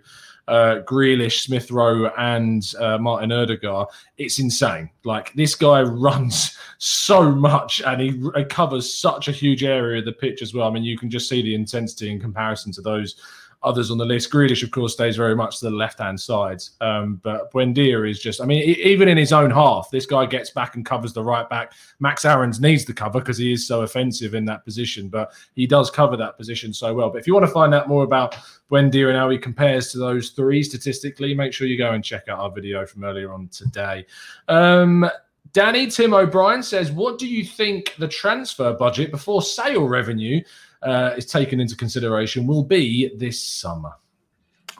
[0.48, 3.88] uh, Grealish, Smith Rowe, and uh, Martin Ødegaard.
[4.16, 4.88] It's insane.
[5.04, 10.12] Like this guy runs so much and he covers such a huge area of the
[10.12, 10.66] pitch as well.
[10.66, 13.16] I mean, you can just see the intensity in comparison to those
[13.62, 14.30] others on the list.
[14.30, 16.62] Grealish, of course, stays very much to the left hand side.
[16.80, 20.50] Um, but Buendia is just, I mean, even in his own half, this guy gets
[20.50, 21.72] back and covers the right back.
[21.98, 25.66] Max Aarons needs the cover because he is so offensive in that position, but he
[25.66, 27.10] does cover that position so well.
[27.10, 28.36] But if you want to find out more about
[28.70, 32.28] Buendia and how he compares to those three statistically, make sure you go and check
[32.28, 34.06] out our video from earlier on today.
[34.46, 35.08] Um,
[35.52, 40.42] Danny Tim O'Brien says, What do you think the transfer budget before sale revenue
[40.82, 43.92] uh, is taken into consideration will be this summer?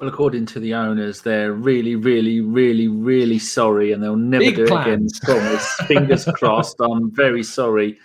[0.01, 4.57] Well, according to the owners, they're really, really, really, really sorry, and they'll never Big
[4.57, 5.09] do it again.
[5.23, 5.75] Promise.
[5.87, 6.77] Fingers crossed.
[6.81, 7.99] I'm very sorry,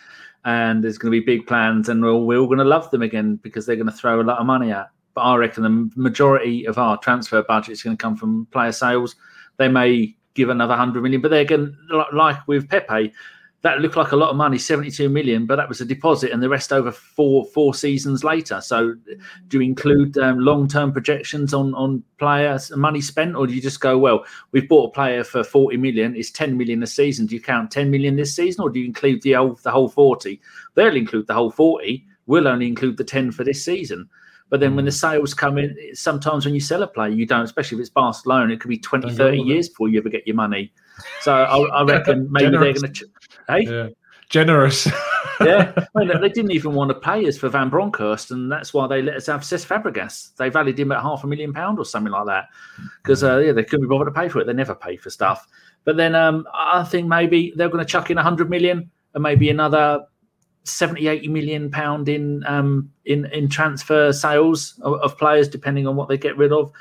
[0.43, 3.03] and there's going to be big plans, and we're, we're all going to love them
[3.03, 4.89] again because they're going to throw a lot of money at.
[5.13, 8.71] But I reckon the majority of our transfer budget is going to come from player
[8.71, 9.15] sales.
[9.57, 11.77] They may give another hundred million, but they're going
[12.11, 13.13] like with Pepe.
[13.63, 16.43] That looked like a lot of money, 72 million, but that was a deposit, and
[16.43, 18.59] the rest over four four seasons later.
[18.59, 18.95] So,
[19.47, 23.53] do you include um, long term projections on on players and money spent, or do
[23.53, 26.87] you just go, well, we've bought a player for 40 million, it's 10 million a
[26.87, 27.25] season.
[27.25, 29.87] Do you count 10 million this season, or do you include the whole the whole
[29.87, 30.41] 40?
[30.75, 32.05] They'll include the whole 40.
[32.25, 34.09] We'll only include the 10 for this season.
[34.49, 37.43] But then when the sales come in, sometimes when you sell a player, you don't,
[37.43, 39.51] especially if it's Barcelona, it could be 20, 30 all of it.
[39.51, 40.71] years before you ever get your money.
[41.21, 42.81] So I, I reckon maybe they're Generous.
[42.81, 43.09] going to.
[43.47, 43.89] Hey, Yeah.
[44.29, 44.87] Generous.
[45.41, 48.73] yeah, I mean, they didn't even want to pay us for Van Bronckhorst, and that's
[48.73, 50.35] why they let us have Cesc Fabregas.
[50.37, 52.45] They valued him at half a million pound or something like that,
[53.03, 54.47] because uh, yeah, they couldn't be bothered to pay for it.
[54.47, 55.47] They never pay for stuff.
[55.83, 59.21] But then um, I think maybe they're going to chuck in a hundred million and
[59.21, 60.05] maybe another
[60.63, 65.95] 70, 80 million pound in um, in in transfer sales of, of players, depending on
[65.95, 66.71] what they get rid of.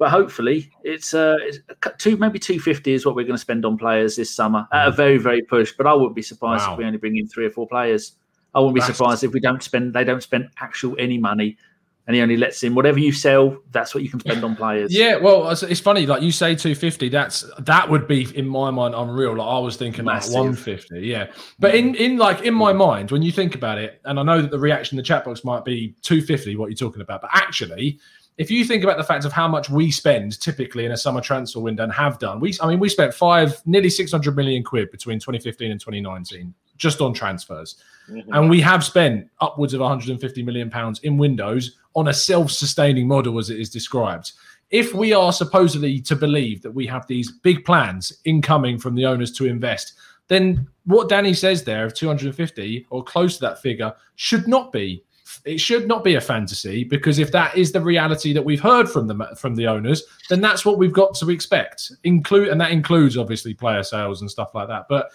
[0.00, 1.58] But hopefully, it's uh, it's
[1.98, 4.88] two maybe two fifty is what we're going to spend on players this summer at
[4.88, 5.74] a very very push.
[5.76, 6.72] But I wouldn't be surprised Wow.
[6.72, 8.16] if we only bring in three or four players.
[8.54, 11.58] I wouldn't be That's- surprised if we don't spend they don't spend actual any money,
[12.06, 13.58] and he only lets in whatever you sell.
[13.72, 14.90] That's what you can spend on players.
[14.90, 16.06] Yeah, well, it's, funny.
[16.06, 17.10] Like you say, two fifty.
[17.10, 19.36] That's that would be in my mind unreal.
[19.36, 20.32] Like I was thinking Massive.
[20.32, 21.00] like one fifty.
[21.00, 21.26] Yeah,
[21.58, 24.40] but in in like in my mind, when you think about it, and I know
[24.40, 26.56] that the reaction in the chat box might be two fifty.
[26.56, 27.98] What you're talking about, but actually.
[28.38, 31.20] If you think about the fact of how much we spend typically in a summer
[31.20, 34.62] transfer window and have done, we I mean we spent five nearly six hundred million
[34.62, 37.76] quid between 2015 and 2019 just on transfers.
[38.10, 38.32] Mm-hmm.
[38.32, 43.38] And we have spent upwards of 150 million pounds in Windows on a self-sustaining model
[43.38, 44.32] as it is described.
[44.70, 49.04] If we are supposedly to believe that we have these big plans incoming from the
[49.04, 49.94] owners to invest,
[50.28, 55.04] then what Danny says there of 250 or close to that figure should not be
[55.44, 58.88] it should not be a fantasy because if that is the reality that we've heard
[58.88, 61.92] from the from the owners, then that's what we've got to expect.
[62.04, 64.86] Include and that includes obviously player sales and stuff like that.
[64.88, 65.10] But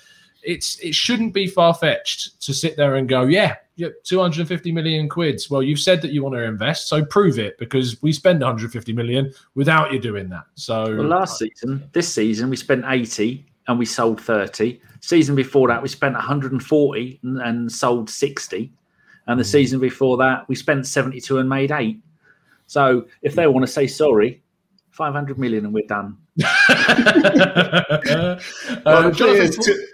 [0.46, 5.10] it's it shouldn't be far fetched to sit there and go, yeah, yeah, 250 million
[5.10, 5.50] quids.
[5.50, 8.94] Well, you've said that you want to invest, so prove it because we spend 150
[8.94, 10.46] million without you doing that.
[10.56, 14.80] So Well, last season, this season, we spent 80 and we sold 30.
[15.02, 18.72] Season before that, we spent 140 and, and sold 60.
[19.28, 19.48] And the Hmm.
[19.50, 22.00] season before that, we spent 72 and made eight.
[22.68, 24.42] So if they want to say sorry,
[24.92, 26.18] 500 million and we're done.
[26.44, 26.46] uh,
[28.86, 29.88] Well, the Jonathan, to-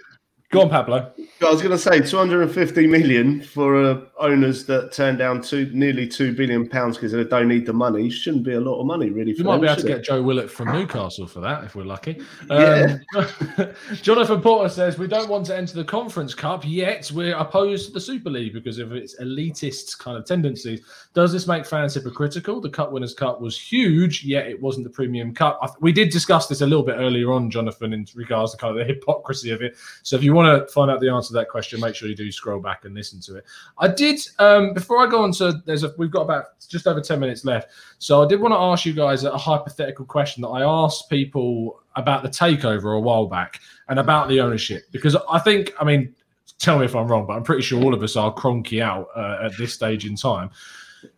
[0.50, 1.12] go on, Pablo.
[1.44, 6.06] I was going to say 250 million for uh, owners that turned down two, nearly
[6.06, 9.10] two billion pounds because they don't need the money shouldn't be a lot of money,
[9.10, 9.32] really.
[9.32, 9.96] You might them, be able to it?
[9.96, 12.20] get Joe Willock from Newcastle for that if we're lucky.
[12.50, 12.98] Yeah.
[13.16, 13.26] Um,
[14.02, 17.10] Jonathan Porter says we don't want to enter the Conference Cup yet.
[17.14, 20.82] We're opposed to the Super League because of its elitist kind of tendencies.
[21.14, 22.60] Does this make fans hypocritical?
[22.60, 25.58] The Cup Winners' Cup was huge, yet it wasn't the Premium Cup.
[25.62, 28.58] I th- we did discuss this a little bit earlier on, Jonathan, in regards to
[28.58, 29.76] kind of the hypocrisy of it.
[30.02, 32.30] So if you want to find out the answer that question, make sure you do
[32.30, 33.44] scroll back and listen to it.
[33.78, 37.00] I did um, before I go on to there's a we've got about just over
[37.00, 37.70] 10 minutes left.
[37.98, 41.80] So I did want to ask you guys a hypothetical question that I asked people
[41.96, 46.14] about the takeover a while back and about the ownership because I think I mean
[46.58, 49.08] tell me if I'm wrong, but I'm pretty sure all of us are Kroenke out
[49.16, 50.50] uh, at this stage in time.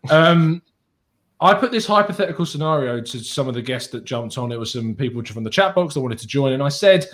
[0.09, 0.61] Um,
[1.39, 4.51] I put this hypothetical scenario to some of the guests that jumped on.
[4.51, 7.05] It was some people from the chat box that wanted to join, and I said,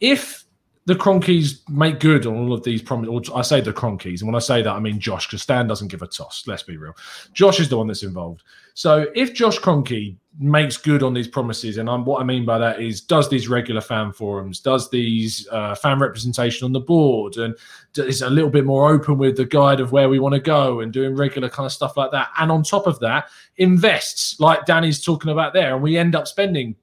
[0.00, 0.44] if
[0.86, 3.30] the Kroenkes make good on all of these promises.
[3.34, 5.88] I say the Kroenkes, and when I say that, I mean Josh, because Stan doesn't
[5.88, 6.44] give a toss.
[6.46, 6.96] Let's be real.
[7.34, 8.42] Josh is the one that's involved.
[8.74, 12.56] So if Josh Kroenke makes good on these promises, and I'm, what I mean by
[12.58, 17.36] that is does these regular fan forums, does these uh, fan representation on the board,
[17.36, 17.54] and
[17.96, 20.80] is a little bit more open with the guide of where we want to go,
[20.80, 22.30] and doing regular kind of stuff like that.
[22.38, 23.28] And on top of that,
[23.58, 26.74] invests like Danny's talking about there, and we end up spending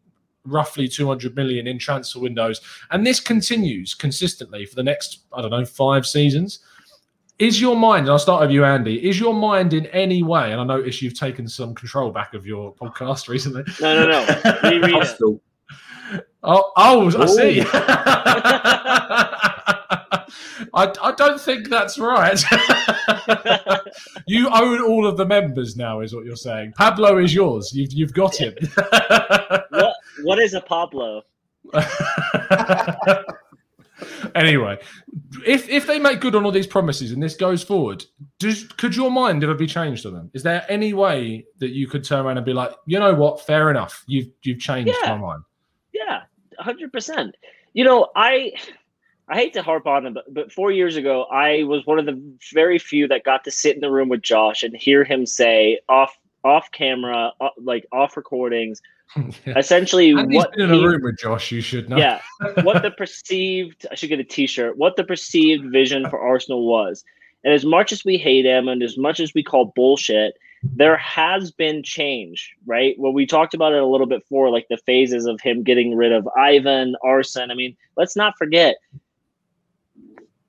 [0.47, 2.61] roughly 200 million in transfer windows.
[2.91, 6.59] And this continues consistently for the next, I don't know, five seasons.
[7.39, 10.51] Is your mind, and I'll start with you, Andy, is your mind in any way,
[10.51, 13.63] and I notice you've taken some control back of your podcast recently.
[13.79, 14.59] No, no, no.
[14.63, 15.19] Reread it.
[16.43, 17.59] Oh, oh, I see.
[20.73, 22.41] I, I don't think that's right.
[24.27, 26.73] you own all of the members now, is what you're saying.
[26.77, 27.71] Pablo is yours.
[27.73, 28.53] You've you've got him.
[29.69, 31.23] what, what is a Pablo?
[34.35, 34.77] anyway,
[35.45, 38.05] if if they make good on all these promises and this goes forward,
[38.39, 40.29] does could your mind ever be changed on them?
[40.33, 43.41] Is there any way that you could turn around and be like, you know what,
[43.45, 45.15] fair enough, you've you've changed Yeah.
[45.15, 45.43] my mind?
[45.93, 46.21] Yeah,
[46.59, 47.35] hundred percent.
[47.73, 48.51] You know, I
[49.29, 52.05] I hate to harp on it, but, but four years ago, I was one of
[52.05, 52.21] the
[52.53, 55.79] very few that got to sit in the room with Josh and hear him say
[55.89, 58.81] off off camera, uh, like off recordings,
[59.47, 61.51] essentially And what been in a room with Josh.
[61.51, 61.97] You should know.
[61.97, 62.21] yeah,
[62.63, 64.77] what the perceived I should get a T-shirt.
[64.77, 67.03] What the perceived vision for Arsenal was,
[67.43, 70.97] and as much as we hate him, and as much as we call bullshit, there
[70.97, 72.95] has been change, right?
[72.97, 75.95] Well, we talked about it a little bit before, like the phases of him getting
[75.97, 77.51] rid of Ivan, Arsene.
[77.51, 78.77] I mean, let's not forget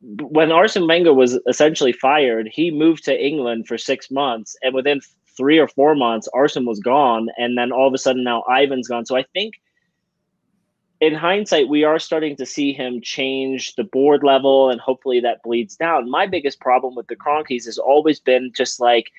[0.00, 5.00] when Arsene Wenger was essentially fired, he moved to England for six months, and within
[5.36, 8.88] three or four months, Arsene was gone, and then all of a sudden now Ivan's
[8.88, 9.06] gone.
[9.06, 9.54] So I think
[11.00, 15.42] in hindsight, we are starting to see him change the board level, and hopefully that
[15.42, 16.10] bleeds down.
[16.10, 19.12] My biggest problem with the Kroenkes has always been just like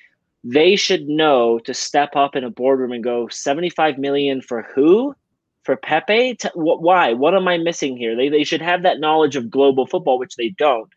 [0.44, 5.14] they should know to step up in a boardroom and go 75 million for who?
[5.64, 6.36] For Pepe?
[6.36, 7.12] T- wh- why?
[7.12, 8.16] What am I missing here?
[8.16, 10.90] They, they should have that knowledge of global football, which they don't.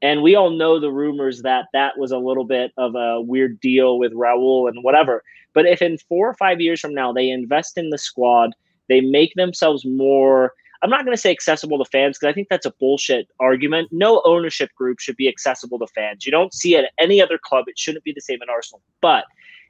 [0.00, 3.60] And we all know the rumors that that was a little bit of a weird
[3.60, 5.22] deal with Raul and whatever.
[5.54, 8.52] But if in four or five years from now they invest in the squad,
[8.88, 10.52] they make themselves more
[10.82, 13.88] i'm not going to say accessible to fans because i think that's a bullshit argument
[13.92, 17.38] no ownership group should be accessible to fans you don't see it at any other
[17.38, 19.24] club it shouldn't be the same in arsenal but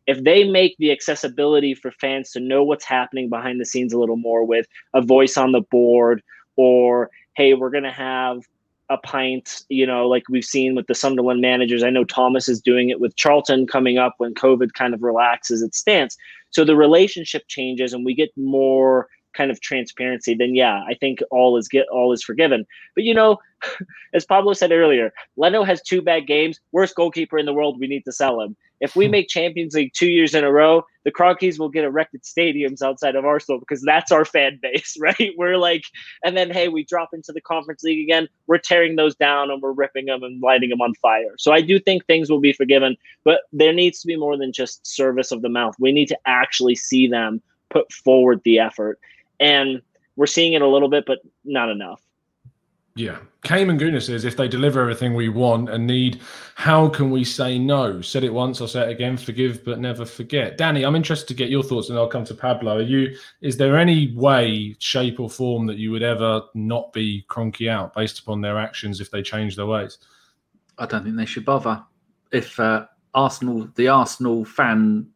[0.09, 3.99] if they make the accessibility for fans to know what's happening behind the scenes a
[3.99, 6.23] little more with a voice on the board
[6.57, 8.41] or hey we're going to have
[8.89, 11.85] a pint you know like we've seen with the sunderland managers.
[11.85, 15.63] I know thomas is doing it with charlton coming up when covid kind of relaxes
[15.63, 16.17] its stance.
[16.51, 21.21] So the relationship changes and we get more kind of transparency then yeah i think
[21.31, 22.65] all is get all is forgiven.
[22.95, 23.37] But you know
[24.15, 26.59] as pablo said earlier leno has two bad games.
[26.73, 27.79] Worst goalkeeper in the world.
[27.79, 29.13] We need to sell him if we hmm.
[29.13, 33.17] make champions league two years in a row the Kroenkes will get erected stadiums outside
[33.17, 35.33] of arsenal because that's our fan base right?
[35.37, 35.85] We're like
[36.25, 38.29] and then hey we drop into the conference league again.
[38.47, 41.35] We're tearing those down and we're ripping them and lighting them on fire.
[41.39, 44.53] So i do think things will be forgiven but there needs to be more than
[44.53, 45.75] just service of the mouth.
[45.79, 47.41] We need to actually see them
[47.71, 48.99] put forward the effort.
[49.41, 49.83] And
[50.17, 52.03] we're seeing it a little bit but not enough
[52.99, 53.19] Yeah.
[53.45, 56.20] Cayman Guna says if they deliver everything we want and need,
[56.57, 58.01] how can we say no?
[58.01, 60.59] Said it once, I'll say it again, forgive but never forget.
[60.59, 62.79] Danny, I'm interested to get your thoughts and I'll come to Pablo.
[62.79, 67.25] Are you is there any way, shape, or form that you would ever not be
[67.31, 69.99] Kroenke out based upon their actions if they change their ways?
[70.77, 71.85] I don't think they should bother.
[72.33, 75.07] If uh, Arsenal, the Arsenal fan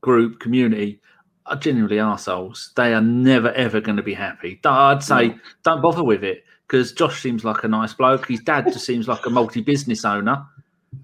[0.00, 1.00] group community
[1.46, 4.58] are genuinely arseholes, they are never ever going to be happy.
[4.64, 8.28] I'd say don't bother with it because Josh seems like a nice bloke.
[8.28, 10.46] His dad just seems like a multi-business owner,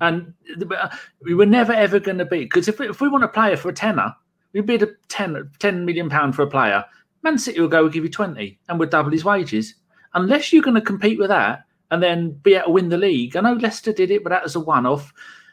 [0.01, 0.33] and
[0.71, 0.89] uh,
[1.23, 3.71] we were never ever going to be because if if we want a player for
[3.71, 4.15] a tenner,
[4.53, 6.85] we bid a 10, 10 million pound for a player.
[7.23, 9.75] Man City will go, we'll give you twenty, and we'll double his wages.
[10.15, 13.37] Unless you're going to compete with that and then be able to win the league.
[13.37, 15.13] I know Leicester did it, but that was a one-off.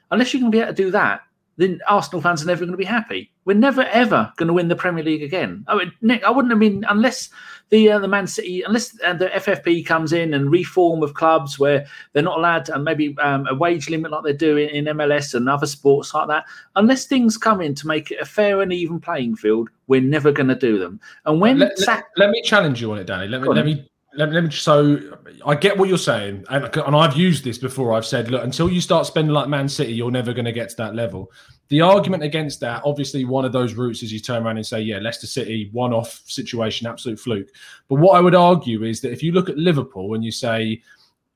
[0.10, 1.22] Unless going to be able to do that,
[1.58, 3.33] then Arsenal fans are never going to be happy.
[3.46, 5.66] We're never ever going to win the Premier League again.
[5.68, 7.30] I mean, Nick, I wouldn't have been unless
[7.70, 11.58] the uh, the Man City, unless uh, the FFP comes in and reform of clubs
[11.58, 14.70] where they're not allowed to, and maybe um, a wage limit like they do in,
[14.70, 16.46] in MLS and other sports like that.
[16.76, 20.32] Unless things come in to make it a fair and even playing field, we're never
[20.32, 21.00] going to do them.
[21.26, 23.28] And when Let, let, let me challenge you on it, Danny.
[23.28, 25.00] Let me let me let me, let me so
[25.46, 27.94] I get what you're saying, and, and I've used this before.
[27.94, 30.70] I've said, look, until you start spending like Man City, you're never going to get
[30.70, 31.32] to that level.
[31.70, 34.82] The argument against that, obviously, one of those routes is you turn around and say,
[34.82, 37.48] yeah, Leicester City, one off situation, absolute fluke.
[37.88, 40.82] But what I would argue is that if you look at Liverpool and you say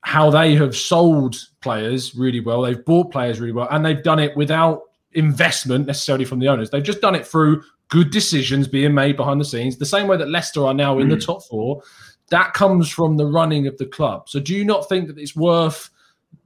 [0.02, 4.18] how they have sold players really well, they've bought players really well, and they've done
[4.18, 4.82] it without
[5.12, 6.70] investment necessarily from the owners.
[6.70, 10.16] They've just done it through good decisions being made behind the scenes, the same way
[10.18, 11.10] that Leicester are now in mm.
[11.10, 11.82] the top four.
[12.30, 14.28] That comes from the running of the club.
[14.28, 15.90] So, do you not think that it's worth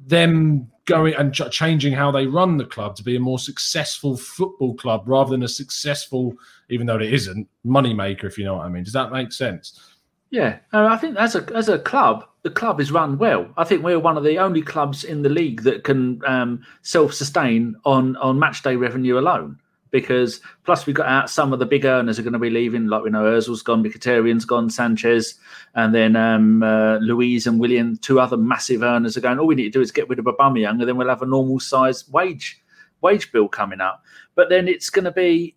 [0.00, 4.16] them going and ch- changing how they run the club to be a more successful
[4.16, 6.34] football club rather than a successful,
[6.68, 8.84] even though it isn't, moneymaker, if you know what I mean.
[8.84, 9.80] Does that make sense?
[10.30, 13.46] Yeah, I think as a as a club, the club is run well.
[13.58, 17.12] I think we're one of the only clubs in the league that can um, self
[17.12, 19.58] sustain on on match day revenue alone
[19.92, 22.88] because plus we've got out some of the big earners are going to be leaving.
[22.88, 25.34] Like we know Özil's gone, Mkhitaryan's gone, Sanchez,
[25.76, 29.38] and then um, uh, Luiz and Willian, two other massive earners are going.
[29.38, 31.26] All we need to do is get rid of Aubameyang, and then we'll have a
[31.26, 32.60] normal size wage
[33.02, 34.02] wage bill coming up.
[34.34, 35.54] But then it's going to be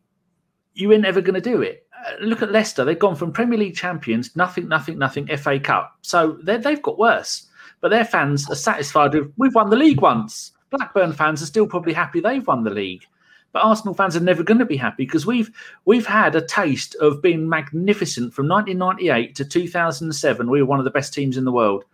[0.76, 1.88] you ain't ever going to do it.
[2.06, 5.96] Uh, look at Leicester; they've gone from Premier League champions, nothing, nothing, nothing, FA Cup.
[6.02, 7.48] So they've got worse.
[7.82, 10.52] But their fans are satisfied with we've won the league once.
[10.72, 13.06] Blackburn fans are still probably happy they've won the league.
[13.56, 15.50] But Arsenal fans are never going to be happy because we've
[15.86, 20.50] we've had a taste of being magnificent from 1998 to 2007.
[20.50, 21.86] We were one of the best teams in the world,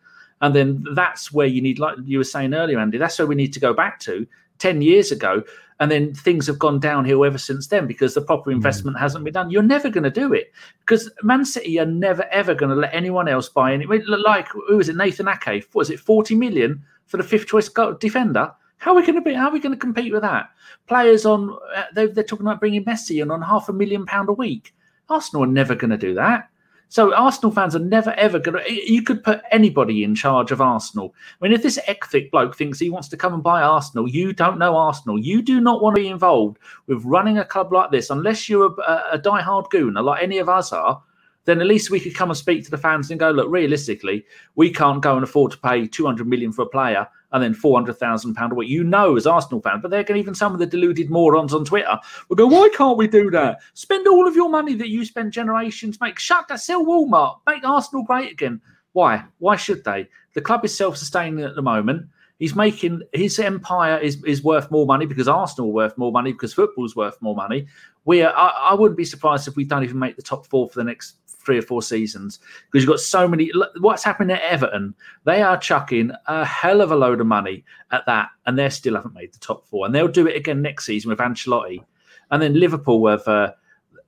[0.41, 2.97] and then that's where you need, like you were saying earlier, Andy.
[2.97, 4.25] That's where we need to go back to
[4.57, 5.43] 10 years ago.
[5.79, 8.55] And then things have gone downhill ever since then because the proper hmm.
[8.55, 9.01] investment mm.
[9.01, 9.51] hasn't been done.
[9.51, 12.91] You're never going to do it because Man City are never ever going to let
[12.91, 13.85] anyone else buy any.
[13.85, 14.95] Like who was it?
[14.95, 15.69] Nathan Ake.
[15.75, 15.99] Was it?
[15.99, 17.69] 40 million for the fifth choice
[17.99, 18.51] defender.
[18.81, 19.35] How are we going to be?
[19.35, 20.49] How are we going to compete with that?
[20.87, 24.27] Players on uh, they're, they're talking about bringing Messi in on half a million pound
[24.27, 24.73] a week.
[25.07, 26.49] Arsenal are never going to do that.
[26.89, 28.91] So Arsenal fans are never ever going to.
[28.91, 31.13] You could put anybody in charge of Arsenal.
[31.39, 34.33] I mean, if this ectic bloke thinks he wants to come and buy Arsenal, you
[34.33, 35.19] don't know Arsenal.
[35.19, 38.73] You do not want to be involved with running a club like this unless you're
[38.79, 41.03] a, a die-hard gooner like any of us are
[41.45, 44.23] then at least we could come and speak to the fans and go, look, realistically,
[44.55, 47.75] we can't go and afford to pay 200 million for a player and then four
[47.77, 48.69] hundred thousand pound a week.
[48.69, 51.65] You know, as Arsenal fan, but they're going even some of the deluded morons on
[51.65, 51.97] Twitter
[52.29, 53.59] will go, "Why can't we do that?
[53.73, 56.19] Spend all of your money that you spent generations make.
[56.19, 56.61] Shut that.
[56.61, 57.39] Sell Walmart.
[57.47, 58.61] Make Arsenal great again.
[58.93, 59.23] Why?
[59.39, 60.07] Why should they?
[60.33, 62.07] The club is self-sustaining at the moment.
[62.41, 66.31] He's making his empire is, is worth more money because Arsenal are worth more money
[66.31, 67.67] because football's worth more money.
[68.05, 70.67] We are, I, I wouldn't be surprised if we don't even make the top four
[70.67, 73.51] for the next three or four seasons because you've got so many.
[73.79, 74.95] What's happening at Everton?
[75.23, 78.95] They are chucking a hell of a load of money at that, and they still
[78.95, 79.85] haven't made the top four.
[79.85, 81.83] And they'll do it again next season with Ancelotti.
[82.31, 83.27] And then Liverpool have.
[83.27, 83.51] Uh,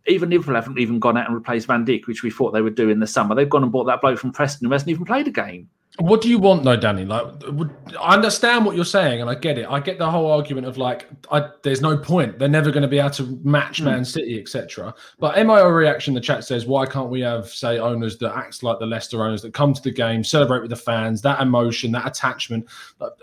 [0.08, 2.76] even Liverpool haven't even gone out and replaced Van Dijk, which we thought they would
[2.76, 3.36] do in the summer.
[3.36, 5.70] They've gone and bought that bloke from Preston who hasn't even played a game.
[6.00, 7.06] What do you want though, Danny?
[7.06, 9.68] Like, would, I understand what you're saying, and I get it.
[9.70, 12.40] I get the whole argument of like, I, there's no point.
[12.40, 13.86] They're never going to be able to match mm.
[13.86, 14.96] Man City, etc.
[15.20, 18.80] But MIO reaction, the chat says, why can't we have say owners that act like
[18.80, 22.08] the Leicester owners that come to the game, celebrate with the fans, that emotion, that
[22.08, 22.68] attachment?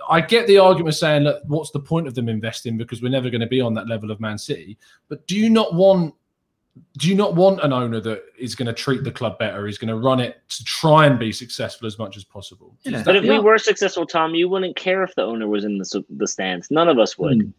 [0.08, 3.30] I get the argument saying, look, what's the point of them investing because we're never
[3.30, 4.78] going to be on that level of Man City.
[5.08, 6.14] But do you not want
[6.98, 9.66] do you not want an owner that is going to treat the club better?
[9.66, 12.76] Is going to run it to try and be successful as much as possible.
[12.82, 13.02] Yeah.
[13.04, 13.32] But if yeah.
[13.32, 16.70] we were successful, Tom, you wouldn't care if the owner was in the the stands.
[16.70, 17.38] None of us would.
[17.38, 17.52] Mm.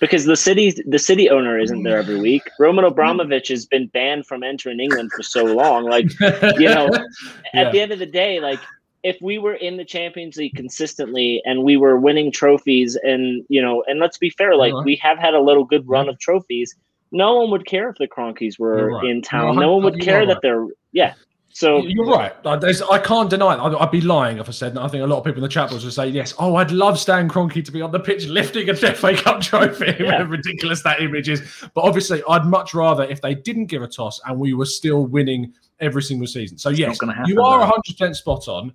[0.00, 2.42] Because the city, the city owner isn't there every week.
[2.58, 5.84] Roman Abramovich has been banned from entering England for so long.
[5.84, 6.06] Like,
[6.58, 6.88] you know,
[7.52, 7.60] yeah.
[7.60, 8.60] at the end of the day, like
[9.02, 13.60] if we were in the Champions League consistently and we were winning trophies, and you
[13.60, 14.82] know, and let's be fair, like uh-huh.
[14.86, 16.74] we have had a little good run of trophies
[17.12, 19.04] no one would care if the Kroenkes were right.
[19.04, 19.56] in town.
[19.56, 20.28] No, no one would care right.
[20.28, 21.14] that they're yeah.
[21.52, 22.32] So you're right.
[22.60, 23.58] There's, I can't deny it.
[23.58, 24.78] I'd, be lying if I said.
[24.78, 26.32] I think a lot of people in the chat box would say yes.
[26.38, 29.96] Oh, I'd love Stan Kroenke to be on the pitch lifting a FA Cup trophy.
[30.00, 30.22] Yeah.
[30.22, 31.42] ridiculous that image is.
[31.74, 35.06] But obviously, I'd much rather if they didn't give a toss and we were still
[35.06, 36.56] winning every single season.
[36.56, 38.72] So it's yes, happen, you are 100 percent spot on.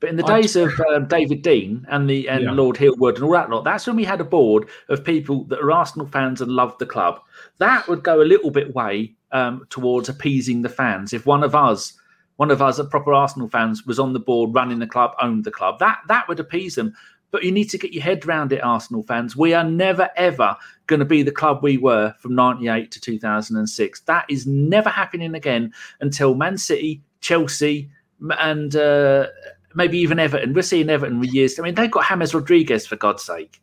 [0.00, 2.52] But in the days of um, David Dein and the and yeah.
[2.52, 5.60] Lord Hill-Wood and all that lot, that's when we had a board of people that
[5.60, 7.20] are Arsenal fans and loved the club.
[7.60, 11.12] That would go a little bit way um, towards appeasing the fans.
[11.12, 11.92] If one of us,
[12.36, 15.44] one of us, a proper Arsenal fans, was on the board running the club, owned
[15.44, 16.94] the club, that that would appease them.
[17.30, 19.36] But you need to get your head around it, Arsenal fans.
[19.36, 20.56] We are never ever
[20.86, 24.00] going to be the club we were from '98 to 2006.
[24.00, 27.90] That is never happening again until Man City, Chelsea,
[28.38, 29.26] and uh,
[29.74, 30.54] maybe even Everton.
[30.54, 31.58] We're seeing Everton with years.
[31.58, 33.60] I mean, they've got James Rodriguez for God's sake,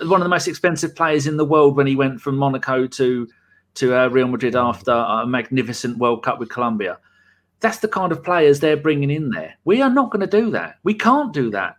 [0.00, 3.28] one of the most expensive players in the world when he went from Monaco to
[3.74, 6.98] to uh, Real Madrid after a magnificent World Cup with Colombia.
[7.60, 9.54] That's the kind of players they're bringing in there.
[9.64, 10.76] We are not going to do that.
[10.82, 11.76] We can't do that.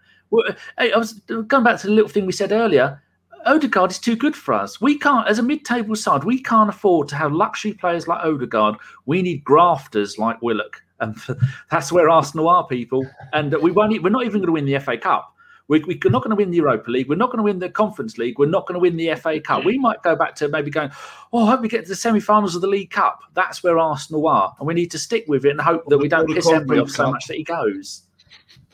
[0.78, 3.02] I was going back to the little thing we said earlier.
[3.46, 4.82] Odegaard is too good for us.
[4.82, 8.76] We can't, as a mid-table side, we can't afford to have luxury players like Odegaard.
[9.06, 11.16] We need grafters like Willock, and
[11.72, 13.08] that's where Arsenal are, people.
[13.34, 14.04] And we won't.
[14.04, 15.34] We're not even going to win the FA Cup.
[15.68, 17.10] We're, we're not going to win the Europa League.
[17.10, 18.40] We're not going to win the Conference League.
[18.40, 19.66] We're not going to win the FA Cup.
[19.66, 20.92] We might go back to maybe going,
[21.34, 23.20] oh, I hope we get to the semi-finals of the League Cup.
[23.34, 26.08] That's where Arsenal are, and we need to stick with it and hope that we
[26.08, 28.04] don't piss Emery off so much that he goes.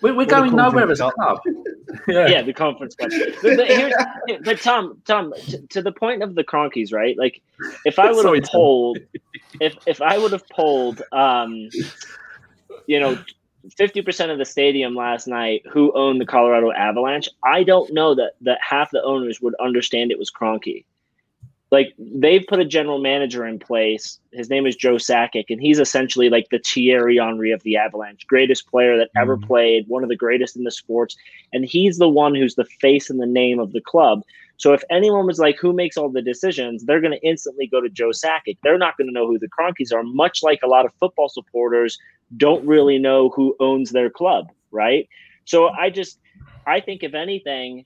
[0.01, 1.39] We're, we're going nowhere as a club.
[2.07, 2.27] yeah.
[2.27, 3.09] yeah, the conference cup.
[3.41, 7.17] But, but, but Tom, Tom, to, to, the point of the Kroenkes, right?
[7.17, 7.41] Like,
[7.85, 8.99] if I would have polled,
[9.61, 11.69] if if I would have polled, um,
[12.87, 13.17] you know,
[13.77, 18.15] fifty percent of the stadium last night who owned the Colorado Avalanche, I don't know
[18.15, 20.85] that that half the owners would understand it was Kroenke
[21.73, 24.19] like they've put a general manager in place.
[24.31, 28.27] His name is Joe Sakic, and he's essentially like the Thierry Henry of the Avalanche,
[28.27, 29.47] greatest player that ever mm.
[29.47, 31.17] played, one of the greatest in the sports,
[31.51, 34.21] and he's the one who's the face and the name of the club.
[34.57, 37.81] So if anyone was like, "Who makes all the decisions?" they're going to instantly go
[37.81, 38.59] to Joe Sakic.
[38.61, 40.03] They're not going to know who the Kroenkes are.
[40.03, 41.97] Much like a lot of football supporters
[42.37, 45.07] don't really know who owns their club, right?
[45.45, 46.19] So I just,
[46.65, 47.85] I think if anything,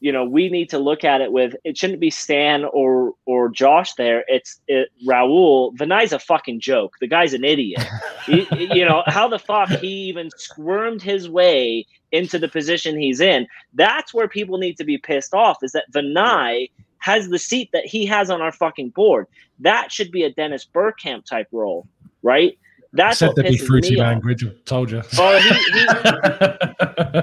[0.00, 3.48] you know, we need to look at it with it shouldn't be Stan or or
[3.48, 4.24] Josh there.
[4.28, 5.76] It's it, Raul.
[5.76, 6.94] Vinai's a fucking joke.
[7.00, 7.84] The guy's an idiot.
[8.24, 13.20] he, you know how the fuck he even squirmed his way into the position he's
[13.20, 13.46] in.
[13.74, 15.58] That's where people need to be pissed off.
[15.62, 19.26] Is that Vinai has the seat that he has on our fucking board?
[19.58, 21.88] That should be a Dennis Bergkamp type role,
[22.22, 22.56] right?
[22.92, 24.44] That's said to be fruity language.
[24.44, 25.02] I told you.
[25.18, 25.38] Oh,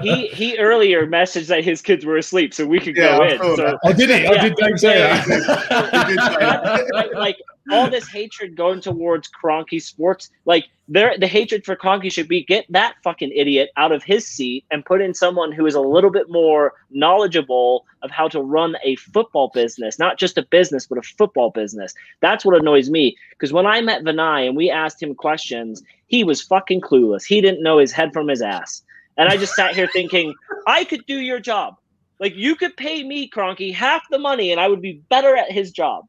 [0.00, 3.24] he, he, he earlier messaged that his kids were asleep, so we could yeah, go
[3.24, 3.56] I in.
[3.56, 4.26] So, oh, did he?
[4.26, 6.90] Oh, yeah, I did Dave say yeah, that.
[6.92, 7.36] like, like
[7.72, 12.44] all this hatred going towards Kroenke Sports, like there, the hatred for Kroenke should be
[12.44, 15.80] get that fucking idiot out of his seat and put in someone who is a
[15.80, 20.86] little bit more knowledgeable of how to run a football business, not just a business,
[20.86, 21.92] but a football business.
[22.20, 23.16] That's what annoys me.
[23.30, 27.24] Because when I met Vinai and we asked him questions, he was fucking clueless.
[27.24, 28.82] He didn't know his head from his ass.
[29.16, 30.34] And I just sat here thinking,
[30.68, 31.76] I could do your job.
[32.20, 35.50] Like you could pay me, Kroenke, half the money, and I would be better at
[35.50, 36.06] his job.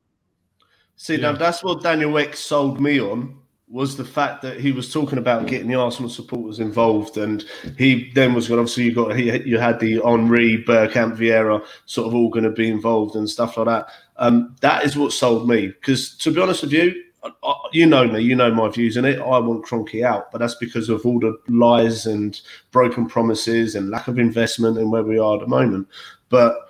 [0.97, 1.31] See, yeah.
[1.31, 3.37] now that's what Daniel Ek sold me on
[3.69, 7.43] was the fact that he was talking about getting the Arsenal supporters involved, and
[7.77, 8.59] he then was going.
[8.59, 12.51] Obviously, you got he, you had the Henry, Bergkamp, Vieira, sort of all going to
[12.51, 13.89] be involved and stuff like that.
[14.17, 17.03] Um, that is what sold me because, to be honest with you,
[17.43, 19.19] I, you know me, you know my views in it.
[19.19, 22.39] I want Kroenke out, but that's because of all the lies and
[22.71, 25.87] broken promises and lack of investment and where we are at the moment.
[26.29, 26.66] But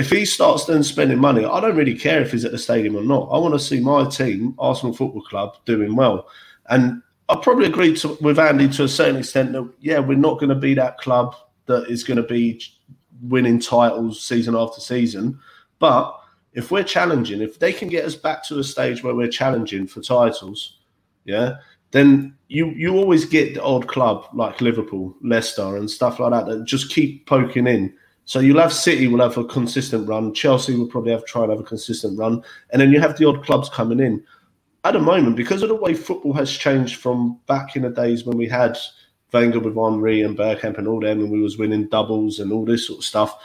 [0.00, 2.96] if he starts then spending money, I don't really care if he's at the stadium
[2.96, 3.28] or not.
[3.30, 6.26] I want to see my team, Arsenal Football Club, doing well.
[6.70, 10.38] And I probably agree to, with Andy to a certain extent that, yeah, we're not
[10.38, 11.36] going to be that club
[11.66, 12.62] that is going to be
[13.24, 15.38] winning titles season after season.
[15.80, 16.18] But
[16.54, 19.86] if we're challenging, if they can get us back to a stage where we're challenging
[19.86, 20.78] for titles,
[21.26, 21.56] yeah,
[21.90, 26.46] then you you always get the odd club like Liverpool, Leicester, and stuff like that
[26.46, 27.92] that just keep poking in
[28.30, 30.32] so you'll have City will have a consistent run.
[30.32, 33.18] Chelsea will probably have to try and have a consistent run, and then you have
[33.18, 34.22] the odd clubs coming in.
[34.84, 38.24] At the moment, because of the way football has changed from back in the days
[38.24, 38.78] when we had
[39.32, 42.64] Wenger with Henry and Bergkamp and all them, and we was winning doubles and all
[42.64, 43.36] this sort of stuff,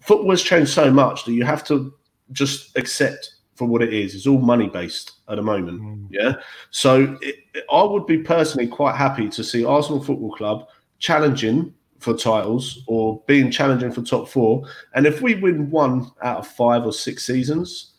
[0.00, 1.94] football has changed so much that you have to
[2.32, 4.14] just accept for what it is.
[4.14, 5.80] It's all money based at the moment.
[5.80, 6.06] Mm.
[6.10, 6.34] Yeah.
[6.70, 7.36] So it,
[7.72, 10.68] I would be personally quite happy to see Arsenal Football Club
[10.98, 14.64] challenging for titles or being challenging for top four.
[14.94, 17.92] And if we win one out of five or six seasons,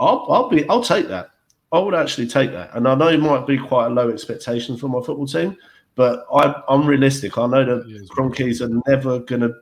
[0.00, 1.30] I'll, I'll be I'll take that.
[1.72, 2.74] I would actually take that.
[2.74, 5.56] And I know it might be quite a low expectation for my football team,
[5.96, 7.36] but I, am realistic.
[7.36, 9.54] I know that Kroenkes are never going to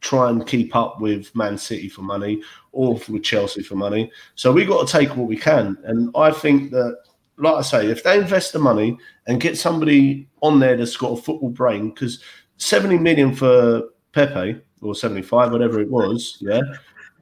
[0.00, 2.42] try and keep up with Man City for money
[2.72, 4.10] or with Chelsea for money.
[4.34, 5.76] So we got to take what we can.
[5.84, 6.98] And I think that,
[7.36, 8.96] like I say, if they invest the money
[9.26, 12.20] and get somebody on there that's got a football brain, because
[12.58, 16.60] 70 million for Pepe or 75, whatever it was, yeah,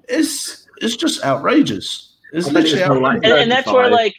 [0.08, 2.14] it's it's just outrageous.
[2.32, 3.30] It's literally outrageous.
[3.30, 4.14] And, and that's where like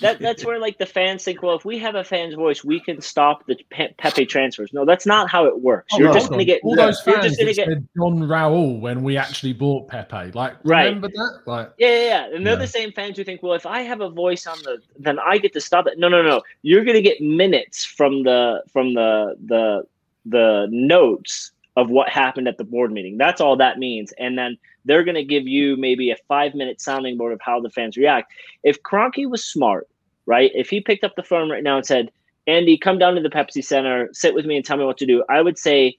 [0.00, 2.78] that that's where like the fans think, well, if we have a fan's voice, we
[2.78, 4.72] can stop the Pe- Pepe transfers.
[4.72, 5.88] No, that's not how it works.
[5.92, 9.02] Oh, you're no, just going to get all those fans just get John Raul when
[9.02, 10.30] we actually bought Pepe.
[10.32, 10.84] Like, right.
[10.84, 11.40] remember that?
[11.46, 12.36] Like, yeah, yeah, yeah.
[12.36, 12.60] and they're yeah.
[12.60, 15.38] the same fans who think, well, if I have a voice on the, then I
[15.38, 15.98] get to stop it.
[15.98, 16.42] No, no, no.
[16.62, 19.84] You're going to get minutes from the from the the
[20.24, 23.16] the notes of what happened at the board meeting.
[23.16, 24.12] That's all that means.
[24.18, 27.60] And then they're going to give you maybe a five minute sounding board of how
[27.60, 28.32] the fans react.
[28.62, 29.88] If Kroenke was smart,
[30.26, 30.50] right?
[30.54, 32.10] If he picked up the phone right now and said,
[32.46, 35.06] Andy, come down to the Pepsi Center, sit with me, and tell me what to
[35.06, 35.24] do.
[35.28, 35.96] I would say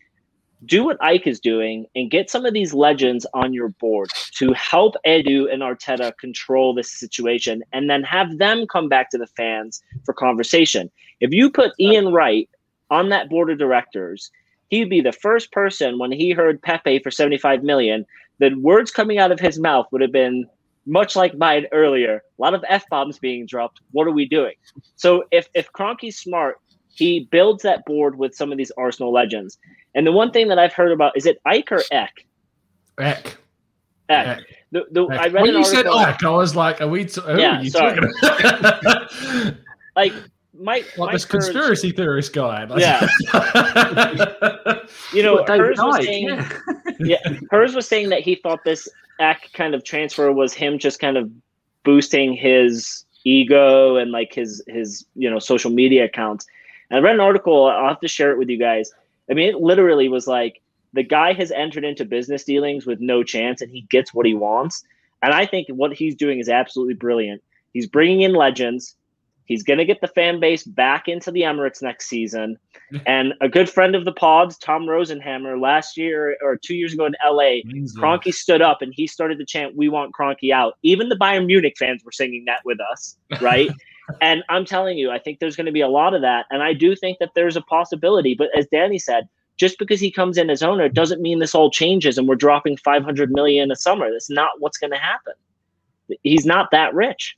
[0.66, 4.54] do what Ike is doing and get some of these legends on your board to
[4.54, 9.28] help Edu and Arteta control this situation and then have them come back to the
[9.28, 10.90] fans for conversation.
[11.20, 12.50] If you put Ian Wright
[12.94, 14.30] on that board of directors,
[14.70, 18.06] he'd be the first person when he heard Pepe for 75 million,
[18.40, 20.46] the words coming out of his mouth would have been
[20.86, 22.22] much like mine earlier.
[22.38, 23.80] A lot of F bombs being dropped.
[23.92, 24.54] What are we doing?
[24.96, 26.60] So if if Kroenke's smart,
[26.90, 29.58] he builds that board with some of these Arsenal legends.
[29.96, 32.26] And the one thing that I've heard about is it Ike or Eck?
[33.00, 33.38] Eck.
[34.10, 34.28] Eck.
[34.28, 34.40] Eck.
[34.72, 35.20] The, the, Eck.
[35.20, 37.06] I read when you said Eck, I was like, "Are we?
[37.06, 38.00] T- who Yeah, are you sorry.
[38.00, 38.12] talking
[38.62, 39.58] about?"
[39.96, 40.14] like
[40.56, 42.64] Mike, like Mike this Hurst- conspiracy theorist guy.
[42.66, 43.08] Like- Yeah.
[45.14, 46.04] You know, What, David hers was Icke?
[46.06, 46.50] saying, Yeah.
[47.00, 48.88] yeah, hers was saying that he thought this
[49.20, 51.30] act kind of transfer was him just kind of
[51.84, 56.46] boosting his ego and like his his you know social media accounts.
[56.90, 57.66] And I read an article.
[57.68, 58.92] I'll have to share it with you guys.
[59.30, 60.62] I mean, it literally was like
[60.94, 64.34] the guy has entered into business dealings with no chance, and he gets what he
[64.34, 64.84] wants.
[65.22, 67.42] And I think what he's doing is absolutely brilliant.
[67.74, 68.96] He's bringing in legends.
[69.46, 72.58] He's going to get the fan base back into the Emirates next season.
[73.08, 77.08] And a good friend of the pods, Tom Rosenhammer, last year or two years ago
[77.08, 77.62] in LA,
[77.98, 80.78] Kroenke stood up and he started to chant, We want Kroenke out.
[80.84, 83.72] Even the Bayern Munich fans were singing that with us, right?
[84.22, 86.46] and I'm telling you, I think there's going to be a lot of that.
[86.52, 88.36] And I do think that there's a possibility.
[88.36, 91.70] But as Danny said, just because he comes in as owner doesn't mean this all
[91.70, 94.12] changes and we're dropping 500 million a summer.
[94.12, 95.34] That's not what's going to happen.
[96.22, 97.38] He's not that rich.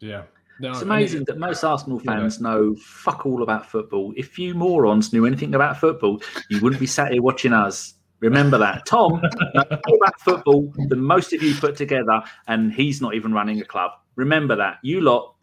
[0.00, 0.22] Yeah.
[0.60, 2.12] No, It's amazing it- that most Arsenal you know.
[2.20, 4.12] fans know fuck all about football.
[4.16, 7.94] If you morons knew anything about football, you wouldn't be sat here watching us.
[8.20, 8.86] Remember that.
[8.86, 13.32] Tom knows more about football than most of you put together, and he's not even
[13.32, 13.90] running a club.
[14.16, 14.78] Remember that.
[14.82, 15.34] You lot,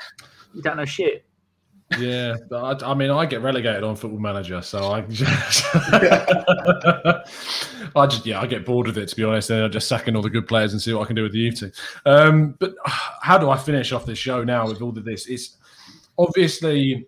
[0.53, 1.25] you don't know shit.
[1.99, 4.99] Yeah, I, I mean, I get relegated on Football Manager, so I,
[7.95, 9.49] I just yeah, I get bored of it to be honest.
[9.49, 11.23] And I just sack in all the good players and see what I can do
[11.23, 11.71] with the youth team.
[12.05, 15.27] Um, but how do I finish off this show now with all of this?
[15.27, 15.57] It's
[16.17, 17.07] obviously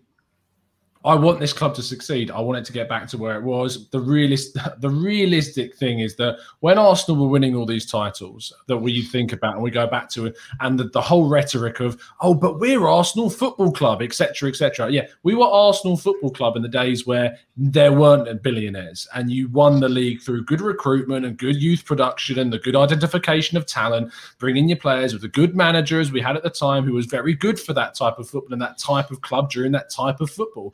[1.04, 2.30] I want this club to succeed.
[2.30, 3.88] I want it to get back to where it was.
[3.90, 8.78] The realist, the realistic thing is that when Arsenal were winning all these titles that
[8.78, 12.00] we think about and we go back to it, and the, the whole rhetoric of
[12.22, 14.90] oh, but we're Arsenal Football Club, etc., etc.
[14.90, 19.48] Yeah, we were Arsenal Football Club in the days where there weren't billionaires, and you
[19.48, 23.66] won the league through good recruitment and good youth production and the good identification of
[23.66, 27.06] talent, bringing your players with the good managers we had at the time who was
[27.06, 30.20] very good for that type of football and that type of club during that type
[30.20, 30.72] of football.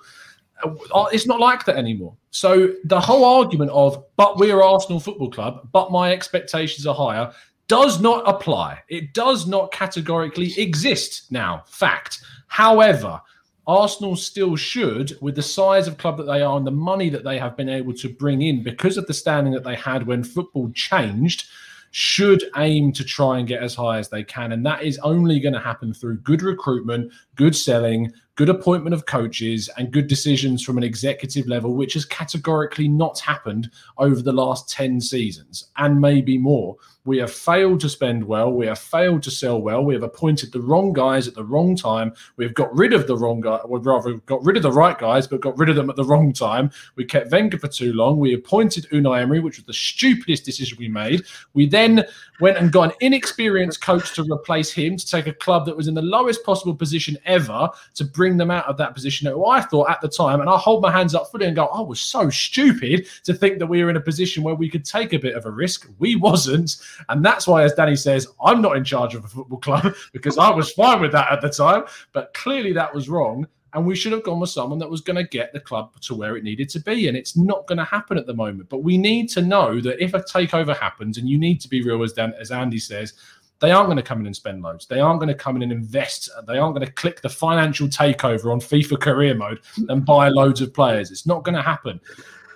[0.63, 2.15] Uh, It's not like that anymore.
[2.31, 7.33] So the whole argument of, but we're Arsenal Football Club, but my expectations are higher,
[7.67, 8.81] does not apply.
[8.89, 11.65] It does not categorically exist now.
[11.67, 12.21] Fact.
[12.49, 13.21] However,
[13.67, 17.23] Arsenal still should, with the size of club that they are and the money that
[17.23, 20.25] they have been able to bring in because of the standing that they had when
[20.25, 21.47] football changed,
[21.93, 24.53] should aim to try and get as high as they can.
[24.53, 29.07] And that is only going to happen through good recruitment, good selling, good appointment of
[29.07, 34.31] coaches, and good decisions from an executive level, which has categorically not happened over the
[34.31, 36.77] last 10 seasons and maybe more.
[37.07, 38.53] We have failed to spend well.
[38.53, 39.83] We have failed to sell well.
[39.83, 42.13] We have appointed the wrong guys at the wrong time.
[42.37, 43.59] We've got rid of the wrong guy.
[43.67, 46.05] We've rather got rid of the right guys, but got rid of them at the
[46.05, 46.71] wrong time.
[46.97, 48.19] We kept Wenger for too long.
[48.19, 51.23] We appointed Unai Emery, which was the stupidest decision we made.
[51.55, 52.05] We then
[52.41, 55.89] went and got an inexperienced coach to replace him to take a club that was
[55.89, 59.31] in the lowest possible position ever to bring them out of that position.
[59.31, 61.67] Who I thought at the time, and I hold my hands up fully and go,
[61.67, 64.85] I was so stupid to think that we were in a position where we could
[64.85, 65.89] take a bit of a risk.
[65.99, 66.77] We wasn't.
[67.09, 70.39] And that's why, as Danny says, I'm not in charge of a football club because
[70.39, 71.85] I was fine with that at the time.
[72.13, 73.47] But clearly that was wrong.
[73.73, 76.15] And we should have gone with someone that was going to get the club to
[76.15, 77.07] where it needed to be.
[77.07, 78.69] And it's not going to happen at the moment.
[78.69, 81.83] But we need to know that if a takeover happens, and you need to be
[81.83, 83.15] real, as, Dan, as Andy says,
[83.61, 84.87] they aren't going to come in and spend loads.
[84.87, 86.31] They aren't going to come in and invest.
[86.47, 90.61] They aren't going to click the financial takeover on FIFA career mode and buy loads
[90.61, 91.11] of players.
[91.11, 92.01] It's not going to happen.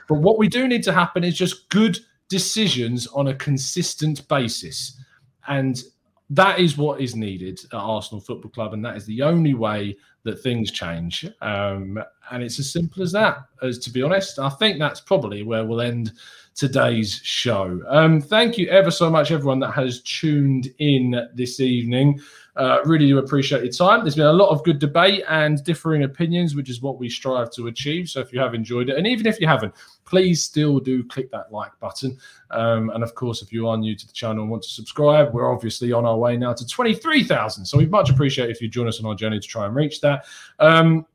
[0.08, 4.98] But what we do need to happen is just good decisions on a consistent basis.
[5.46, 5.82] And
[6.30, 8.72] that is what is needed at Arsenal Football Club.
[8.72, 11.26] And that is the only way that things change.
[11.42, 14.38] Um, and it's as simple as that, as to be honest.
[14.38, 16.12] I think that's probably where we'll end
[16.54, 17.80] today's show.
[17.88, 22.20] Um, thank you ever so much, everyone that has tuned in this evening.
[22.56, 24.04] Uh, really do appreciate your time.
[24.04, 27.50] There's been a lot of good debate and differing opinions, which is what we strive
[27.52, 28.08] to achieve.
[28.08, 29.74] So if you have enjoyed it, and even if you haven't,
[30.04, 32.16] please still do click that like button.
[32.52, 35.34] Um, and of course, if you are new to the channel and want to subscribe,
[35.34, 37.64] we're obviously on our way now to 23,000.
[37.64, 40.00] So we'd much appreciate if you join us on our journey to try and reach
[40.02, 40.26] that.
[40.60, 41.06] Um,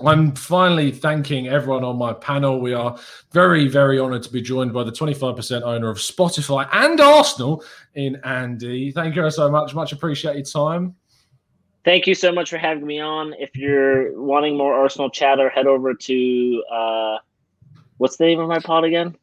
[0.00, 2.60] I'm finally thanking everyone on my panel.
[2.60, 2.98] We are
[3.30, 7.64] very, very honoured to be joined by the 25% owner of Spotify and Arsenal
[7.94, 8.90] in Andy.
[8.90, 9.74] Thank you so much.
[9.74, 10.96] Much appreciated time.
[11.84, 13.34] Thank you so much for having me on.
[13.38, 17.18] If you're wanting more Arsenal chatter, head over to uh,
[17.98, 19.16] what's the name of my pod again?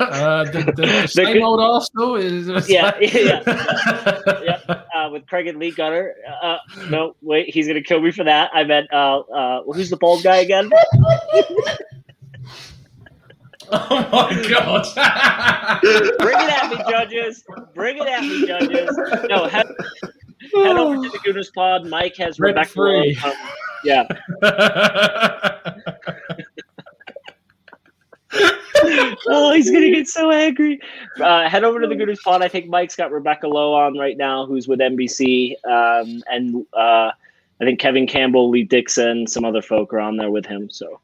[0.00, 3.46] Uh, the, the, the same the, old Arsenal is yeah, yeah, yeah,
[4.68, 4.82] yeah.
[4.94, 6.14] Uh, with Craig and Lee Gunner.
[6.42, 6.58] Uh,
[6.90, 8.50] no, wait, he's gonna kill me for that.
[8.52, 10.70] I meant uh, uh, who's the bald guy again?
[13.72, 14.86] oh my god!
[16.18, 17.44] Bring it at me, judges!
[17.74, 18.98] Bring it at me, judges!
[19.28, 19.66] No, head,
[20.54, 21.86] head over to the Gooners Pod.
[21.86, 22.70] Mike has Red Rebecca.
[22.70, 23.16] Free.
[23.24, 23.32] Um,
[23.84, 24.06] yeah.
[29.28, 30.80] Oh, he's gonna get so angry.
[31.20, 32.42] Uh, head over to the Gooners Pod.
[32.42, 37.10] I think Mike's got Rebecca Lowe on right now, who's with NBC, um, and uh,
[37.60, 40.70] I think Kevin Campbell, Lee Dixon, some other folk are on there with him.
[40.70, 41.00] So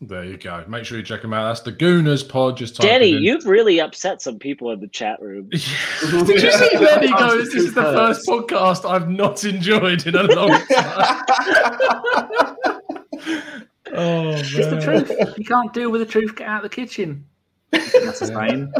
[0.00, 0.62] there you go.
[0.68, 1.46] Make sure you check them out.
[1.48, 2.58] That's the Gooners Pod.
[2.58, 5.48] Just Danny, you've really upset some people in the chat room.
[5.50, 5.62] Did
[6.28, 7.38] you see Lenny go?
[7.38, 11.24] This is the first podcast I've not enjoyed in a long time.
[13.96, 15.38] Oh, it's the truth.
[15.38, 16.36] You can't deal with the truth.
[16.36, 17.24] Get out of the kitchen.
[17.70, 18.72] That's a saying.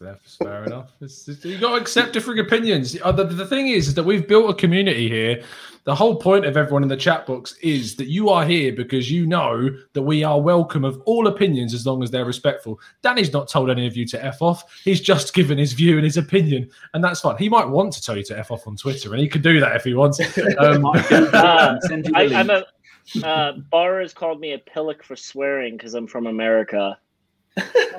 [0.00, 0.92] That's fair enough.
[1.00, 2.96] It's, it's, you got to accept different opinions.
[3.02, 5.42] Uh, the, the thing is, is that we've built a community here.
[5.84, 9.10] The whole point of everyone in the chat box is that you are here because
[9.10, 12.80] you know that we are welcome of all opinions as long as they're respectful.
[13.02, 14.80] Danny's not told any of you to F off.
[14.82, 17.36] He's just given his view and his opinion, and that's fine.
[17.36, 19.60] He might want to tell you to F off on Twitter, and he can do
[19.60, 20.20] that if he wants.
[20.58, 21.76] Um, uh,
[22.14, 22.64] I, I'm a
[23.22, 26.98] uh, Bar has called me a pillock for swearing because I'm from America.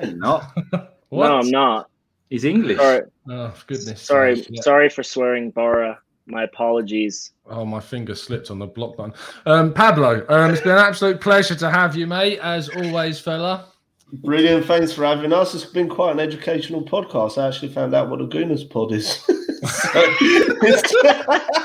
[0.02, 0.42] no,
[1.10, 1.90] no, I'm not.
[2.30, 2.78] He's English.
[2.78, 3.02] Sorry.
[3.30, 4.02] Oh goodness.
[4.02, 4.62] Sorry, yeah.
[4.62, 6.00] sorry for swearing, Bara.
[6.28, 7.32] My apologies.
[7.48, 9.14] Oh, my finger slipped on the block button.
[9.46, 12.40] Um, Pablo, um, it's been an absolute pleasure to have you, mate.
[12.40, 13.66] As always, fella.
[14.12, 14.66] Brilliant.
[14.66, 15.54] Thanks for having us.
[15.54, 17.42] It's been quite an educational podcast.
[17.42, 19.20] I actually found out what a Gooners pod is.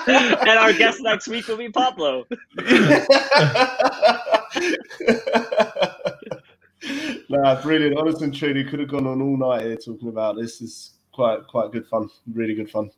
[0.08, 2.26] and our guest next week will be Pablo.
[7.30, 7.98] nah, brilliant.
[7.98, 10.62] Honest and truly, could have gone on all night here talking about this.
[10.62, 12.10] Is quite quite good fun.
[12.34, 12.90] Really good fun.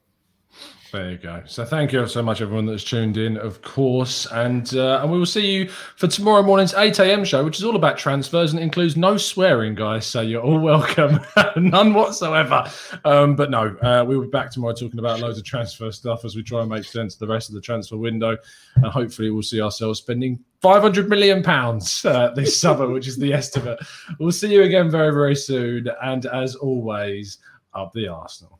[0.93, 1.41] There you go.
[1.47, 5.17] So thank you so much, everyone that's tuned in, of course, and uh, and we
[5.17, 7.25] will see you for tomorrow morning's eight a.m.
[7.25, 10.05] show, which is all about transfers and includes no swearing, guys.
[10.05, 11.19] So you're all welcome,
[11.57, 12.69] none whatsoever.
[13.05, 16.35] Um, but no, uh, we'll be back tomorrow talking about loads of transfer stuff as
[16.35, 18.37] we try and make sense of the rest of the transfer window,
[18.75, 23.33] and hopefully we'll see ourselves spending 500 million pounds uh, this summer, which is the
[23.33, 23.79] estimate.
[24.19, 27.39] We'll see you again very very soon, and as always,
[27.73, 28.59] up the Arsenal.